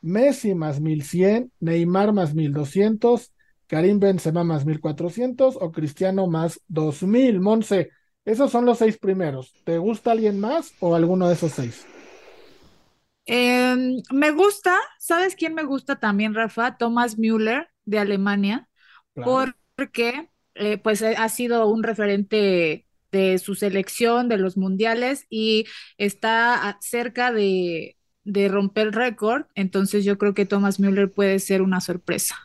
Messi 0.03 0.53
más 0.53 0.79
1100, 0.79 1.51
Neymar 1.59 2.13
más 2.13 2.35
1200 2.35 3.31
Karim 3.65 3.99
Benzema 3.99 4.43
más 4.43 4.63
1400 4.63 5.57
o 5.59 5.71
Cristiano 5.71 6.27
más 6.27 6.61
2000. 6.67 7.39
Monse, 7.39 7.89
esos 8.23 8.51
son 8.51 8.65
los 8.65 8.77
seis 8.77 8.99
primeros. 8.99 9.51
¿Te 9.65 9.79
gusta 9.79 10.11
alguien 10.11 10.39
más 10.39 10.71
o 10.79 10.93
alguno 10.93 11.27
de 11.27 11.33
esos 11.33 11.51
seis? 11.51 11.83
Em, 13.25 14.03
me 14.11 14.29
gusta, 14.33 14.77
¿sabes 14.99 15.35
quién 15.35 15.55
me 15.55 15.63
gusta 15.63 15.99
también, 15.99 16.35
Rafa? 16.35 16.77
Thomas 16.77 17.17
Müller 17.17 17.69
de 17.85 17.97
Alemania, 17.97 18.69
porque 19.15 20.29
eh, 20.59 20.77
pues 20.77 21.01
eh, 21.01 21.15
ha 21.17 21.29
sido 21.29 21.67
un 21.67 21.83
referente 21.83 22.87
de 23.11 23.39
su 23.39 23.55
selección, 23.55 24.29
de 24.29 24.37
los 24.37 24.57
mundiales 24.57 25.25
y 25.29 25.65
está 25.97 26.77
cerca 26.81 27.31
de, 27.31 27.97
de 28.23 28.47
romper 28.49 28.87
el 28.87 28.93
récord, 28.93 29.45
entonces 29.55 30.05
yo 30.05 30.17
creo 30.17 30.33
que 30.35 30.45
Thomas 30.45 30.79
Müller 30.79 31.11
puede 31.11 31.39
ser 31.39 31.61
una 31.63 31.81
sorpresa. 31.81 32.35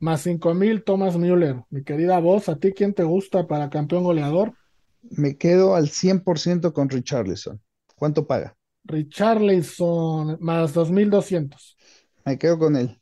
Más 0.00 0.22
5000, 0.22 0.82
Thomas 0.82 1.16
Müller. 1.16 1.64
Mi 1.70 1.84
querida 1.84 2.18
voz, 2.18 2.48
¿a 2.48 2.58
ti 2.58 2.72
quién 2.72 2.92
te 2.94 3.04
gusta 3.04 3.46
para 3.46 3.70
campeón 3.70 4.02
goleador? 4.04 4.54
Me 5.02 5.36
quedo 5.38 5.74
al 5.76 5.88
100% 5.88 6.72
con 6.72 6.88
Richarlison. 6.90 7.60
¿Cuánto 7.96 8.26
paga? 8.26 8.56
Richarlison 8.84 10.36
más 10.40 10.74
2200. 10.74 11.78
Me 12.24 12.38
quedo 12.38 12.58
con 12.58 12.76
él. 12.76 12.99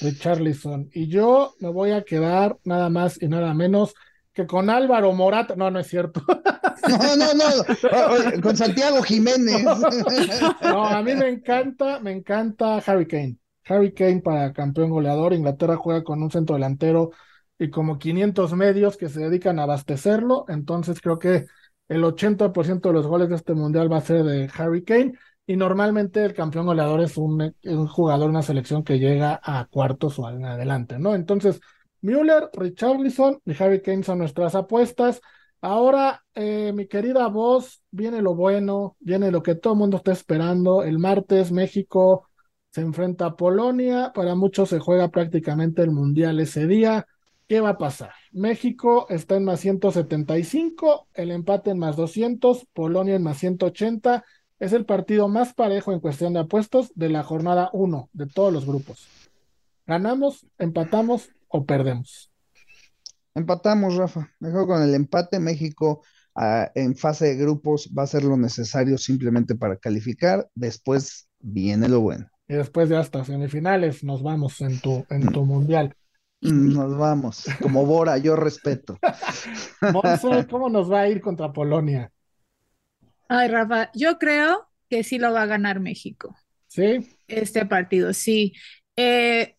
Richarlison. 0.00 0.90
Y 0.92 1.08
yo 1.08 1.54
me 1.60 1.68
voy 1.68 1.92
a 1.92 2.02
quedar 2.04 2.58
nada 2.64 2.90
más 2.90 3.20
y 3.20 3.28
nada 3.28 3.54
menos 3.54 3.94
que 4.32 4.46
con 4.46 4.68
Álvaro 4.68 5.12
Morata. 5.12 5.54
No, 5.56 5.70
no 5.70 5.78
es 5.78 5.86
cierto. 5.86 6.22
No, 6.86 7.16
no, 7.16 7.32
no. 7.32 8.42
Con 8.42 8.56
Santiago 8.58 9.02
Jiménez. 9.02 9.64
No, 10.62 10.84
a 10.86 11.02
mí 11.02 11.14
me 11.14 11.28
encanta, 11.28 11.98
me 12.00 12.12
encanta 12.12 12.76
Harry 12.78 13.06
Kane. 13.06 13.38
Harry 13.64 13.94
Kane 13.94 14.20
para 14.20 14.52
campeón 14.52 14.90
goleador. 14.90 15.32
Inglaterra 15.32 15.76
juega 15.76 16.04
con 16.04 16.22
un 16.22 16.30
centro 16.30 16.56
delantero 16.56 17.10
y 17.58 17.70
como 17.70 17.98
500 17.98 18.52
medios 18.54 18.98
que 18.98 19.08
se 19.08 19.20
dedican 19.20 19.58
a 19.58 19.62
abastecerlo. 19.62 20.44
Entonces 20.48 21.00
creo 21.00 21.18
que 21.18 21.46
el 21.88 22.04
80% 22.04 22.88
de 22.88 22.92
los 22.94 23.06
goles 23.06 23.28
de 23.30 23.36
este 23.36 23.54
mundial 23.54 23.90
va 23.90 23.98
a 23.98 24.02
ser 24.02 24.24
de 24.24 24.50
Harry 24.54 24.84
Kane. 24.84 25.14
Y 25.46 25.56
normalmente 25.56 26.24
el 26.24 26.32
campeón 26.34 26.66
goleador 26.66 27.02
es 27.02 27.18
un, 27.18 27.54
un 27.64 27.86
jugador, 27.86 28.30
una 28.30 28.42
selección 28.42 28.82
que 28.82 28.98
llega 28.98 29.38
a 29.42 29.66
cuartos 29.66 30.18
o 30.18 30.28
en 30.30 30.44
adelante, 30.46 30.98
¿no? 30.98 31.14
Entonces, 31.14 31.60
Müller, 32.00 32.48
Richarlison 32.52 33.40
y 33.44 33.62
Harry 33.62 33.82
Kane 33.82 34.02
son 34.04 34.18
nuestras 34.18 34.54
apuestas. 34.54 35.20
Ahora, 35.60 36.22
eh, 36.34 36.72
mi 36.74 36.86
querida 36.86 37.26
voz, 37.28 37.82
viene 37.90 38.20
lo 38.20 38.34
bueno, 38.34 38.96
viene 39.00 39.30
lo 39.30 39.42
que 39.42 39.54
todo 39.54 39.74
el 39.74 39.78
mundo 39.78 39.98
está 39.98 40.12
esperando. 40.12 40.82
El 40.82 40.98
martes 40.98 41.52
México 41.52 42.28
se 42.70 42.82
enfrenta 42.82 43.26
a 43.26 43.36
Polonia. 43.36 44.12
Para 44.14 44.34
muchos 44.34 44.68
se 44.70 44.78
juega 44.78 45.08
prácticamente 45.10 45.82
el 45.82 45.90
Mundial 45.90 46.40
ese 46.40 46.66
día. 46.66 47.06
¿Qué 47.48 47.60
va 47.60 47.70
a 47.70 47.78
pasar? 47.78 48.12
México 48.32 49.06
está 49.10 49.36
en 49.36 49.44
más 49.44 49.60
175, 49.60 51.08
el 51.14 51.30
empate 51.30 51.70
en 51.70 51.78
más 51.78 51.96
200, 51.96 52.66
Polonia 52.72 53.14
en 53.16 53.22
más 53.22 53.38
180. 53.38 54.24
Es 54.64 54.72
el 54.72 54.86
partido 54.86 55.28
más 55.28 55.52
parejo 55.52 55.92
en 55.92 56.00
cuestión 56.00 56.32
de 56.32 56.40
apuestos 56.40 56.90
de 56.94 57.10
la 57.10 57.22
jornada 57.22 57.68
1 57.74 58.08
de 58.14 58.24
todos 58.24 58.50
los 58.50 58.64
grupos. 58.64 59.06
¿Ganamos, 59.86 60.46
empatamos 60.56 61.28
o 61.48 61.66
perdemos? 61.66 62.32
Empatamos, 63.34 63.94
Rafa. 63.96 64.30
Mejor 64.40 64.66
con 64.66 64.82
el 64.82 64.94
empate. 64.94 65.38
México 65.38 66.02
ah, 66.34 66.70
en 66.74 66.96
fase 66.96 67.26
de 67.26 67.36
grupos 67.36 67.90
va 67.92 68.00
a 68.00 68.04
hacer 68.04 68.24
lo 68.24 68.38
necesario 68.38 68.96
simplemente 68.96 69.54
para 69.54 69.76
calificar. 69.76 70.48
Después 70.54 71.28
viene 71.40 71.86
lo 71.90 72.00
bueno. 72.00 72.26
Y 72.48 72.54
después 72.54 72.88
de 72.88 72.96
hasta 72.96 73.22
semifinales 73.22 74.02
nos 74.02 74.22
vamos 74.22 74.62
en 74.62 74.80
tu, 74.80 75.04
en 75.10 75.30
tu 75.30 75.44
mundial. 75.44 75.94
Nos 76.40 76.96
vamos. 76.96 77.44
Como 77.60 77.84
Bora, 77.84 78.16
yo 78.16 78.34
respeto. 78.34 78.98
Monse, 79.92 80.46
¿cómo 80.50 80.70
nos 80.70 80.90
va 80.90 81.00
a 81.00 81.08
ir 81.10 81.20
contra 81.20 81.52
Polonia? 81.52 82.10
Ay, 83.28 83.48
Rafa, 83.48 83.90
yo 83.94 84.18
creo 84.18 84.68
que 84.88 85.02
sí 85.02 85.18
lo 85.18 85.32
va 85.32 85.42
a 85.42 85.46
ganar 85.46 85.80
México. 85.80 86.36
¿Sí? 86.66 87.16
Este 87.28 87.66
partido, 87.66 88.12
sí. 88.12 88.52
Eh, 88.96 89.56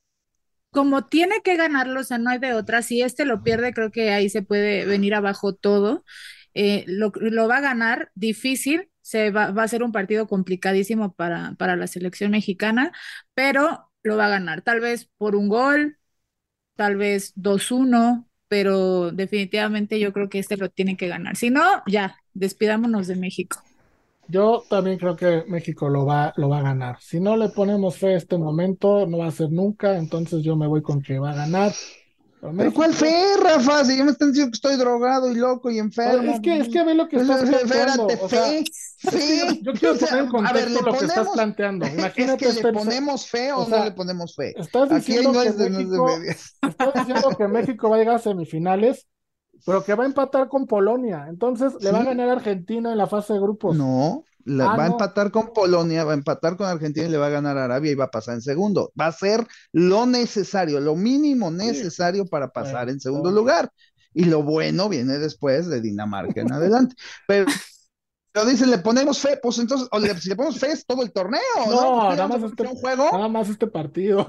como 0.71 1.07
tiene 1.07 1.41
que 1.43 1.55
ganarlo, 1.55 2.01
o 2.01 2.03
sea, 2.03 2.17
no 2.17 2.29
hay 2.29 2.39
de 2.39 2.53
otra. 2.53 2.81
Si 2.81 3.01
este 3.01 3.25
lo 3.25 3.43
pierde, 3.43 3.73
creo 3.73 3.91
que 3.91 4.11
ahí 4.11 4.29
se 4.29 4.41
puede 4.41 4.85
venir 4.85 5.15
abajo 5.15 5.55
todo. 5.55 6.03
Eh, 6.53 6.83
lo, 6.87 7.11
lo, 7.15 7.47
va 7.47 7.57
a 7.57 7.61
ganar 7.61 8.11
difícil, 8.15 8.89
se 9.01 9.31
va, 9.31 9.51
va, 9.51 9.63
a 9.63 9.67
ser 9.67 9.83
un 9.83 9.91
partido 9.91 10.27
complicadísimo 10.27 11.13
para, 11.13 11.55
para 11.57 11.75
la 11.75 11.87
selección 11.87 12.31
mexicana, 12.31 12.91
pero 13.33 13.91
lo 14.03 14.17
va 14.17 14.27
a 14.27 14.29
ganar, 14.29 14.61
tal 14.61 14.79
vez 14.79 15.09
por 15.17 15.35
un 15.35 15.49
gol, 15.49 15.97
tal 16.75 16.97
vez 16.97 17.33
2-1, 17.35 18.29
pero 18.47 19.11
definitivamente 19.11 19.99
yo 19.99 20.13
creo 20.13 20.29
que 20.29 20.39
este 20.39 20.57
lo 20.57 20.69
tiene 20.69 20.97
que 20.97 21.07
ganar. 21.07 21.35
Si 21.35 21.49
no, 21.49 21.83
ya, 21.87 22.17
despidámonos 22.35 23.07
de 23.07 23.15
México. 23.15 23.57
Yo 24.27 24.63
también 24.69 24.97
creo 24.97 25.15
que 25.15 25.43
México 25.47 25.87
lo 25.89 26.05
va, 26.05 26.33
lo 26.37 26.49
va 26.49 26.59
a 26.59 26.63
ganar. 26.63 26.97
Si 26.99 27.19
no 27.19 27.37
le 27.37 27.49
ponemos 27.49 27.97
fe 27.97 28.13
a 28.13 28.17
este 28.17 28.37
momento, 28.37 29.05
no 29.07 29.19
va 29.19 29.27
a 29.27 29.31
ser 29.31 29.51
nunca, 29.51 29.97
entonces 29.97 30.43
yo 30.43 30.55
me 30.55 30.67
voy 30.67 30.81
con 30.81 31.01
que 31.01 31.19
va 31.19 31.31
a 31.31 31.35
ganar. 31.35 31.73
¿Pero 32.57 32.71
cuál 32.73 32.93
fe, 32.93 33.11
Rafa? 33.41 33.83
Si 33.85 33.97
ya 33.97 34.03
me 34.03 34.11
están 34.11 34.27
diciendo 34.29 34.51
que 34.51 34.55
estoy 34.55 34.75
drogado 34.77 35.31
y 35.31 35.35
loco 35.35 35.71
y 35.71 35.79
enfermo. 35.79 36.31
Es 36.31 36.39
que, 36.41 36.57
es 36.59 36.69
que 36.69 36.83
ve 36.83 36.93
lo 36.93 37.07
que 37.07 37.15
estás 37.17 37.41
planteando. 37.41 38.07
Espérate, 38.07 38.23
o 38.23 38.29
sea, 38.29 38.43
fe, 38.45 38.63
fe. 38.99 39.59
Yo 39.63 39.73
quiero 39.73 39.95
O 39.95 39.97
sea, 39.97 40.07
poner 40.09 40.23
en 40.23 40.27
a 40.27 40.31
contexto 40.31 40.53
ver, 40.59 40.69
¿le 40.69 40.81
lo 40.91 40.97
que 40.97 41.05
estás 41.05 41.27
planteando. 41.29 41.85
Es 41.85 41.93
Imagínate 41.97 42.45
que 42.45 42.53
le 42.53 42.73
ponemos 42.73 43.27
fe 43.27 43.51
o, 43.51 43.61
o 43.61 43.65
sea, 43.65 43.79
no 43.79 43.85
le 43.85 43.91
ponemos 43.91 44.35
fe. 44.35 44.53
Estás 44.59 44.91
Aquí 44.91 45.13
diciendo 45.13 45.33
no 45.33 45.41
que 45.41 45.47
es 45.47 45.57
de, 45.57 45.69
no 45.71 45.79
es 45.79 45.89
de 45.89 45.97
México- 45.97 46.17
medias. 46.19 46.55
Estás 46.61 46.93
diciendo 46.93 47.29
que 47.35 47.47
México 47.47 47.89
va 47.89 47.95
a 47.95 47.99
llegar 47.99 48.15
a 48.15 48.19
semifinales, 48.19 49.07
pero 49.65 49.83
que 49.83 49.95
va 49.95 50.03
a 50.03 50.07
empatar 50.07 50.47
con 50.49 50.67
Polonia. 50.67 51.25
Entonces 51.29 51.73
le 51.81 51.91
va 51.91 52.01
a 52.01 52.03
ganar 52.05 52.29
Argentina 52.29 52.91
en 52.91 52.97
la 52.97 53.07
fase 53.07 53.33
de 53.33 53.39
grupos. 53.39 53.77
No, 53.77 54.23
la- 54.45 54.65
Ah, 54.65 54.77
va 54.77 54.83
a 54.83 54.87
empatar 54.87 55.31
con 55.31 55.51
Polonia, 55.53 56.03
va 56.03 56.11
a 56.11 56.15
empatar 56.15 56.55
con 56.55 56.67
Argentina 56.67 57.07
y 57.07 57.09
le 57.09 57.17
va 57.17 57.27
a 57.27 57.29
ganar 57.29 57.57
a 57.57 57.65
Arabia 57.65 57.91
y 57.91 57.95
va 57.95 58.05
a 58.05 58.11
pasar 58.11 58.35
en 58.35 58.41
segundo. 58.41 58.91
Va 58.99 59.07
a 59.07 59.11
ser 59.11 59.45
lo 59.73 60.05
necesario, 60.05 60.79
lo 60.79 60.95
mínimo 60.95 61.49
necesario 61.51 62.25
para 62.27 62.49
pasar 62.51 62.85
Bueno, 62.85 62.91
en 62.93 62.99
segundo 62.99 63.31
lugar. 63.31 63.71
Y 64.13 64.25
lo 64.25 64.43
bueno 64.43 64.87
viene 64.87 65.17
después 65.17 65.67
de 65.67 65.81
Dinamarca 65.81 66.41
en 66.41 66.51
adelante. 66.51 66.95
Pero, 67.27 67.47
pero 68.35 68.47
dicen, 68.47 68.69
le 68.69 68.79
ponemos 68.79 69.17
fe, 69.19 69.39
pues 69.41 69.57
entonces, 69.59 69.87
o 69.91 69.97
le- 69.97 70.13
si 70.19 70.27
le 70.27 70.35
ponemos 70.35 70.59
fe 70.59 70.67
es 70.73 70.85
todo 70.85 71.03
el 71.03 71.13
torneo, 71.13 71.39
¿no? 71.69 72.09
Nada 72.09 72.27
más 72.27 72.43
este, 72.43 72.63
un 72.63 72.75
juego. 72.75 73.09
nada 73.13 73.29
más 73.29 73.47
este 73.47 73.65
partido. 73.67 74.27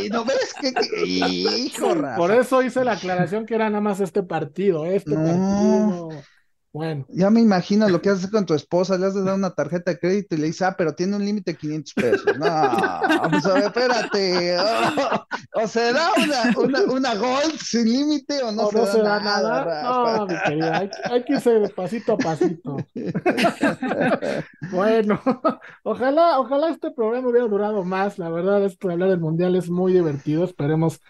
Y 0.00 0.08
no 0.10 0.24
ves 0.24 0.54
que, 0.60 0.72
que- 0.72 1.04
hijo. 1.04 1.88
Por 2.16 2.30
eso 2.30 2.62
hice 2.62 2.84
la 2.84 2.92
aclaración 2.92 3.46
que 3.46 3.56
era 3.56 3.68
nada 3.68 3.80
más 3.80 3.98
este 3.98 4.22
partido, 4.22 4.84
este 4.84 5.10
No. 5.10 5.24
partido. 5.24 6.08
Bueno, 6.72 7.08
Ya 7.10 7.30
me 7.30 7.40
imagino 7.40 7.88
lo 7.88 8.02
que 8.02 8.10
haces 8.10 8.30
con 8.30 8.44
tu 8.44 8.52
esposa, 8.54 8.98
le 8.98 9.06
has 9.06 9.14
de 9.14 9.22
dar 9.24 9.34
una 9.34 9.54
tarjeta 9.54 9.90
de 9.92 9.98
crédito 9.98 10.34
y 10.34 10.38
le 10.38 10.46
dices, 10.48 10.62
ah, 10.62 10.74
pero 10.76 10.94
tiene 10.94 11.16
un 11.16 11.24
límite 11.24 11.52
de 11.52 11.56
500 11.58 11.94
pesos. 11.94 12.34
No, 12.34 12.46
pues 13.30 13.46
a 13.46 13.54
ver, 13.54 13.64
espérate. 13.64 14.58
O, 14.58 15.62
o 15.62 15.66
se 15.68 15.92
da 15.92 16.10
una, 16.22 16.52
una, 16.56 16.82
una 16.84 17.14
gold 17.14 17.58
sin 17.58 17.86
límite 17.86 18.42
o 18.42 18.52
no, 18.52 18.66
no, 18.70 18.70
se, 18.70 18.78
no 18.78 18.86
da 18.86 18.86
se 18.86 19.02
da 19.02 19.18
nada. 19.20 19.64
No, 19.80 20.26
mi 20.26 20.40
querida, 20.40 20.78
hay, 20.78 20.90
hay 21.08 21.24
que 21.24 21.34
irse 21.34 21.50
de 21.50 21.68
pasito 21.70 22.12
a 22.14 22.20
pasito. 22.20 22.86
Bueno, 24.60 25.20
ojalá, 25.82 26.38
ojalá 26.40 26.70
este 26.70 26.90
programa 26.90 27.28
hubiera 27.28 27.46
durado 27.48 27.84
más. 27.84 28.18
La 28.18 28.28
verdad, 28.30 28.64
esto 28.64 28.88
de 28.88 28.94
hablar 28.94 29.10
del 29.10 29.20
mundial 29.20 29.56
es 29.56 29.70
muy 29.70 29.92
divertido. 29.92 30.44
Esperemos 30.44 31.00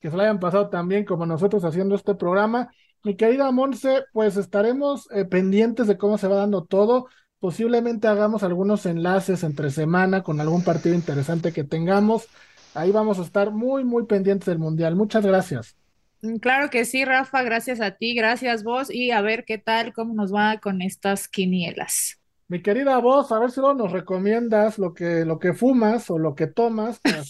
que 0.00 0.10
se 0.10 0.16
lo 0.16 0.22
hayan 0.22 0.38
pasado 0.40 0.68
tan 0.70 0.88
bien 0.88 1.04
como 1.04 1.26
nosotros 1.26 1.64
haciendo 1.64 1.94
este 1.94 2.14
programa. 2.14 2.70
Mi 3.04 3.16
querida 3.16 3.50
Monse, 3.52 4.04
pues 4.12 4.36
estaremos 4.36 5.08
eh, 5.12 5.24
pendientes 5.24 5.86
de 5.86 5.96
cómo 5.96 6.18
se 6.18 6.28
va 6.28 6.36
dando 6.36 6.64
todo. 6.64 7.06
Posiblemente 7.38 8.08
hagamos 8.08 8.42
algunos 8.42 8.86
enlaces 8.86 9.44
entre 9.44 9.70
semana 9.70 10.22
con 10.22 10.40
algún 10.40 10.64
partido 10.64 10.94
interesante 10.94 11.52
que 11.52 11.64
tengamos. 11.64 12.28
Ahí 12.74 12.90
vamos 12.90 13.18
a 13.18 13.22
estar 13.22 13.50
muy, 13.52 13.84
muy 13.84 14.06
pendientes 14.06 14.46
del 14.46 14.58
mundial. 14.58 14.96
Muchas 14.96 15.24
gracias. 15.24 15.76
Mm, 16.22 16.36
Claro 16.38 16.70
que 16.70 16.84
sí, 16.84 17.04
Rafa, 17.04 17.42
gracias 17.42 17.80
a 17.80 17.92
ti, 17.96 18.14
gracias 18.14 18.62
vos, 18.64 18.90
y 18.90 19.10
a 19.10 19.20
ver 19.20 19.44
qué 19.44 19.58
tal, 19.58 19.92
cómo 19.92 20.14
nos 20.14 20.32
va 20.34 20.58
con 20.60 20.82
estas 20.82 21.28
quinielas. 21.28 22.20
Mi 22.48 22.62
querida 22.62 22.98
voz, 22.98 23.30
a 23.32 23.38
ver 23.38 23.50
si 23.50 23.60
luego 23.60 23.74
nos 23.74 23.92
recomiendas 23.92 24.78
lo 24.78 24.94
que, 24.94 25.24
lo 25.26 25.38
que 25.38 25.52
fumas 25.52 26.10
o 26.10 26.18
lo 26.18 26.34
que 26.34 26.46
tomas 26.46 27.00
tan 27.02 27.20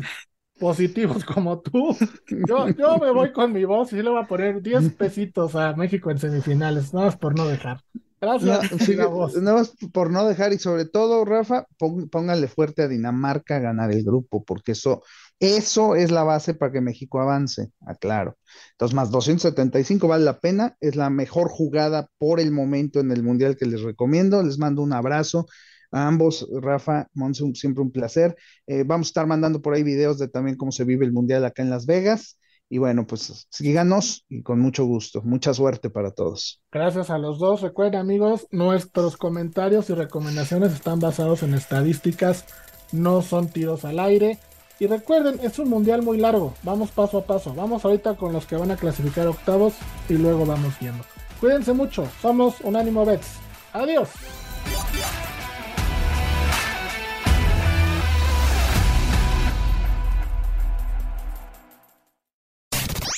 positivos 0.62 1.24
como 1.24 1.60
tú. 1.60 1.96
Yo, 2.48 2.68
yo 2.68 2.96
me 2.98 3.10
voy 3.10 3.32
con 3.32 3.52
mi 3.52 3.64
voz 3.64 3.92
y 3.92 3.96
le 3.96 4.08
voy 4.08 4.22
a 4.22 4.28
poner 4.28 4.62
10 4.62 4.92
pesitos 4.92 5.56
a 5.56 5.74
México 5.74 6.08
en 6.12 6.18
semifinales, 6.18 6.94
nada 6.94 7.06
más 7.06 7.16
por 7.16 7.36
no 7.36 7.48
dejar. 7.48 7.80
No, 7.92 8.00
Gracias, 8.38 8.72
mi 8.72 8.78
sí, 8.78 8.94
nada 8.94 9.54
más 9.54 9.74
por 9.92 10.12
no 10.12 10.24
dejar 10.24 10.52
y 10.52 10.58
sobre 10.58 10.84
todo, 10.84 11.24
Rafa, 11.24 11.66
póngale 12.12 12.46
fuerte 12.46 12.82
a 12.82 12.88
Dinamarca 12.88 13.56
a 13.56 13.58
ganar 13.58 13.90
el 13.90 14.04
grupo, 14.04 14.44
porque 14.44 14.72
eso, 14.72 15.02
eso 15.40 15.96
es 15.96 16.12
la 16.12 16.22
base 16.22 16.54
para 16.54 16.70
que 16.70 16.80
México 16.80 17.20
avance, 17.20 17.72
aclaro. 17.84 18.36
Entonces, 18.70 18.94
más 18.94 19.10
275 19.10 20.06
vale 20.06 20.24
la 20.24 20.38
pena, 20.38 20.76
es 20.80 20.94
la 20.94 21.10
mejor 21.10 21.48
jugada 21.50 22.08
por 22.18 22.38
el 22.38 22.52
momento 22.52 23.00
en 23.00 23.10
el 23.10 23.24
Mundial 23.24 23.56
que 23.56 23.66
les 23.66 23.82
recomiendo. 23.82 24.40
Les 24.44 24.58
mando 24.58 24.82
un 24.82 24.92
abrazo 24.92 25.46
a 25.92 26.06
ambos, 26.08 26.48
Rafa, 26.60 27.06
Monse, 27.14 27.44
un- 27.44 27.54
siempre 27.54 27.82
un 27.82 27.92
placer. 27.92 28.34
Eh, 28.66 28.82
vamos 28.84 29.08
a 29.08 29.10
estar 29.10 29.26
mandando 29.26 29.60
por 29.62 29.74
ahí 29.74 29.82
videos 29.82 30.18
de 30.18 30.28
también 30.28 30.56
cómo 30.56 30.72
se 30.72 30.84
vive 30.84 31.04
el 31.06 31.12
Mundial 31.12 31.44
acá 31.44 31.62
en 31.62 31.70
Las 31.70 31.86
Vegas. 31.86 32.38
Y 32.68 32.78
bueno, 32.78 33.06
pues 33.06 33.46
síganos 33.50 34.24
y 34.30 34.42
con 34.42 34.58
mucho 34.58 34.86
gusto. 34.86 35.20
Mucha 35.22 35.52
suerte 35.52 35.90
para 35.90 36.10
todos. 36.10 36.62
Gracias 36.72 37.10
a 37.10 37.18
los 37.18 37.38
dos. 37.38 37.60
Recuerden, 37.60 38.00
amigos, 38.00 38.46
nuestros 38.50 39.18
comentarios 39.18 39.90
y 39.90 39.94
recomendaciones 39.94 40.72
están 40.72 40.98
basados 40.98 41.42
en 41.42 41.52
estadísticas, 41.52 42.46
no 42.90 43.20
son 43.20 43.48
tiros 43.48 43.84
al 43.84 43.98
aire. 44.00 44.38
Y 44.80 44.86
recuerden, 44.86 45.38
es 45.42 45.58
un 45.58 45.68
mundial 45.68 46.00
muy 46.02 46.16
largo. 46.16 46.54
Vamos 46.62 46.90
paso 46.90 47.18
a 47.18 47.26
paso. 47.26 47.54
Vamos 47.54 47.84
ahorita 47.84 48.16
con 48.16 48.32
los 48.32 48.46
que 48.46 48.56
van 48.56 48.70
a 48.70 48.76
clasificar 48.76 49.26
octavos 49.28 49.74
y 50.08 50.14
luego 50.14 50.46
vamos 50.46 50.72
viendo. 50.80 51.04
Cuídense 51.40 51.74
mucho. 51.74 52.08
Somos 52.22 52.60
Unánimo 52.62 53.04
Bets. 53.04 53.34
Adiós. 53.74 54.08